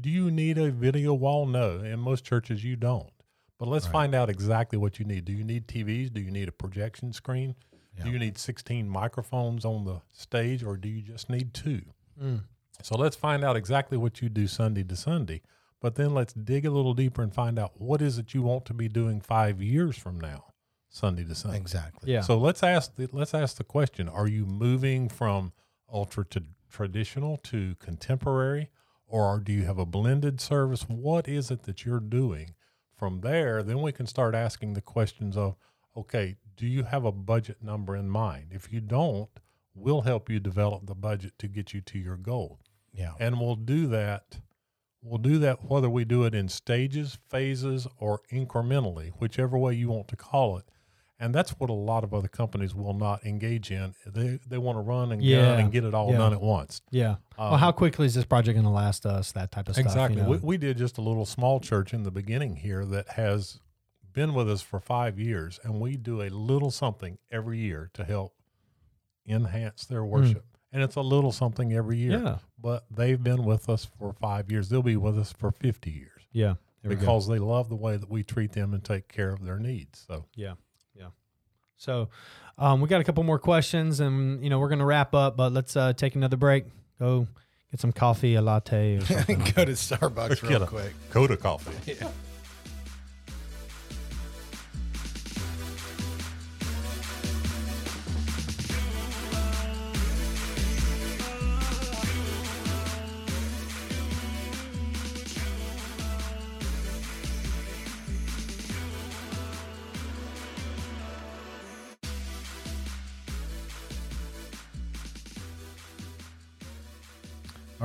Do 0.00 0.10
you 0.10 0.30
need 0.30 0.58
a 0.58 0.70
video 0.70 1.14
wall? 1.14 1.46
No. 1.46 1.80
In 1.80 1.98
most 1.98 2.24
churches, 2.24 2.62
you 2.62 2.76
don't. 2.76 3.10
But 3.58 3.68
let's 3.68 3.86
Right. 3.86 3.92
find 3.92 4.14
out 4.14 4.28
exactly 4.28 4.78
what 4.78 4.98
you 4.98 5.06
need. 5.06 5.24
Do 5.24 5.32
you 5.32 5.42
need 5.42 5.66
TVs? 5.66 6.12
Do 6.12 6.20
you 6.20 6.30
need 6.30 6.48
a 6.48 6.52
projection 6.52 7.12
screen? 7.14 7.56
Yeah. 7.96 8.04
Do 8.04 8.10
you 8.10 8.18
need 8.18 8.36
16 8.36 8.88
microphones 8.88 9.64
on 9.64 9.84
the 9.86 10.02
stage 10.12 10.62
or 10.62 10.76
do 10.76 10.88
you 10.90 11.00
just 11.00 11.30
need 11.30 11.54
two? 11.54 11.80
Mm. 12.22 12.44
So 12.82 12.94
let's 12.96 13.16
find 13.16 13.42
out 13.42 13.56
exactly 13.56 13.96
what 13.96 14.20
you 14.20 14.28
do 14.28 14.46
Sunday 14.46 14.84
to 14.84 14.94
Sunday. 14.96 15.40
But 15.86 15.94
then 15.94 16.14
let's 16.14 16.32
dig 16.32 16.66
a 16.66 16.70
little 16.72 16.94
deeper 16.94 17.22
and 17.22 17.32
find 17.32 17.60
out 17.60 17.80
what 17.80 18.02
is 18.02 18.18
it 18.18 18.34
you 18.34 18.42
want 18.42 18.64
to 18.64 18.74
be 18.74 18.88
doing 18.88 19.20
five 19.20 19.62
years 19.62 19.96
from 19.96 20.18
now, 20.18 20.46
Sunday 20.88 21.22
to 21.22 21.32
Sunday. 21.32 21.58
Exactly. 21.58 22.12
Yeah. 22.12 22.22
So 22.22 22.36
let's 22.38 22.64
ask 22.64 22.96
the, 22.96 23.08
let's 23.12 23.34
ask 23.34 23.56
the 23.56 23.62
question: 23.62 24.08
Are 24.08 24.26
you 24.26 24.46
moving 24.46 25.08
from 25.08 25.52
ultra 25.88 26.24
to 26.24 26.42
traditional 26.68 27.36
to 27.44 27.76
contemporary, 27.76 28.68
or 29.06 29.38
do 29.38 29.52
you 29.52 29.62
have 29.62 29.78
a 29.78 29.86
blended 29.86 30.40
service? 30.40 30.82
What 30.88 31.28
is 31.28 31.52
it 31.52 31.62
that 31.66 31.84
you're 31.84 32.00
doing? 32.00 32.56
From 32.96 33.20
there, 33.20 33.62
then 33.62 33.80
we 33.80 33.92
can 33.92 34.08
start 34.08 34.34
asking 34.34 34.72
the 34.72 34.80
questions 34.80 35.36
of, 35.36 35.54
okay, 35.96 36.34
do 36.56 36.66
you 36.66 36.82
have 36.82 37.04
a 37.04 37.12
budget 37.12 37.62
number 37.62 37.94
in 37.94 38.08
mind? 38.10 38.46
If 38.50 38.72
you 38.72 38.80
don't, 38.80 39.30
we'll 39.72 40.00
help 40.00 40.28
you 40.28 40.40
develop 40.40 40.86
the 40.86 40.96
budget 40.96 41.38
to 41.38 41.46
get 41.46 41.72
you 41.72 41.80
to 41.82 41.96
your 42.00 42.16
goal, 42.16 42.58
Yeah. 42.92 43.12
and 43.20 43.38
we'll 43.38 43.54
do 43.54 43.86
that. 43.86 44.40
We'll 45.08 45.18
do 45.18 45.38
that 45.38 45.64
whether 45.64 45.88
we 45.88 46.04
do 46.04 46.24
it 46.24 46.34
in 46.34 46.48
stages, 46.48 47.18
phases, 47.28 47.86
or 47.98 48.20
incrementally, 48.32 49.12
whichever 49.18 49.56
way 49.56 49.74
you 49.74 49.88
want 49.88 50.08
to 50.08 50.16
call 50.16 50.58
it. 50.58 50.64
And 51.18 51.34
that's 51.34 51.52
what 51.52 51.70
a 51.70 51.72
lot 51.72 52.04
of 52.04 52.12
other 52.12 52.28
companies 52.28 52.74
will 52.74 52.92
not 52.92 53.24
engage 53.24 53.70
in. 53.70 53.94
They 54.04 54.38
they 54.46 54.58
want 54.58 54.76
to 54.76 54.82
run 54.82 55.12
and 55.12 55.22
gun 55.22 55.60
and 55.60 55.72
get 55.72 55.84
it 55.84 55.94
all 55.94 56.10
Yeah. 56.10 56.18
done 56.18 56.32
at 56.34 56.42
once. 56.42 56.82
Yeah. 56.90 57.16
well, 57.38 57.54
Um, 57.54 57.58
how 57.60 57.72
quickly 57.72 58.04
is 58.04 58.14
this 58.14 58.24
project 58.26 58.54
going 58.56 58.64
to 58.66 58.70
last 58.70 59.06
us? 59.06 59.32
That 59.32 59.50
type 59.50 59.68
of 59.68 59.76
stuff. 59.76 59.84
you 59.84 59.90
Exactly. 59.90 60.22
know? 60.22 60.28
We, 60.28 60.36
we 60.38 60.56
did 60.58 60.76
just 60.76 60.98
a 60.98 61.00
little 61.02 61.24
small 61.24 61.58
church 61.60 61.94
in 61.94 62.02
the 62.02 62.10
beginning 62.10 62.56
here 62.56 62.84
that 62.84 63.10
has 63.10 63.60
been 64.12 64.34
with 64.34 64.50
us 64.50 64.60
for 64.60 64.78
five 64.80 65.18
years, 65.18 65.58
and 65.62 65.80
we 65.80 65.96
do 65.96 66.20
a 66.20 66.28
little 66.28 66.70
something 66.70 67.16
every 67.30 67.58
year 67.60 67.90
to 67.94 68.04
help 68.04 68.34
enhance 69.26 69.84
their 69.86 70.04
worship. 70.04 70.44
And 70.76 70.84
it's 70.84 70.96
a 70.96 71.00
little 71.00 71.32
something 71.32 71.72
every 71.72 71.96
year. 71.96 72.20
Yeah. 72.22 72.38
But 72.60 72.84
they've 72.94 73.22
been 73.22 73.44
with 73.44 73.70
us 73.70 73.88
for 73.98 74.12
five 74.12 74.50
years. 74.50 74.68
They'll 74.68 74.82
be 74.82 74.98
with 74.98 75.18
us 75.18 75.32
for 75.32 75.50
50 75.50 75.90
years 75.90 76.10
yeah. 76.32 76.56
There 76.82 76.90
we 76.90 76.96
go. 76.96 77.00
because 77.00 77.26
they 77.26 77.38
love 77.38 77.70
the 77.70 77.76
way 77.76 77.96
that 77.96 78.10
we 78.10 78.22
treat 78.22 78.52
them 78.52 78.74
and 78.74 78.84
take 78.84 79.08
care 79.08 79.30
of 79.30 79.42
their 79.42 79.58
needs. 79.58 80.04
So, 80.06 80.26
Yeah, 80.34 80.52
yeah. 80.94 81.06
So 81.78 82.10
um, 82.58 82.82
we 82.82 82.88
got 82.88 83.00
a 83.00 83.04
couple 83.04 83.22
more 83.24 83.38
questions, 83.38 84.00
and 84.00 84.42
you 84.44 84.50
know 84.50 84.58
we're 84.58 84.68
gonna 84.68 84.84
wrap 84.84 85.14
up, 85.14 85.34
but 85.36 85.52
let's 85.52 85.74
uh, 85.76 85.94
take 85.94 86.14
another 86.14 86.36
break. 86.36 86.66
Go 86.98 87.26
get 87.70 87.80
some 87.80 87.92
coffee, 87.92 88.34
a 88.34 88.42
latte, 88.42 88.96
or 88.98 89.00
something. 89.06 89.38
Go 89.54 89.64
to 89.64 89.72
Starbucks 89.72 90.42
Get 90.42 90.50
real 90.50 90.62
a- 90.62 90.66
quick. 90.66 90.92
Coda 91.10 91.36
Coffee. 91.38 91.96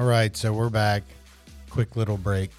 All 0.02 0.08
right, 0.08 0.36
so 0.36 0.52
we're 0.52 0.72
back. 0.72 1.04
Quick 1.70 1.96
little 1.96 2.18
break. 2.18 2.50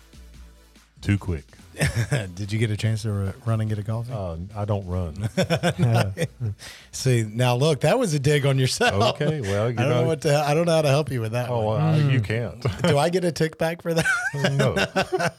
Too 1.00 1.18
quick. 1.18 1.42
Did 2.36 2.52
you 2.52 2.58
get 2.60 2.70
a 2.70 2.76
chance 2.76 3.02
to 3.02 3.34
run 3.44 3.60
and 3.60 3.68
get 3.68 3.80
a 3.80 3.82
coffee? 3.82 4.12
Uh, 4.12 4.36
I 4.54 4.64
don't 4.64 4.86
run. 4.86 5.28
See, 6.92 7.24
now 7.24 7.56
look, 7.56 7.80
that 7.80 7.98
was 7.98 8.14
a 8.14 8.20
dig 8.20 8.46
on 8.46 8.60
yourself. 8.60 9.16
okay. 9.20 9.40
Well, 9.40 9.68
you 9.72 9.76
I 9.76 9.82
don't 9.82 9.88
know, 9.88 10.02
know. 10.02 10.06
what 10.06 10.20
to. 10.20 10.36
I 10.36 10.54
don't 10.54 10.66
know 10.66 10.76
how 10.76 10.82
to 10.82 10.88
help 10.88 11.10
you 11.10 11.20
with 11.20 11.32
that. 11.32 11.50
oh, 11.50 11.62
one. 11.62 11.80
uh, 11.80 11.96
you 12.12 12.20
can't. 12.20 12.64
Do 12.84 12.96
I 12.96 13.08
get 13.08 13.24
a 13.24 13.32
tick 13.32 13.58
back 13.58 13.82
for 13.82 13.92
that? 13.92 15.34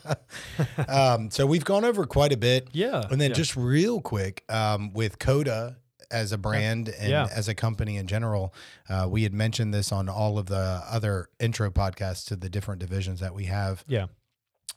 no. 0.77 0.83
um, 0.89 1.31
so 1.31 1.45
we've 1.45 1.63
gone 1.63 1.85
over 1.85 2.05
quite 2.05 2.33
a 2.33 2.37
bit. 2.37 2.67
Yeah, 2.73 3.05
And 3.11 3.21
then 3.21 3.29
yeah. 3.29 3.35
just 3.37 3.55
real 3.55 4.01
quick, 4.01 4.43
um, 4.49 4.91
with 4.91 5.19
Coda 5.19 5.77
as 6.13 6.31
a 6.31 6.37
brand 6.37 6.87
and 6.89 7.09
Yeah. 7.09 7.27
as 7.35 7.47
a 7.49 7.55
company 7.55 7.97
in 7.97 8.07
general, 8.07 8.53
uh, 8.87 9.07
we 9.09 9.23
had 9.23 9.33
mentioned 9.33 9.73
this 9.73 9.91
on 9.91 10.07
all 10.07 10.37
of 10.37 10.45
the 10.45 10.81
other 10.89 11.29
intro 11.39 11.69
podcasts 11.71 12.25
to 12.27 12.35
the 12.35 12.49
different 12.49 12.79
divisions 12.79 13.19
that 13.19 13.33
we 13.33 13.45
have. 13.45 13.83
yeah, 13.87 14.05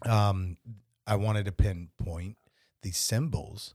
Um, 0.03 0.57
I 1.07 1.16
wanted 1.16 1.44
to 1.44 1.53
pinpoint 1.53 2.37
the 2.83 2.90
symbols 2.90 3.75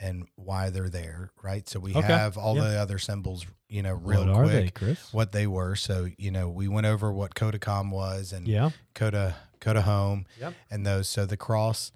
and 0.00 0.26
why 0.36 0.70
they're 0.70 0.88
there, 0.88 1.30
right? 1.42 1.68
So 1.68 1.80
we 1.80 1.94
Okay. 1.94 2.06
have 2.06 2.36
all 2.38 2.56
Yeah. 2.56 2.68
the 2.68 2.76
other 2.78 2.98
symbols, 2.98 3.46
you 3.68 3.82
know, 3.82 3.94
real 3.94 4.20
what 4.26 4.28
are 4.28 4.42
quick, 4.44 4.64
they, 4.66 4.70
Chris? 4.70 5.12
what 5.12 5.32
they 5.32 5.46
were. 5.46 5.74
So, 5.76 6.08
you 6.16 6.30
know, 6.30 6.48
we 6.48 6.68
went 6.68 6.86
over 6.86 7.12
what 7.12 7.34
Codacom 7.34 7.90
was 7.90 8.32
and 8.32 8.46
Yeah, 8.46 8.70
Coda 8.94 9.36
Coda 9.60 9.82
Home 9.82 10.26
Yep. 10.38 10.54
and 10.70 10.86
those. 10.86 11.08
So 11.08 11.26
the 11.26 11.36
cross 11.36 11.90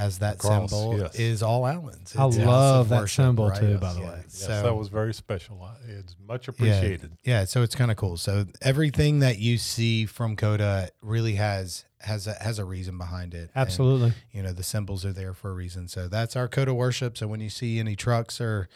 as 0.00 0.18
that 0.20 0.38
cross, 0.38 0.70
symbol 0.70 0.98
yes. 0.98 1.14
is 1.18 1.42
all 1.42 1.66
Alan's. 1.66 2.16
I 2.16 2.26
It's 2.26 2.36
a 2.36 2.40
house 2.40 2.46
love 2.46 2.88
that 2.88 3.00
worship, 3.02 3.24
symbol 3.24 3.50
too, 3.50 3.72
right? 3.72 3.80
by 3.80 3.92
the 3.92 4.00
Yeah. 4.00 4.06
way. 4.10 4.20
Yes, 4.24 4.34
So 4.34 4.62
that 4.62 4.74
was 4.74 4.88
very 4.88 5.12
special. 5.14 5.68
It's 5.86 6.16
much 6.26 6.48
appreciated. 6.48 7.12
yeah, 7.22 7.44
so 7.44 7.62
it's 7.62 7.74
kind 7.74 7.90
of 7.90 7.96
cool. 7.96 8.16
So 8.16 8.46
everything 8.62 9.18
that 9.20 9.38
you 9.38 9.58
see 9.58 10.06
from 10.06 10.36
Coda 10.36 10.88
really 11.02 11.34
has 11.34 11.84
has 12.02 12.26
a, 12.26 12.32
has 12.34 12.58
a 12.58 12.64
reason 12.64 12.96
behind 12.96 13.34
it. 13.34 13.50
And, 13.54 13.62
absolutely. 13.62 14.14
you 14.32 14.42
know 14.42 14.52
the 14.54 14.62
symbols 14.62 15.04
are 15.04 15.12
there 15.12 15.34
for 15.34 15.50
a 15.50 15.54
reason. 15.54 15.86
So 15.86 16.08
that's 16.08 16.34
our 16.34 16.48
Coda 16.48 16.72
worship. 16.72 17.18
So 17.18 17.26
when 17.28 17.40
you 17.40 17.50
see 17.50 17.78
any 17.78 17.94
trucks 17.94 18.40
or 18.40 18.68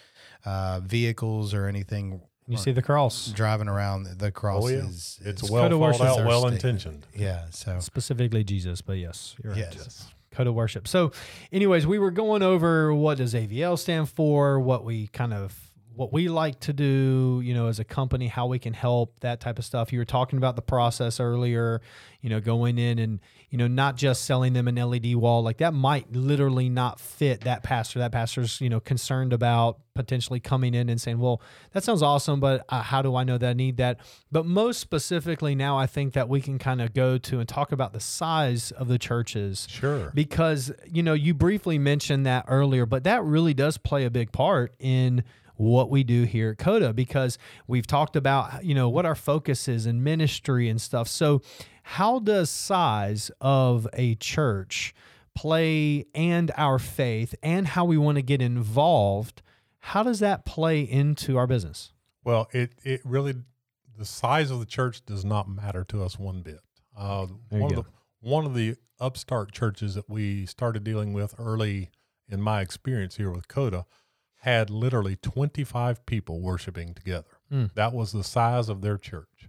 uh, 0.44 0.80
vehicles 0.84 1.54
or 1.54 1.66
anything 1.66 2.20
You 2.46 2.58
see 2.58 2.72
the 2.72 2.82
cross 2.82 3.28
driving 3.28 3.68
around, 3.68 4.18
the 4.18 4.30
cross 4.30 4.64
Oh, 4.64 4.68
yeah. 4.68 4.78
is 4.86 5.18
It's 5.24 5.42
is- 5.42 5.50
well 5.50 5.70
thought 5.70 6.00
out, 6.20 6.26
well 6.26 6.46
intentioned. 6.48 7.06
Yeah. 7.16 7.46
So 7.50 7.80
specifically 7.80 8.44
Jesus, 8.44 8.82
but 8.82 8.98
yes, 8.98 9.34
you're 9.42 9.54
right. 9.54 9.74
yes. 9.74 10.06
Coda 10.34 10.52
worship. 10.52 10.88
So, 10.88 11.12
anyways, 11.52 11.86
we 11.86 11.98
were 11.98 12.10
going 12.10 12.42
over 12.42 12.94
what 12.94 13.18
does 13.18 13.34
AVL 13.34 13.78
stand 13.78 14.08
for, 14.08 14.60
what 14.60 14.84
we 14.84 15.06
kind 15.08 15.32
of 15.32 15.58
what 15.94 16.12
we 16.12 16.28
like 16.28 16.58
to 16.60 16.72
do, 16.72 17.40
you 17.44 17.54
know, 17.54 17.68
as 17.68 17.78
a 17.78 17.84
company, 17.84 18.26
how 18.26 18.46
we 18.46 18.58
can 18.58 18.72
help, 18.72 19.20
that 19.20 19.40
type 19.40 19.58
of 19.58 19.64
stuff. 19.64 19.92
You 19.92 20.00
were 20.00 20.04
talking 20.04 20.36
about 20.36 20.56
the 20.56 20.62
process 20.62 21.20
earlier, 21.20 21.80
you 22.20 22.30
know, 22.30 22.40
going 22.40 22.78
in 22.78 22.98
and, 22.98 23.20
you 23.54 23.58
know, 23.58 23.68
not 23.68 23.94
just 23.94 24.24
selling 24.24 24.52
them 24.52 24.66
an 24.66 24.74
LED 24.74 25.14
wall. 25.14 25.40
Like 25.40 25.58
that 25.58 25.72
might 25.72 26.10
literally 26.12 26.68
not 26.68 26.98
fit 26.98 27.42
that 27.42 27.62
pastor. 27.62 28.00
That 28.00 28.10
pastor's, 28.10 28.60
you 28.60 28.68
know, 28.68 28.80
concerned 28.80 29.32
about 29.32 29.78
potentially 29.94 30.40
coming 30.40 30.74
in 30.74 30.88
and 30.88 31.00
saying, 31.00 31.20
well, 31.20 31.40
that 31.70 31.84
sounds 31.84 32.02
awesome, 32.02 32.40
but 32.40 32.64
uh, 32.68 32.82
how 32.82 33.00
do 33.00 33.14
I 33.14 33.22
know 33.22 33.38
that 33.38 33.48
I 33.50 33.52
need 33.52 33.76
that? 33.76 34.00
But 34.32 34.44
most 34.44 34.80
specifically 34.80 35.54
now, 35.54 35.78
I 35.78 35.86
think 35.86 36.14
that 36.14 36.28
we 36.28 36.40
can 36.40 36.58
kind 36.58 36.82
of 36.82 36.94
go 36.94 37.16
to 37.16 37.38
and 37.38 37.48
talk 37.48 37.70
about 37.70 37.92
the 37.92 38.00
size 38.00 38.72
of 38.72 38.88
the 38.88 38.98
churches 38.98 39.68
Sure. 39.70 40.10
because 40.12 40.72
you 40.90 41.04
know 41.04 41.12
you 41.14 41.32
briefly 41.32 41.78
mentioned 41.78 42.26
that 42.26 42.46
earlier 42.48 42.86
but 42.86 43.04
that 43.04 43.22
really 43.22 43.54
does 43.54 43.78
play 43.78 44.04
a 44.04 44.10
big 44.10 44.32
part 44.32 44.74
in 44.80 45.22
what 45.56 45.88
we 45.90 46.02
do 46.02 46.24
here 46.24 46.50
at 46.50 46.58
coda 46.58 46.92
because 46.92 47.38
we've 47.68 47.86
talked 47.86 48.16
about 48.16 48.64
you 48.64 48.74
know 48.74 48.88
what 48.88 49.06
our 49.06 49.14
focus 49.14 49.68
is 49.68 49.86
in 49.86 50.02
ministry 50.02 50.68
and 50.68 50.80
stuff 50.80 51.06
so 51.06 51.40
how 51.88 52.18
does 52.18 52.50
size 52.50 53.30
of 53.40 53.86
a 53.92 54.14
church 54.16 54.94
play 55.34 56.06
and 56.14 56.50
our 56.56 56.78
faith 56.78 57.34
and 57.42 57.68
how 57.68 57.84
we 57.84 57.98
want 57.98 58.16
to 58.16 58.22
get 58.22 58.40
involved 58.40 59.42
how 59.78 60.02
does 60.02 60.18
that 60.20 60.46
play 60.46 60.80
into 60.80 61.36
our 61.36 61.46
business 61.46 61.92
Well, 62.24 62.48
it 62.52 62.72
it 62.82 63.02
really 63.04 63.34
the 63.98 64.04
size 64.04 64.50
of 64.50 64.58
the 64.58 64.66
church 64.66 65.04
does 65.04 65.24
not 65.24 65.48
matter 65.48 65.84
to 65.84 66.02
us 66.02 66.18
one 66.18 66.42
bit. 66.42 66.60
Uh, 66.96 67.26
one 67.50 67.70
go. 67.70 67.78
of 67.80 67.84
the 67.84 67.90
one 68.20 68.46
of 68.46 68.54
the 68.54 68.76
upstart 68.98 69.52
churches 69.52 69.94
that 69.94 70.08
we 70.08 70.46
started 70.46 70.84
dealing 70.84 71.12
with 71.12 71.34
early 71.38 71.90
in 72.28 72.40
my 72.40 72.62
experience 72.62 73.16
here 73.16 73.30
with 73.30 73.48
Coda 73.48 73.84
had 74.36 74.70
literally 74.70 75.16
25 75.16 76.06
people 76.06 76.40
worshiping 76.40 76.94
together. 76.94 77.38
Mm. 77.52 77.72
That 77.74 77.92
was 77.92 78.12
the 78.12 78.24
size 78.24 78.68
of 78.68 78.80
their 78.80 78.96
church. 78.96 79.48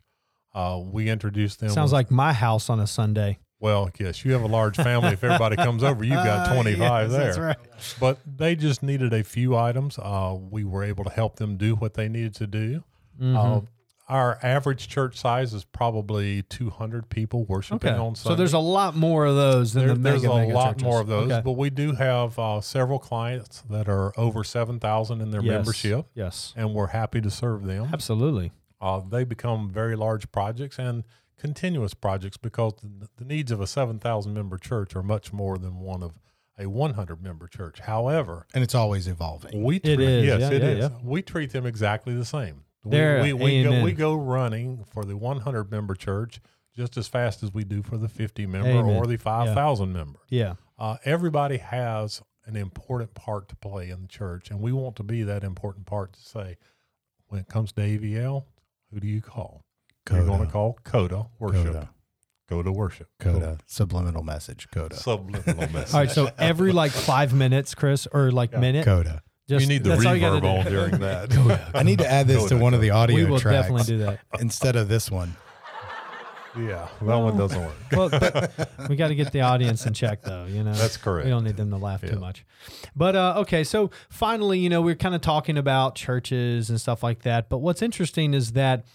Uh, 0.56 0.80
we 0.84 1.10
introduced 1.10 1.60
them. 1.60 1.70
sounds 1.70 1.90
with- 1.92 1.94
like 2.00 2.10
my 2.12 2.32
house 2.34 2.70
on 2.70 2.80
a 2.80 2.88
sunday 2.88 3.38
well, 3.62 3.90
yes, 4.00 4.24
you 4.26 4.34
have 4.34 4.42
a 4.44 4.48
large 4.48 4.76
family. 4.76 5.14
if 5.14 5.24
everybody 5.24 5.56
comes 5.56 5.82
over, 5.82 6.04
you've 6.04 6.16
got 6.16 6.50
Uh, 6.50 6.54
25 6.54 6.78
yes, 7.10 7.12
there. 7.12 7.24
that's 7.26 7.38
right. 7.40 7.58
But 8.00 8.20
they 8.28 8.56
just 8.56 8.84
needed 8.84 9.12
a 9.14 9.24
few 9.24 9.56
items. 9.56 9.98
Uh, 9.98 10.38
we 10.52 10.64
were 10.66 10.84
able 10.84 11.04
to 11.06 11.10
help 11.10 11.38
them 11.38 11.56
do 11.58 11.74
what 11.76 11.94
they 11.96 12.08
needed 12.10 12.36
to 12.36 12.48
do. 12.48 12.84
Mhm. 13.20 13.36
Uh, 13.36 13.62
our 14.08 14.38
average 14.44 14.88
church 14.88 15.18
size 15.18 15.54
is 15.54 15.64
probably 15.64 16.44
200 16.44 17.10
people 17.10 17.46
worshiping 17.46 17.90
Okay. 17.92 17.98
on 18.00 18.14
Sunday. 18.14 18.34
So 18.34 18.38
there's 18.38 18.54
a 18.54 18.60
lot 18.60 18.96
more 18.96 19.26
of 19.26 19.36
those 19.36 19.74
than 19.74 19.86
There- 19.88 19.96
the 19.96 20.02
there's 20.02 20.22
mega, 20.24 20.34
a 20.34 20.40
mega 20.42 20.54
lot 20.54 20.68
churches. 20.74 20.84
more 20.84 21.02
of 21.02 21.08
those, 21.08 21.32
Okay. 21.32 21.42
but 21.44 21.54
we 21.54 21.70
do 21.72 21.94
have 21.94 22.38
uh, 22.38 22.62
several 22.62 23.00
clients 23.00 23.64
that 23.70 23.88
are 23.90 24.12
over 24.20 24.44
7,000 24.44 25.22
in 25.22 25.32
their 25.32 25.42
Yes. 25.42 25.52
membership, 25.54 26.06
Yes. 26.14 26.54
and 26.58 26.74
we're 26.76 26.88
happy 26.88 27.20
to 27.22 27.32
serve 27.32 27.64
them. 27.64 27.88
Absolutely. 27.92 28.52
Uh, 28.86 29.00
they 29.10 29.24
become 29.24 29.70
very 29.70 29.96
large 29.96 30.32
projects 30.32 30.78
and 30.78 31.04
continuous 31.40 31.94
projects 31.96 32.38
because 32.38 32.74
the, 32.84 33.10
the 33.18 33.26
needs 33.26 33.52
of 33.52 33.60
a 33.60 33.66
7,000 33.68 34.34
member 34.34 34.58
church 34.58 34.96
are 34.96 35.02
much 35.04 35.34
more 35.34 35.58
than 35.58 35.80
one 35.80 36.04
of 36.04 36.12
a 36.58 36.68
100 36.68 37.22
member 37.22 37.48
church. 37.48 37.80
However, 37.80 38.46
And 38.54 38.64
it's 38.64 38.76
always 38.76 39.08
evolving. 39.08 39.64
we 39.64 39.78
It 39.78 39.84
treat, 39.96 40.00
is. 40.02 40.26
yes, 40.26 40.40
Yeah, 40.40 40.50
it 40.52 40.62
yeah, 40.62 40.70
is. 40.70 40.80
yeah. 40.92 40.98
We 41.04 41.22
treat 41.22 41.52
them 41.52 41.66
exactly 41.66 42.14
the 42.14 42.24
same. 42.26 42.64
We, 42.84 42.92
There, 42.92 43.22
we, 43.24 43.34
we, 43.34 43.64
go, 43.64 43.84
we 43.84 43.92
go 43.92 44.14
running 44.16 44.86
for 44.94 45.04
the 45.04 45.18
100 45.18 45.72
member 45.72 45.96
church 45.96 46.40
just 46.76 46.96
as 46.96 47.08
fast 47.08 47.42
as 47.42 47.52
we 47.54 47.64
do 47.64 47.82
for 47.82 47.98
the 47.98 48.08
50 48.08 48.46
member 48.46 48.70
Amen. 48.70 48.96
or 48.96 49.08
the 49.08 49.18
5,000 49.18 49.92
member. 49.92 50.20
Yeah. 50.30 50.54
Uh, 50.78 50.98
everybody 51.06 51.58
has 51.58 52.22
an 52.46 52.56
important 52.56 53.16
part 53.16 53.50
to 53.50 53.56
play 53.56 53.90
in 53.90 54.04
the 54.04 54.08
church, 54.08 54.52
and 54.52 54.62
we 54.62 54.72
want 54.72 54.96
to 54.98 55.04
be 55.04 55.24
that 55.24 55.44
important 55.44 55.86
part 55.88 56.14
to 56.14 56.20
say, 56.22 56.58
when 57.28 57.42
it 57.42 57.48
comes 57.48 57.72
to 57.74 57.82
AVL, 57.82 58.44
who 58.92 59.00
do 59.00 59.08
you 59.08 59.22
call? 59.22 59.62
You're 60.12 60.24
going 60.26 60.46
to 60.46 60.52
call 60.52 60.78
Coda 60.84 61.28
worship. 61.40 61.66
Coda. 61.66 61.90
Coda 62.48 62.72
worship. 62.72 63.08
Coda. 63.20 63.58
Subliminal 63.66 64.22
message. 64.24 64.68
Coda. 64.72 64.96
Subliminal 64.96 65.68
message. 65.74 65.94
All 65.94 66.00
right. 66.02 66.12
So 66.12 66.30
every 66.38 66.72
like 66.72 66.92
five 66.92 67.34
minutes, 67.34 67.74
Chris, 67.74 68.08
or 68.12 68.32
like 68.32 68.52
Yeah. 68.52 68.60
minute, 68.60 68.86
Coda. 68.86 69.24
just 69.50 69.64
you 69.64 69.68
need 69.68 69.84
the 69.84 69.90
that's 69.90 70.06
all 70.06 70.14
you 70.16 70.22
gotta 70.22 70.42
reverb 70.42 70.42
do. 70.42 70.48
on 70.48 70.66
during 70.90 71.00
that. 71.00 71.72
I 71.76 71.82
need 71.84 72.00
to 72.00 72.08
add 72.12 72.28
this 72.28 72.44
to 72.44 72.50
Coda, 72.50 72.64
one 72.64 72.74
of 72.76 72.82
the 72.82 72.92
audio 72.92 73.16
We 73.16 73.26
will 73.26 73.40
tracks 73.40 73.64
definitely 73.68 73.86
do 73.86 73.98
that. 74.06 74.20
instead 74.40 74.76
of 74.76 74.88
this 74.90 75.10
one. 75.10 75.36
Yeah, 76.58 76.88
that 77.02 77.16
one 77.16 77.38
doesn't 77.38 77.62
work. 77.62 77.76
Well, 77.92 78.10
but 78.10 78.70
we 78.90 78.96
got 78.96 79.10
to 79.10 79.16
get 79.16 79.32
the 79.32 79.42
audience 79.42 79.86
in 79.86 79.94
check, 79.94 80.22
though. 80.22 80.46
You 80.46 80.64
know, 80.64 80.74
That's 80.74 80.98
correct. 80.98 81.26
We 81.26 81.32
don't 81.32 81.44
need 81.44 81.58
them 81.58 81.70
to 81.72 81.78
laugh 81.78 82.02
Yeah. 82.04 82.12
too 82.12 82.20
much. 82.20 82.46
But 82.96 83.16
uh, 83.16 83.34
okay, 83.40 83.64
so 83.64 83.92
finally, 84.10 84.60
you 84.60 84.70
know, 84.70 84.82
we're 84.82 84.96
kind 84.96 85.16
of 85.16 85.22
talking 85.22 85.58
about 85.58 85.96
churches 85.96 86.70
and 86.70 86.80
stuff 86.80 87.04
like 87.04 87.24
that. 87.24 87.50
But 87.50 87.60
what's 87.60 87.82
interesting 87.82 88.34
is 88.34 88.54
that 88.54 88.86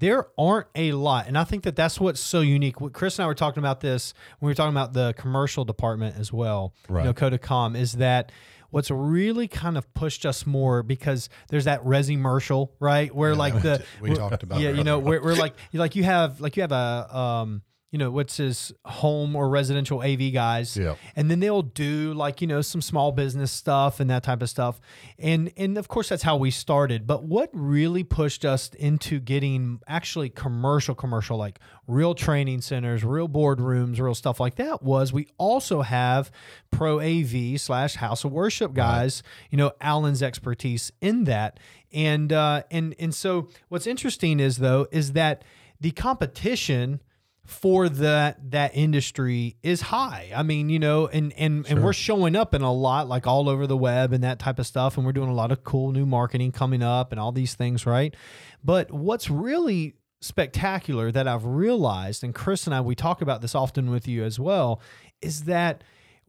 there 0.00 0.26
aren't 0.38 0.68
a 0.76 0.92
lot, 0.92 1.26
and 1.26 1.36
I 1.36 1.44
think 1.44 1.64
that 1.64 1.74
that's 1.74 1.98
what's 1.98 2.20
so 2.20 2.40
unique. 2.40 2.76
Chris 2.92 3.18
and 3.18 3.24
I 3.24 3.26
were 3.26 3.34
talking 3.34 3.58
about 3.60 3.80
this 3.80 4.14
when 4.38 4.46
we 4.46 4.50
were 4.52 4.54
talking 4.54 4.74
about 4.74 4.92
the 4.92 5.12
commercial 5.16 5.64
department 5.64 6.16
as 6.18 6.32
well. 6.32 6.72
Right. 6.88 7.02
You 7.02 7.08
know, 7.08 7.14
Codacom 7.14 7.76
is 7.76 7.94
that. 7.94 8.30
What's 8.70 8.90
really 8.90 9.48
kind 9.48 9.78
of 9.78 9.92
pushed 9.94 10.26
us 10.26 10.46
more 10.46 10.82
because 10.82 11.28
there's 11.48 11.64
that 11.64 11.82
resi 11.84 12.18
commercial, 12.28 12.74
right? 12.80 13.14
Where 13.14 13.34
like 13.34 13.62
the 13.62 13.84
we 14.00 14.14
talked 14.14 14.42
about 14.42 14.60
yeah, 14.60 14.70
you 14.70 14.84
know, 14.84 14.98
we're, 14.98 15.22
we're 15.22 15.34
like 15.34 15.54
you 15.70 15.80
like 15.80 15.96
you 15.96 16.04
have 16.04 16.40
like 16.40 16.56
you 16.56 16.62
have 16.62 16.72
a 16.72 17.16
um 17.16 17.62
you 17.90 17.98
know 17.98 18.10
what's 18.10 18.36
his 18.36 18.70
home 18.84 19.34
or 19.34 19.48
residential 19.48 20.02
AV 20.02 20.30
guys, 20.32 20.76
Yeah. 20.76 20.96
and 21.16 21.30
then 21.30 21.40
they'll 21.40 21.62
do 21.62 22.12
like 22.12 22.40
you 22.42 22.46
know 22.46 22.60
some 22.60 22.82
small 22.82 23.12
business 23.12 23.50
stuff 23.50 23.98
and 23.98 24.10
that 24.10 24.22
type 24.22 24.42
of 24.42 24.50
stuff, 24.50 24.78
and 25.18 25.50
and 25.56 25.78
of 25.78 25.88
course 25.88 26.10
that's 26.10 26.22
how 26.22 26.36
we 26.36 26.50
started. 26.50 27.06
But 27.06 27.24
what 27.24 27.48
really 27.52 28.04
pushed 28.04 28.44
us 28.44 28.68
into 28.78 29.20
getting 29.20 29.80
actually 29.88 30.28
commercial, 30.28 30.94
commercial 30.94 31.38
like 31.38 31.60
real 31.86 32.14
training 32.14 32.60
centers, 32.60 33.04
real 33.04 33.28
boardrooms, 33.28 33.98
real 33.98 34.14
stuff 34.14 34.38
like 34.38 34.56
that 34.56 34.82
was 34.82 35.12
we 35.12 35.28
also 35.38 35.80
have 35.80 36.30
pro 36.70 37.00
AV 37.00 37.58
slash 37.58 37.94
House 37.94 38.22
of 38.24 38.32
Worship 38.32 38.74
guys. 38.74 39.22
You 39.50 39.56
know 39.56 39.72
Alan's 39.80 40.22
expertise 40.22 40.92
in 41.00 41.24
that, 41.24 41.58
and 41.90 42.32
uh, 42.34 42.64
and 42.70 42.94
and 42.98 43.14
so 43.14 43.48
what's 43.70 43.86
interesting 43.86 44.40
is 44.40 44.58
though 44.58 44.86
is 44.92 45.12
that 45.12 45.42
the 45.80 45.90
competition 45.92 47.00
for 47.48 47.88
that 47.88 48.50
that 48.50 48.72
industry 48.74 49.56
is 49.62 49.80
high. 49.80 50.30
I 50.36 50.42
mean, 50.42 50.68
you 50.68 50.78
know, 50.78 51.06
and 51.06 51.32
and 51.32 51.66
and 51.66 51.82
we're 51.82 51.94
showing 51.94 52.36
up 52.36 52.54
in 52.54 52.60
a 52.60 52.70
lot 52.70 53.08
like 53.08 53.26
all 53.26 53.48
over 53.48 53.66
the 53.66 53.76
web 53.76 54.12
and 54.12 54.22
that 54.22 54.38
type 54.38 54.58
of 54.58 54.66
stuff 54.66 54.98
and 54.98 55.06
we're 55.06 55.12
doing 55.12 55.30
a 55.30 55.34
lot 55.34 55.50
of 55.50 55.64
cool 55.64 55.90
new 55.90 56.04
marketing 56.04 56.52
coming 56.52 56.82
up 56.82 57.10
and 57.10 57.18
all 57.18 57.32
these 57.32 57.54
things, 57.54 57.86
right? 57.86 58.14
But 58.62 58.92
what's 58.92 59.30
really 59.30 59.94
spectacular 60.20 61.10
that 61.10 61.26
I've 61.26 61.46
realized 61.46 62.22
and 62.22 62.34
Chris 62.34 62.66
and 62.66 62.74
I 62.74 62.82
we 62.82 62.94
talk 62.94 63.22
about 63.22 63.40
this 63.40 63.54
often 63.54 63.90
with 63.90 64.06
you 64.06 64.24
as 64.24 64.38
well 64.38 64.82
is 65.22 65.44
that 65.44 65.82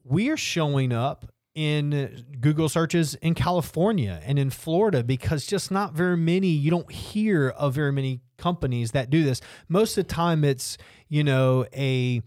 we 0.06 0.30
are 0.30 0.38
showing 0.38 0.94
up 0.94 1.26
in 1.56 2.26
Google 2.39 2.70
searches 2.70 3.16
in 3.16 3.34
California 3.34 4.22
and 4.26 4.39
in 4.39 4.50
Florida 4.50 5.04
because 5.04 5.45
just 5.45 5.72
not 5.72 5.93
very 5.93 6.18
many, 6.18 6.47
you 6.47 6.72
don't 6.72 6.91
hear 6.91 7.50
of 7.50 7.74
very 7.74 7.91
many 7.91 8.22
companies 8.38 8.91
that 8.91 9.10
do 9.10 9.24
this. 9.24 9.41
Most 9.68 9.97
of 9.97 10.08
the 10.08 10.14
time, 10.14 10.43
it's, 10.43 10.78
you 11.10 11.24
know, 11.24 11.66
a 11.74 12.22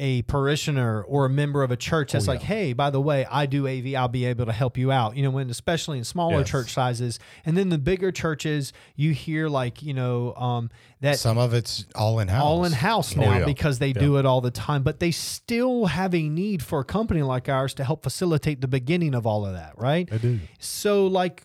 a 0.00 0.22
parishioner 0.22 1.02
or 1.02 1.26
a 1.26 1.28
member 1.28 1.62
of 1.62 1.70
a 1.70 1.76
church 1.76 2.12
that's 2.12 2.26
like, 2.26 2.40
hey, 2.40 2.72
by 2.72 2.88
the 2.88 3.00
way, 3.00 3.26
I 3.30 3.44
do 3.44 3.68
AV, 3.68 3.94
I'll 3.94 4.08
be 4.08 4.24
able 4.24 4.46
to 4.46 4.52
help 4.52 4.78
you 4.78 4.90
out. 4.90 5.14
You 5.14 5.22
know, 5.22 5.30
when 5.30 5.50
especially 5.50 5.98
in 5.98 6.04
smaller 6.04 6.38
Yes. 6.38 6.48
church 6.48 6.72
sizes, 6.72 7.18
and 7.44 7.54
then 7.56 7.68
the 7.68 7.76
bigger 7.78 8.10
churches, 8.10 8.72
you 8.96 9.12
hear 9.12 9.48
like, 9.48 9.82
you 9.82 9.92
know, 9.92 10.34
um, 10.34 10.70
that 11.02 11.18
Some 11.18 11.36
of 11.36 11.52
it's 11.52 11.84
all 11.94 12.18
in 12.18 12.28
house. 12.28 12.42
all 12.42 12.64
in 12.64 12.72
house 12.72 13.14
Oh, 13.16 13.20
now 13.20 13.38
yeah. 13.40 13.44
because 13.44 13.78
they 13.78 13.92
do 13.92 14.16
it 14.16 14.24
all 14.24 14.40
the 14.40 14.50
time, 14.50 14.82
but 14.82 15.00
they 15.00 15.10
still 15.10 15.84
have 15.86 16.14
a 16.14 16.28
need 16.28 16.62
for 16.62 16.80
a 16.80 16.84
company 16.84 17.22
like 17.22 17.48
ours 17.48 17.74
to 17.74 17.84
help 17.84 18.02
facilitate 18.02 18.62
the 18.62 18.68
beginning 18.68 19.14
of 19.14 19.26
all 19.26 19.44
of 19.44 19.52
that, 19.52 19.74
right? 19.76 20.08
They 20.10 20.18
do. 20.18 20.40
So, 20.58 21.06
like, 21.06 21.44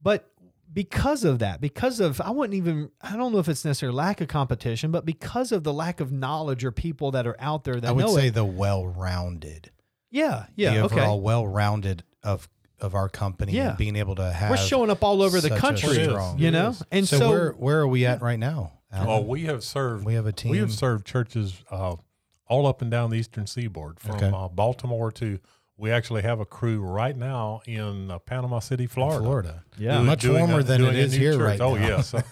but 0.00 0.30
because 0.76 1.24
of 1.24 1.38
that, 1.38 1.58
because 1.58 2.00
of, 2.00 2.20
I 2.20 2.28
wouldn't 2.30 2.52
even, 2.52 2.90
I 3.00 3.16
don't 3.16 3.32
know 3.32 3.38
if 3.38 3.48
it's 3.48 3.64
necessarily 3.64 3.96
lack 3.96 4.20
of 4.20 4.28
competition, 4.28 4.90
but 4.90 5.06
because 5.06 5.50
of 5.50 5.64
the 5.64 5.72
lack 5.72 6.00
of 6.00 6.12
knowledge 6.12 6.66
or 6.66 6.70
people 6.70 7.12
that 7.12 7.26
are 7.26 7.34
out 7.38 7.64
there 7.64 7.80
that 7.80 7.88
I 7.88 7.92
would 7.92 8.04
know 8.04 8.14
say 8.14 8.26
it. 8.26 8.34
the 8.34 8.44
well-rounded. 8.44 9.70
Yeah, 10.10 10.44
yeah, 10.54 10.74
the 10.74 10.80
okay. 10.82 10.94
overall 10.96 11.20
well-rounded 11.22 12.04
of 12.22 12.48
of 12.78 12.94
our 12.94 13.08
company. 13.08 13.52
Yeah. 13.52 13.70
and 13.70 13.78
being 13.78 13.96
able 13.96 14.16
to 14.16 14.30
have. 14.30 14.50
We're 14.50 14.58
showing 14.58 14.90
up 14.90 15.02
all 15.02 15.22
over 15.22 15.40
the 15.40 15.56
country, 15.56 16.04
strong- 16.04 16.38
you 16.38 16.50
know? 16.50 16.74
And 16.92 17.08
so, 17.08 17.18
so, 17.20 17.30
where 17.30 17.52
where 17.52 17.80
are 17.80 17.88
we 17.88 18.04
at 18.04 18.20
right 18.20 18.38
now? 18.38 18.74
Alan? 18.92 19.08
Oh, 19.08 19.20
we 19.22 19.44
have 19.44 19.64
served. 19.64 20.04
we 20.04 20.12
have 20.12 20.26
a 20.26 20.32
team. 20.32 20.50
We 20.50 20.58
have 20.58 20.72
served 20.72 21.06
churches 21.06 21.54
uh, 21.70 21.96
all 22.46 22.66
up 22.66 22.82
and 22.82 22.90
down 22.90 23.08
the 23.08 23.16
eastern 23.16 23.46
seaboard, 23.46 23.98
from 23.98 24.16
Okay. 24.16 24.30
uh, 24.32 24.48
Baltimore 24.48 25.10
to. 25.12 25.38
We 25.78 25.90
actually 25.90 26.22
have 26.22 26.40
a 26.40 26.46
crew 26.46 26.80
right 26.80 27.14
now 27.14 27.60
in 27.66 28.10
uh, 28.10 28.18
Panama 28.20 28.60
City, 28.60 28.86
Florida. 28.86 29.20
Florida. 29.22 29.64
Yeah. 29.76 29.94
Doing- 29.96 30.06
Much 30.06 30.26
warmer 30.26 30.60
a- 30.60 30.62
than 30.62 30.82
it 30.84 30.94
is 30.96 31.12
here 31.12 31.32
church. 31.34 31.40
right 31.42 31.60
Oh 31.60 31.74
now. 31.74 31.84
Oh 31.84 31.88
yes, 31.88 32.14
Uh, 32.14 32.22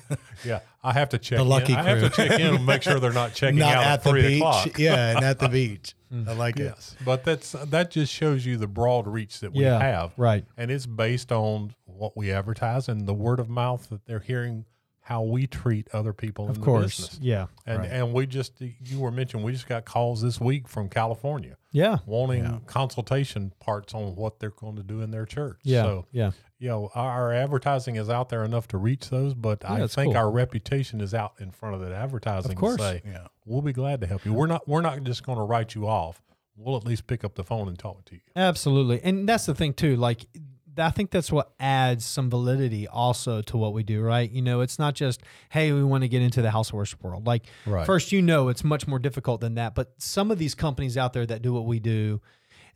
yeah. 0.46 0.60
I 0.82 0.92
have 0.94 1.10
to 1.10 1.18
check. 1.18 1.38
The 1.38 1.44
lucky 1.44 1.72
in. 1.74 1.78
I 1.78 1.82
have 1.82 2.00
to 2.00 2.08
check 2.10 2.40
in 2.40 2.54
and 2.54 2.64
make 2.66 2.82
sure 2.82 2.98
they're 3.00 3.12
not 3.12 3.34
checking 3.34 3.58
Not 3.58 3.74
out 3.74 3.84
at 3.84 3.92
at, 3.92 4.02
the 4.04 4.10
three 4.10 4.22
beach. 4.22 4.36
o'clock. 4.40 4.78
Yeah, 4.78 5.16
and 5.16 5.24
at 5.24 5.38
the 5.38 5.48
beach. 5.60 5.94
I 6.26 6.32
like 6.32 6.58
it. 6.60 6.64
Yes, 6.64 6.94
but 7.04 7.24
that's 7.24 7.52
that 7.52 7.90
just 7.90 8.12
shows 8.12 8.46
you 8.46 8.56
the 8.56 8.68
broad 8.68 9.06
reach 9.08 9.40
that 9.40 9.52
we 9.52 9.64
Yeah, 9.64 9.78
have, 9.80 10.12
right. 10.16 10.44
And 10.56 10.70
it's 10.70 10.86
based 10.86 11.32
on 11.32 11.74
what 11.86 12.16
we 12.16 12.30
advertise 12.30 12.88
and 12.88 13.06
the 13.08 13.12
word 13.14 13.40
of 13.40 13.48
mouth 13.50 13.88
that 13.90 14.06
they're 14.06 14.20
hearing 14.20 14.64
how 15.06 15.22
we 15.22 15.46
treat 15.46 15.86
other 15.92 16.14
people 16.14 16.48
of 16.48 16.56
in 16.56 16.62
course, 16.62 16.96
the 16.96 17.02
business. 17.02 17.18
yeah, 17.22 17.46
And 17.66 17.78
Right. 17.80 17.90
and 17.92 18.12
we 18.14 18.26
just 18.26 18.54
you 18.60 18.98
were 18.98 19.10
mentioning 19.10 19.44
we 19.44 19.52
just 19.52 19.68
got 19.68 19.84
calls 19.84 20.22
this 20.22 20.40
week 20.40 20.66
from 20.66 20.88
California 20.88 21.58
yeah, 21.72 21.98
wanting 22.06 22.62
consultation 22.66 23.52
parts 23.60 23.92
on 23.94 24.14
what 24.16 24.38
they're 24.40 24.50
going 24.50 24.76
to 24.76 24.82
do 24.82 25.00
in 25.02 25.10
their 25.10 25.26
church. 25.26 25.58
yeah, 25.62 25.82
So 25.82 26.06
yeah. 26.10 26.30
you 26.58 26.68
know 26.68 26.90
our, 26.94 27.10
our 27.10 27.32
advertising 27.34 27.96
is 27.96 28.08
out 28.08 28.30
there 28.30 28.44
enough 28.44 28.66
to 28.68 28.78
reach 28.78 29.10
those, 29.10 29.34
but 29.34 29.62
I 29.64 29.86
think 29.86 30.12
cool. 30.12 30.16
our 30.16 30.30
reputation 30.30 31.00
is 31.02 31.12
out 31.12 31.34
in 31.38 31.50
front 31.50 31.74
of 31.74 31.80
that 31.82 31.92
advertising. 31.92 32.52
Of 32.52 32.56
course. 32.58 32.76
to 32.76 32.82
say, 32.82 33.02
Yeah. 33.04 33.26
we'll 33.44 33.60
be 33.62 33.72
glad 33.74 34.00
to 34.00 34.06
help 34.06 34.24
you. 34.24 34.32
We're 34.32 34.46
not 34.46 34.66
we're 34.66 34.80
not 34.80 35.02
just 35.02 35.22
going 35.24 35.36
to 35.38 35.44
write 35.44 35.74
you 35.74 35.86
off. 35.86 36.22
We'll 36.56 36.76
at 36.76 36.84
least 36.86 37.06
pick 37.06 37.24
up 37.24 37.34
the 37.34 37.44
phone 37.44 37.68
and 37.68 37.78
talk 37.78 38.04
to 38.06 38.14
you. 38.14 38.20
Absolutely. 38.36 39.02
And 39.02 39.28
that's 39.28 39.44
the 39.44 39.54
thing 39.54 39.74
too. 39.74 39.96
Like 39.96 40.26
I 40.78 40.90
think 40.90 41.10
that's 41.10 41.30
what 41.30 41.52
adds 41.60 42.04
some 42.04 42.30
validity 42.30 42.86
also 42.88 43.42
to 43.42 43.56
what 43.56 43.72
we 43.72 43.82
do, 43.82 44.00
right? 44.02 44.30
You 44.30 44.42
know, 44.42 44.60
it's 44.60 44.78
not 44.78 44.94
just, 44.94 45.22
hey, 45.50 45.72
we 45.72 45.84
want 45.84 46.02
to 46.02 46.08
get 46.08 46.22
into 46.22 46.42
the 46.42 46.50
house 46.50 46.72
worship 46.72 47.02
world. 47.02 47.26
Like 47.26 47.46
Right. 47.66 47.86
first 47.86 48.12
you 48.12 48.22
know 48.22 48.48
it's 48.48 48.64
much 48.64 48.86
more 48.86 48.98
difficult 48.98 49.40
than 49.40 49.54
that. 49.54 49.74
But 49.74 49.92
some 49.98 50.30
of 50.30 50.38
these 50.38 50.54
companies 50.54 50.96
out 50.96 51.12
there 51.12 51.26
that 51.26 51.42
do 51.42 51.52
what 51.52 51.66
we 51.66 51.80
do, 51.80 52.20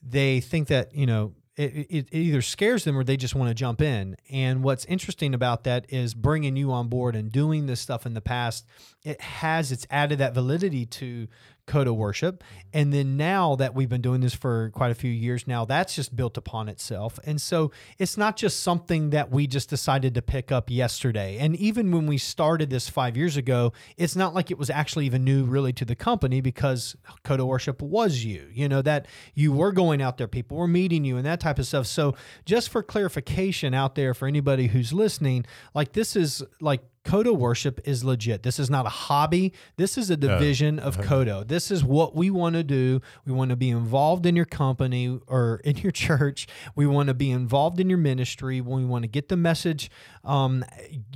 they 0.03 0.41
think 0.41 0.69
that, 0.69 0.95
you 0.95 1.07
know, 1.07 1.35
it, 1.57 1.87
it, 1.91 2.09
it 2.13 2.17
either 2.19 2.41
scares 2.41 2.85
them 2.85 2.97
or 2.97 3.03
they 3.03 3.17
just 3.17 3.35
want 3.35 3.49
to 3.49 3.55
jump 3.55 3.83
in. 3.83 4.17
And 4.31 4.63
what's 4.63 4.85
interesting 4.85 5.35
about 5.35 5.65
that 5.65 5.87
is 5.89 6.15
bringing 6.15 6.57
you 6.57 6.71
on 6.71 6.89
board 6.89 7.17
and 7.17 7.33
doing 7.33 7.67
this 7.67 7.81
stuff 7.81 8.07
in 8.07 8.15
the 8.15 8.21
past. 8.21 8.65
It 9.05 9.21
has 9.21 9.73
it's 9.73 9.85
added 9.91 10.21
that 10.21 10.35
validity 10.35 10.87
to 10.87 11.27
Coda 11.69 11.95
worship, 11.95 12.43
and 12.73 12.93
then 12.93 13.17
now 13.17 13.55
that 13.57 13.75
we've 13.75 13.89
been 13.89 14.01
doing 14.01 14.21
this 14.21 14.35
for 14.35 14.71
quite 14.71 14.91
a 14.91 14.95
few 14.95 15.11
years 15.11 15.47
now, 15.47 15.65
that's 15.65 15.95
just 15.95 16.17
built 16.17 16.37
upon 16.37 16.69
itself. 16.69 17.21
And 17.25 17.41
so 17.41 17.71
it's 17.99 18.17
not 18.17 18.37
just 18.37 18.61
something 18.61 19.11
that 19.11 19.31
we 19.31 19.47
just 19.47 19.71
decided 19.71 20.15
to 20.15 20.23
pick 20.23 20.51
up 20.51 20.71
yesterday. 20.71 21.39
And 21.39 21.55
even 21.57 21.93
when 21.93 22.07
we 22.07 22.19
started 22.19 22.71
this 22.71 22.89
five 22.89 23.17
years 23.17 23.37
ago, 23.37 23.73
it's 23.97 24.17
not 24.17 24.35
like 24.35 24.51
it 24.51 24.59
was 24.59 24.71
actually 24.71 25.07
even 25.07 25.23
new 25.23 25.45
really 25.45 25.73
to 25.75 25.85
the 25.85 25.95
company 25.95 26.41
because 26.41 26.97
Coda 27.23 27.47
worship 27.47 27.81
was 27.81 28.25
you. 28.25 28.49
You 28.53 28.69
know 28.69 28.83
that 28.83 29.07
you 29.35 29.53
were 29.53 29.73
going 29.73 30.03
out 30.03 30.19
there, 30.19 30.27
people 30.27 30.57
were 30.57 30.67
meeting 30.67 31.05
you, 31.05 31.17
and 31.17 31.27
that 31.27 31.41
type 31.41 31.59
of 31.59 31.67
stuff. 31.67 31.87
So 31.87 32.17
just 32.45 32.71
for 32.71 32.83
clarification 32.83 33.75
out 33.75 33.95
there 33.95 34.15
for 34.15 34.27
anybody 34.27 34.69
who's 34.69 34.93
listening, 34.93 35.47
like 35.75 35.93
this 35.93 36.17
is 36.17 36.43
like 36.61 36.81
Coda 37.09 37.33
worship 37.33 37.81
is 37.85 38.05
legit. 38.05 38.43
This 38.43 38.59
is 38.59 38.69
not 38.69 38.85
a 38.85 38.91
hobby. 38.91 39.55
This 39.77 39.97
is 39.97 40.11
a 40.11 40.17
division 40.17 40.79
of 40.79 41.01
Coda. 41.01 41.43
This 41.47 41.71
is 41.71 41.83
what 41.83 42.15
we 42.15 42.29
want 42.29 42.55
to 42.55 42.63
do. 42.63 43.01
We 43.25 43.33
want 43.33 43.49
to 43.49 43.57
be 43.57 43.71
involved 43.71 44.27
in 44.27 44.37
your 44.37 44.45
company 44.45 45.19
or 45.27 45.63
in 45.65 45.79
your 45.79 45.91
church. 46.07 46.47
We 46.75 46.87
want 46.87 47.07
to 47.07 47.15
be 47.15 47.31
involved 47.31 47.81
in 47.81 47.89
your 47.89 47.99
ministry. 47.99 48.61
We 48.61 48.85
want 48.85 49.05
to 49.05 49.09
get 49.09 49.31
the 49.31 49.39
message, 49.39 49.91
um, 50.23 50.67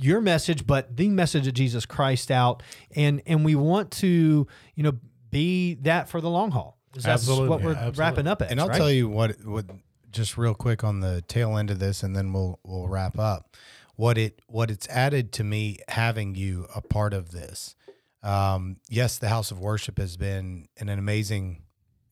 your 0.01 0.19
message, 0.19 0.65
but 0.65 0.97
the 0.97 1.09
message 1.09 1.45
of 1.45 1.53
Jesus 1.53 1.85
Christ 1.85 2.31
out, 2.31 2.63
and 2.95 3.21
and 3.27 3.45
we 3.45 3.53
want 3.53 3.91
to, 3.91 4.47
you 4.73 4.83
know, 4.83 4.93
be 5.29 5.75
that 5.83 6.09
for 6.09 6.21
the 6.21 6.29
long 6.29 6.49
haul. 6.49 6.79
That's 6.93 7.05
Absolutely. 7.05 7.49
what 7.49 7.61
we're 7.61 7.71
Absolutely. 7.73 7.99
wrapping 7.99 8.27
up 8.27 8.41
at. 8.41 8.49
And 8.49 8.59
I'll 8.59 8.67
right? 8.67 8.77
tell 8.77 8.91
you 8.91 9.09
what, 9.09 9.45
what 9.45 9.65
just 10.11 10.39
real 10.39 10.55
quick 10.55 10.83
on 10.83 11.01
the 11.01 11.23
tail 11.27 11.55
end 11.55 11.69
of 11.69 11.77
this, 11.77 12.01
and 12.01 12.15
then 12.15 12.33
we'll 12.33 12.59
we'll 12.63 12.87
wrap 12.87 13.19
up. 13.19 13.55
What 13.95 14.17
it 14.17 14.41
what 14.47 14.71
it's 14.71 14.87
added 14.89 15.31
to 15.33 15.43
me 15.43 15.77
having 15.87 16.35
you 16.35 16.67
a 16.75 16.81
part 16.81 17.13
of 17.13 17.31
this. 17.31 17.75
Um, 18.23 18.77
yes, 18.89 19.17
the 19.17 19.29
House 19.29 19.51
of 19.51 19.59
Worship 19.59 19.97
has 19.99 20.17
been 20.17 20.67
an, 20.77 20.89
amazing, 20.89 21.63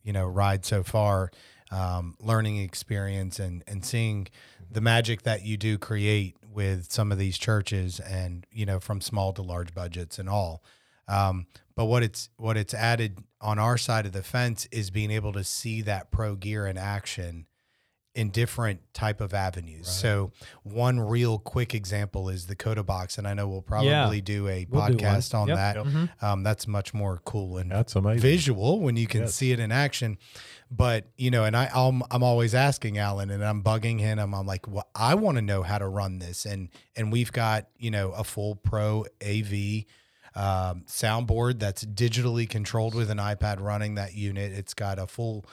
you 0.03 0.11
know, 0.13 0.25
ride 0.25 0.65
so 0.65 0.83
far. 0.83 1.31
Um, 1.71 2.15
learning 2.19 2.57
experience 2.57 3.39
and 3.39 3.63
and 3.65 3.83
seeing 3.85 4.27
the 4.69 4.81
magic 4.81 5.23
that 5.23 5.43
you 5.43 5.57
do 5.57 5.77
create 5.77 6.35
with 6.45 6.91
some 6.91 7.11
of 7.11 7.17
these 7.17 7.37
churches, 7.37 7.99
and 7.99 8.45
you 8.51 8.65
know, 8.65 8.79
from 8.79 8.99
small 8.99 9.31
to 9.33 9.41
large 9.41 9.73
budgets 9.73 10.19
and 10.19 10.29
all. 10.29 10.63
Um, 11.07 11.47
but 11.75 11.85
what 11.85 12.03
it's 12.03 12.29
what 12.37 12.57
it's 12.57 12.73
added 12.73 13.19
on 13.39 13.57
our 13.57 13.77
side 13.77 14.05
of 14.05 14.11
the 14.11 14.21
fence 14.21 14.67
is 14.71 14.91
being 14.91 15.11
able 15.11 15.33
to 15.33 15.43
see 15.43 15.81
that 15.81 16.11
pro 16.11 16.35
gear 16.35 16.67
in 16.67 16.77
action 16.77 17.47
in 18.13 18.29
different 18.29 18.81
type 18.93 19.21
of 19.21 19.33
avenues. 19.33 19.87
So 19.87 20.31
one 20.63 20.99
real 20.99 21.39
quick 21.39 21.73
example 21.73 22.27
is 22.27 22.47
the 22.47 22.57
Coda 22.57 22.83
box, 22.83 23.17
and 23.17 23.25
I 23.25 23.33
know 23.33 23.47
we'll 23.47 23.61
probably 23.61 23.89
Yeah. 23.89 24.09
do 24.21 24.49
a 24.49 24.65
We'll 24.69 24.87
do 24.87 24.97
podcast 24.97 25.33
on 25.33 25.47
Yep. 25.47 25.57
that. 25.57 25.75
Yep. 25.77 26.09
Um, 26.21 26.43
that's 26.43 26.67
much 26.67 26.93
more 26.93 27.21
cool 27.23 27.57
and 27.57 27.71
That's 27.71 27.95
amazing. 27.95 28.21
visual 28.21 28.81
when 28.81 28.97
you 28.97 29.07
can 29.07 29.21
Yes. 29.21 29.35
see 29.35 29.53
it 29.53 29.59
in 29.61 29.71
action. 29.71 30.17
But 30.69 31.05
you 31.17 31.31
know, 31.31 31.45
and 31.45 31.55
I, 31.55 31.69
I'm 31.73 32.03
I'm 32.11 32.21
always 32.23 32.53
asking 32.53 32.97
Alan, 32.97 33.29
and 33.29 33.43
I'm 33.45 33.63
bugging 33.63 33.99
him. 33.99 34.19
I'm, 34.19 34.33
I'm 34.33 34.45
like, 34.45 34.67
well, 34.67 34.87
I 34.95 35.15
want 35.15 35.35
to 35.37 35.41
know 35.41 35.63
how 35.63 35.77
to 35.77 35.87
run 35.87 36.19
this, 36.19 36.45
and 36.45 36.67
and 36.97 37.11
we've 37.13 37.31
got 37.31 37.67
you 37.77 37.91
know 37.91 38.11
a 38.11 38.23
full 38.25 38.55
pro 38.55 39.05
AV 39.25 39.85
um, 40.35 40.83
soundboard 40.87 41.59
that's 41.59 41.83
digitally 41.85 42.49
controlled 42.49 42.95
with 42.95 43.09
an 43.09 43.17
iPad 43.17 43.59
running 43.61 43.95
that 43.95 44.13
unit. 44.15 44.53
It's 44.53 44.73
got 44.73 44.97
a 44.97 45.07
full, 45.07 45.45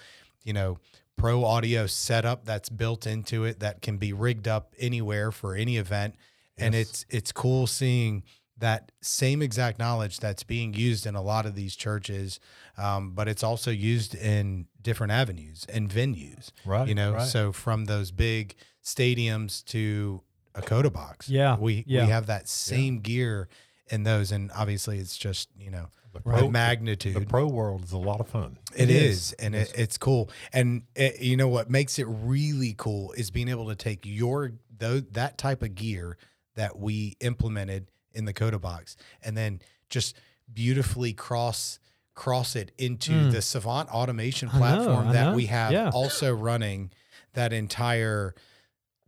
you 0.44 0.52
know, 0.52 0.78
pro 1.18 1.44
audio 1.44 1.86
setup 1.86 2.44
that's 2.46 2.68
built 2.70 3.06
into 3.06 3.44
it 3.44 3.60
that 3.60 3.82
can 3.82 3.98
be 3.98 4.12
rigged 4.12 4.48
up 4.48 4.72
anywhere 4.78 5.30
for 5.30 5.54
any 5.54 5.76
event, 5.76 6.14
and 6.56 6.74
it's 6.74 7.04
it's 7.10 7.32
cool 7.32 7.66
seeing 7.66 8.22
that 8.56 8.90
same 9.00 9.42
exact 9.42 9.78
knowledge 9.78 10.18
that's 10.18 10.42
being 10.42 10.74
used 10.74 11.06
in 11.06 11.14
a 11.14 11.22
lot 11.22 11.46
of 11.46 11.54
these 11.54 11.76
churches, 11.76 12.40
um, 12.76 13.12
but 13.12 13.28
it's 13.28 13.44
also 13.44 13.70
used 13.70 14.14
in 14.16 14.66
different 14.82 15.12
avenues 15.12 15.64
and 15.72 15.88
venues. 15.90 16.50
Right, 16.64 16.88
You 16.88 16.94
know, 16.94 17.12
right. 17.12 17.22
so 17.26 17.52
from 17.52 17.84
those 17.84 18.10
big 18.10 18.56
stadiums 18.82 19.64
to 19.66 20.22
a 20.54 20.62
Coda 20.62 20.90
box. 20.90 21.28
Yeah, 21.28 21.56
We 21.56 21.84
yeah. 21.86 22.04
we 22.04 22.10
have 22.10 22.26
that 22.26 22.48
same 22.48 23.00
gear 23.00 23.48
in 23.90 24.02
those, 24.02 24.32
and 24.32 24.50
obviously 24.54 24.98
it's 24.98 25.16
just 25.16 25.48
you 25.58 25.70
know 25.70 25.88
The 26.12 26.18
the 26.20 26.22
pro, 26.22 26.48
magnitude. 26.50 27.14
the 27.14 27.26
pro 27.26 27.46
world 27.46 27.84
is 27.84 27.92
a 27.92 27.98
lot 27.98 28.20
of 28.20 28.28
fun. 28.28 28.58
It 28.74 28.90
It 28.90 28.96
is, 28.96 29.16
is. 29.18 29.32
and 29.34 29.54
it, 29.54 29.72
it's 29.76 29.98
cool. 29.98 30.30
And 30.52 30.82
it, 30.94 31.20
you 31.20 31.36
know 31.36 31.48
what 31.48 31.70
makes 31.70 31.98
it 31.98 32.06
really 32.08 32.74
cool 32.76 33.12
is 33.12 33.30
being 33.30 33.48
able 33.48 33.68
to 33.68 33.76
take 33.76 34.00
your 34.04 34.52
that 34.78 35.36
type 35.38 35.62
of 35.62 35.74
gear 35.74 36.16
that 36.54 36.78
we 36.78 37.16
implemented 37.20 37.90
in 38.14 38.24
the 38.24 38.32
Coda 38.32 38.58
box, 38.58 38.96
and 39.22 39.36
then 39.36 39.60
just 39.90 40.16
beautifully 40.52 41.12
cross 41.12 41.78
cross 42.14 42.56
it 42.56 42.72
into 42.78 43.12
Mm. 43.12 43.30
the 43.32 43.40
Savant 43.42 43.88
automation 43.90 44.48
I 44.48 44.52
know, 44.52 44.58
platform 44.58 45.12
that 45.12 45.34
we 45.36 45.46
have 45.46 45.72
Yeah. 45.72 45.90
also 45.90 46.34
running. 46.34 46.90
That 47.34 47.52
entire 47.52 48.34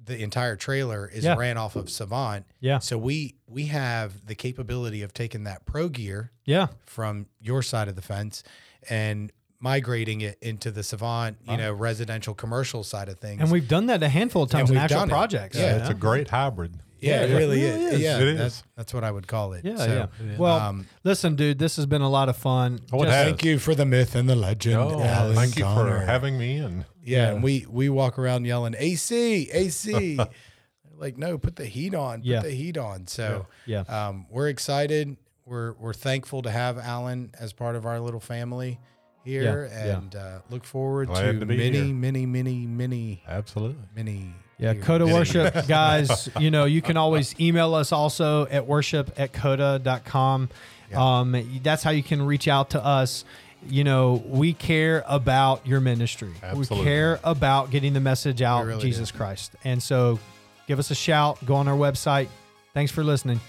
the 0.05 0.23
entire 0.23 0.57
trailer 0.57 1.07
is 1.13 1.25
Yeah. 1.25 1.35
ran 1.37 1.57
off 1.59 1.77
of 1.77 1.91
Savant. 1.91 2.47
Yeah. 2.61 2.79
So 2.79 2.97
we 2.99 3.37
we 3.47 3.67
have 3.67 4.27
the 4.27 4.35
capability 4.35 5.03
of 5.03 5.13
taking 5.13 5.45
that 5.45 5.67
pro 5.67 5.89
gear 5.89 6.31
Yeah. 6.45 6.69
from 6.87 7.27
your 7.41 7.63
side 7.63 7.89
of 7.89 7.97
the 7.97 8.03
fence 8.03 8.43
and 8.89 9.31
migrating 9.59 10.23
it 10.23 10.39
into 10.41 10.71
the 10.71 10.83
Savant, 10.83 11.37
you 11.47 11.57
know, 11.57 11.71
residential 11.73 12.33
commercial 12.33 12.83
side 12.83 13.09
of 13.11 13.19
things. 13.19 13.43
And 13.43 13.51
we've 13.51 13.69
done 13.69 13.87
that 13.87 14.03
a 14.03 14.09
handful 14.09 14.45
of 14.45 14.51
times 14.51 14.71
in 14.71 14.77
actual 14.79 15.01
done 15.01 15.09
it. 15.09 15.13
projects. 15.13 15.59
Yeah, 15.59 15.75
you 15.77 15.81
it's 15.83 15.91
a 15.91 15.95
great 15.95 16.29
hybrid. 16.29 16.81
Yeah, 17.01 17.23
it 17.23 17.31
Yeah, 17.31 17.35
it 17.35 17.39
really, 17.39 17.63
really 17.63 17.85
is. 17.87 17.93
is. 17.95 18.01
Yeah, 18.01 18.19
It 18.19 18.35
that's 18.37 18.55
is. 18.59 18.63
that's 18.77 18.95
what 18.95 19.05
I 19.05 19.11
would 19.11 19.27
call 19.27 19.53
it. 19.55 19.65
Yeah, 19.65 19.77
So, 19.77 20.09
yeah. 20.25 20.37
Well, 20.39 20.59
um, 20.59 20.87
listen, 21.05 21.37
dude, 21.37 21.59
this 21.59 21.77
has 21.77 21.87
been 21.87 22.03
a 22.03 22.09
lot 22.09 22.29
of 22.29 22.37
fun. 22.37 22.81
Oh, 22.93 23.03
Just- 23.05 23.11
thank 23.15 23.45
you 23.45 23.59
for 23.59 23.75
the 23.75 23.87
myth 23.87 24.15
and 24.15 24.29
the 24.29 24.37
legend. 24.37 24.77
Oh, 24.77 25.01
Alan 25.03 25.35
thank 25.35 25.57
you 25.59 25.65
Connor. 25.65 26.01
for 26.01 26.05
having 26.07 26.39
me 26.39 26.57
in. 26.57 26.85
Yeah, 27.03 27.19
Yeah. 27.27 27.33
and 27.33 27.43
we 27.43 27.67
we 27.69 27.89
walk 27.89 28.19
around 28.19 28.45
yelling 28.45 28.75
AC, 28.79 29.51
AC. 29.53 30.19
like, 30.99 31.17
no, 31.17 31.39
put 31.39 31.57
the 31.57 31.65
heat 31.67 31.95
on. 31.95 32.19
Put 32.21 32.27
Yeah. 32.27 32.41
the 32.41 32.51
heat 32.51 32.77
on. 32.77 33.07
So 33.07 33.47
Yeah. 33.67 33.81
um, 33.89 34.27
we're 34.31 34.49
excited. 34.49 35.17
We're 35.47 35.73
we're 35.73 35.95
thankful 35.95 36.43
to 36.43 36.51
have 36.51 36.79
Alan 36.79 37.31
as 37.39 37.53
part 37.53 37.75
of 37.75 37.87
our 37.87 37.99
little 37.99 38.21
family 38.21 38.79
here, 39.25 39.69
Yeah, 39.73 39.85
yeah. 39.87 39.97
and 39.99 40.15
uh, 40.15 40.39
look 40.51 40.65
forward 40.65 41.09
Glad 41.09 41.33
to, 41.33 41.41
to 41.41 41.47
be 41.47 41.57
many, 41.57 41.79
here. 41.87 41.95
many, 41.95 42.27
many, 42.27 42.67
many, 42.67 43.23
Absolutely. 43.29 43.83
many. 43.97 44.35
Yeah. 44.61 44.75
Coda 44.75 45.07
Worship, 45.07 45.67
guys, 45.69 46.29
you 46.39 46.51
know, 46.51 46.67
you 46.67 46.83
can 46.83 46.97
always 46.97 47.39
email 47.41 47.75
us 47.75 47.93
also 47.93 48.47
at 48.47 48.67
worship 48.67 49.11
at 49.19 49.33
coda.com. 49.33 50.51
Um, 50.95 51.61
that's 51.63 51.83
how 51.83 51.91
you 51.91 52.03
can 52.03 52.23
reach 52.23 52.47
out 52.47 52.71
to 52.71 52.85
us. 52.85 53.25
You 53.69 53.85
know, 53.85 54.23
we 54.27 54.53
care 54.53 55.05
about 55.07 55.67
your 55.67 55.81
ministry. 55.81 56.33
Absolutely. 56.43 56.79
We 56.79 56.85
care 56.85 57.21
about 57.23 57.71
getting 57.71 57.93
the 57.93 58.01
message 58.01 58.43
out, 58.43 58.67
really 58.67 58.81
Jesus 58.81 59.11
do. 59.11 59.17
Christ. 59.17 59.53
And 59.65 59.83
so 59.83 60.19
give 60.67 60.79
us 60.79 60.91
a 60.91 60.95
shout, 60.95 61.45
go 61.45 61.55
on 61.55 61.69
our 61.69 61.77
website. 61.77 62.29
Thanks 62.75 62.93
for 62.93 63.05
listening. 63.05 63.41